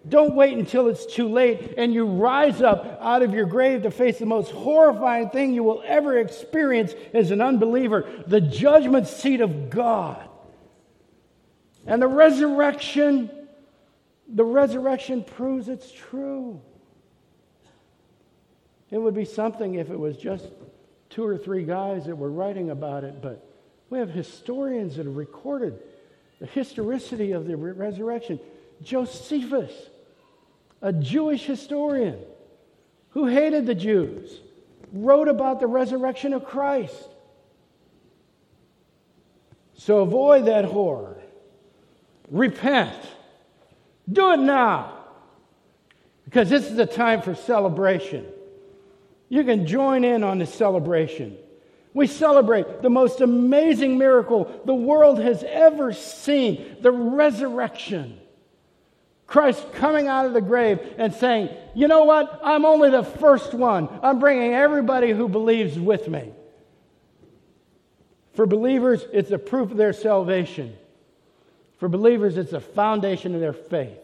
Don't 0.08 0.34
wait 0.34 0.56
until 0.56 0.88
it's 0.88 1.04
too 1.04 1.28
late 1.28 1.74
and 1.76 1.92
you 1.92 2.06
rise 2.06 2.62
up 2.62 2.98
out 3.00 3.22
of 3.22 3.34
your 3.34 3.46
grave 3.46 3.82
to 3.82 3.90
face 3.90 4.18
the 4.18 4.26
most 4.26 4.52
horrifying 4.52 5.30
thing 5.30 5.52
you 5.52 5.64
will 5.64 5.82
ever 5.84 6.18
experience 6.18 6.94
as 7.12 7.30
an 7.30 7.40
unbeliever 7.40 8.06
the 8.26 8.40
judgment 8.40 9.08
seat 9.08 9.40
of 9.40 9.68
God. 9.70 10.28
And 11.86 12.00
the 12.00 12.08
resurrection, 12.08 13.30
the 14.28 14.44
resurrection 14.44 15.24
proves 15.24 15.68
it's 15.68 15.90
true. 15.90 16.60
It 18.90 18.98
would 18.98 19.14
be 19.14 19.24
something 19.24 19.74
if 19.74 19.90
it 19.90 19.98
was 19.98 20.16
just 20.16 20.46
two 21.10 21.24
or 21.24 21.36
three 21.36 21.64
guys 21.64 22.06
that 22.06 22.16
were 22.16 22.30
writing 22.30 22.70
about 22.70 23.02
it, 23.02 23.20
but 23.22 23.44
we 23.90 23.98
have 23.98 24.10
historians 24.10 24.96
that 24.96 25.06
have 25.06 25.16
recorded 25.16 25.78
the 26.40 26.46
historicity 26.46 27.32
of 27.32 27.46
the 27.46 27.56
resurrection. 27.56 28.38
Josephus, 28.82 29.72
a 30.86 30.92
Jewish 30.92 31.44
historian 31.44 32.16
who 33.08 33.26
hated 33.26 33.66
the 33.66 33.74
Jews, 33.74 34.38
wrote 34.92 35.26
about 35.26 35.58
the 35.58 35.66
resurrection 35.66 36.32
of 36.32 36.44
Christ. 36.44 37.08
So 39.74 39.98
avoid 39.98 40.46
that 40.46 40.64
horror. 40.64 41.20
Repent. 42.30 42.94
Do 44.12 44.30
it 44.34 44.36
now. 44.36 44.96
Because 46.24 46.48
this 46.48 46.70
is 46.70 46.78
a 46.78 46.86
time 46.86 47.20
for 47.20 47.34
celebration. 47.34 48.24
You 49.28 49.42
can 49.42 49.66
join 49.66 50.04
in 50.04 50.22
on 50.22 50.38
the 50.38 50.46
celebration. 50.46 51.36
We 51.94 52.06
celebrate 52.06 52.82
the 52.82 52.90
most 52.90 53.20
amazing 53.20 53.98
miracle 53.98 54.60
the 54.64 54.74
world 54.74 55.18
has 55.18 55.42
ever 55.48 55.92
seen 55.92 56.76
the 56.80 56.92
resurrection. 56.92 58.20
Christ 59.26 59.72
coming 59.72 60.06
out 60.06 60.26
of 60.26 60.34
the 60.34 60.40
grave 60.40 60.80
and 60.98 61.12
saying, 61.12 61.50
You 61.74 61.88
know 61.88 62.04
what? 62.04 62.40
I'm 62.44 62.64
only 62.64 62.90
the 62.90 63.02
first 63.02 63.54
one. 63.54 63.88
I'm 64.02 64.18
bringing 64.20 64.52
everybody 64.54 65.10
who 65.10 65.28
believes 65.28 65.78
with 65.78 66.08
me. 66.08 66.32
For 68.34 68.46
believers, 68.46 69.04
it's 69.12 69.30
a 69.30 69.38
proof 69.38 69.70
of 69.70 69.76
their 69.76 69.92
salvation. 69.92 70.76
For 71.78 71.88
believers, 71.88 72.36
it's 72.36 72.52
a 72.52 72.60
foundation 72.60 73.34
of 73.34 73.40
their 73.40 73.52
faith. 73.52 73.98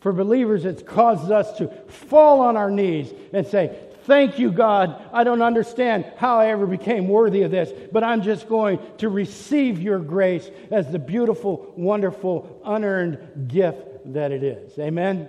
For 0.00 0.12
believers, 0.12 0.64
it 0.64 0.86
causes 0.86 1.30
us 1.30 1.58
to 1.58 1.68
fall 1.88 2.40
on 2.40 2.56
our 2.56 2.70
knees 2.70 3.12
and 3.32 3.46
say, 3.46 3.76
Thank 4.04 4.38
you, 4.38 4.50
God. 4.50 5.02
I 5.12 5.22
don't 5.24 5.42
understand 5.42 6.06
how 6.16 6.38
I 6.38 6.46
ever 6.46 6.66
became 6.66 7.08
worthy 7.08 7.42
of 7.42 7.50
this, 7.50 7.70
but 7.92 8.02
I'm 8.02 8.22
just 8.22 8.48
going 8.48 8.78
to 8.98 9.10
receive 9.10 9.82
your 9.82 9.98
grace 9.98 10.48
as 10.70 10.90
the 10.90 10.98
beautiful, 10.98 11.74
wonderful, 11.76 12.62
unearned 12.64 13.48
gift 13.48 13.87
that 14.14 14.32
it 14.32 14.42
is. 14.42 14.78
Amen? 14.78 15.28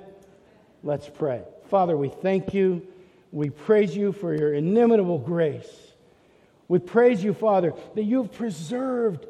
Let's 0.84 1.10
pray. 1.10 1.44
Father, 1.70 1.96
we 1.98 2.10
thank 2.10 2.54
you. 2.54 2.88
We 3.32 3.50
praise 3.50 3.96
you 3.96 4.12
for 4.12 4.34
your 4.34 4.54
inimitable 4.54 5.20
grace. 5.20 5.70
We 6.68 6.80
praise 6.80 7.24
you, 7.24 7.34
Father, 7.34 7.74
that 7.96 8.04
you've 8.04 8.32
preserved 8.32 9.26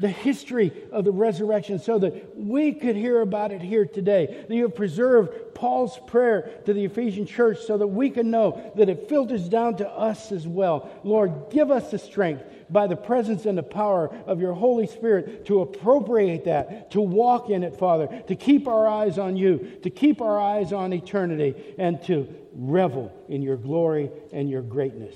the 0.00 0.08
history 0.08 0.72
of 0.90 1.04
the 1.04 1.12
resurrection 1.12 1.78
so 1.78 1.98
that 1.98 2.36
we 2.36 2.72
could 2.72 2.96
hear 2.96 3.20
about 3.20 3.52
it 3.52 3.60
here 3.60 3.84
today. 3.84 4.44
That 4.48 4.54
you 4.54 4.62
have 4.62 4.74
preserved 4.74 5.54
Paul's 5.54 5.98
prayer 6.06 6.50
to 6.64 6.72
the 6.72 6.84
Ephesian 6.86 7.26
church 7.26 7.60
so 7.60 7.76
that 7.76 7.86
we 7.86 8.10
can 8.10 8.30
know 8.30 8.72
that 8.76 8.88
it 8.88 9.08
filters 9.08 9.48
down 9.48 9.76
to 9.76 9.88
us 9.88 10.32
as 10.32 10.48
well. 10.48 10.90
Lord, 11.04 11.50
give 11.50 11.70
us 11.70 11.90
the 11.90 11.98
strength 11.98 12.42
by 12.70 12.86
the 12.86 12.96
presence 12.96 13.46
and 13.46 13.58
the 13.58 13.62
power 13.62 14.14
of 14.26 14.40
your 14.40 14.54
Holy 14.54 14.86
Spirit 14.86 15.46
to 15.46 15.60
appropriate 15.60 16.44
that, 16.44 16.92
to 16.92 17.00
walk 17.00 17.50
in 17.50 17.62
it, 17.62 17.76
Father, 17.76 18.22
to 18.28 18.36
keep 18.36 18.68
our 18.68 18.88
eyes 18.88 19.18
on 19.18 19.36
you, 19.36 19.78
to 19.82 19.90
keep 19.90 20.22
our 20.22 20.40
eyes 20.40 20.72
on 20.72 20.92
eternity, 20.92 21.54
and 21.78 22.02
to 22.04 22.28
revel 22.54 23.12
in 23.28 23.42
your 23.42 23.56
glory 23.56 24.10
and 24.32 24.48
your 24.48 24.62
greatness. 24.62 25.14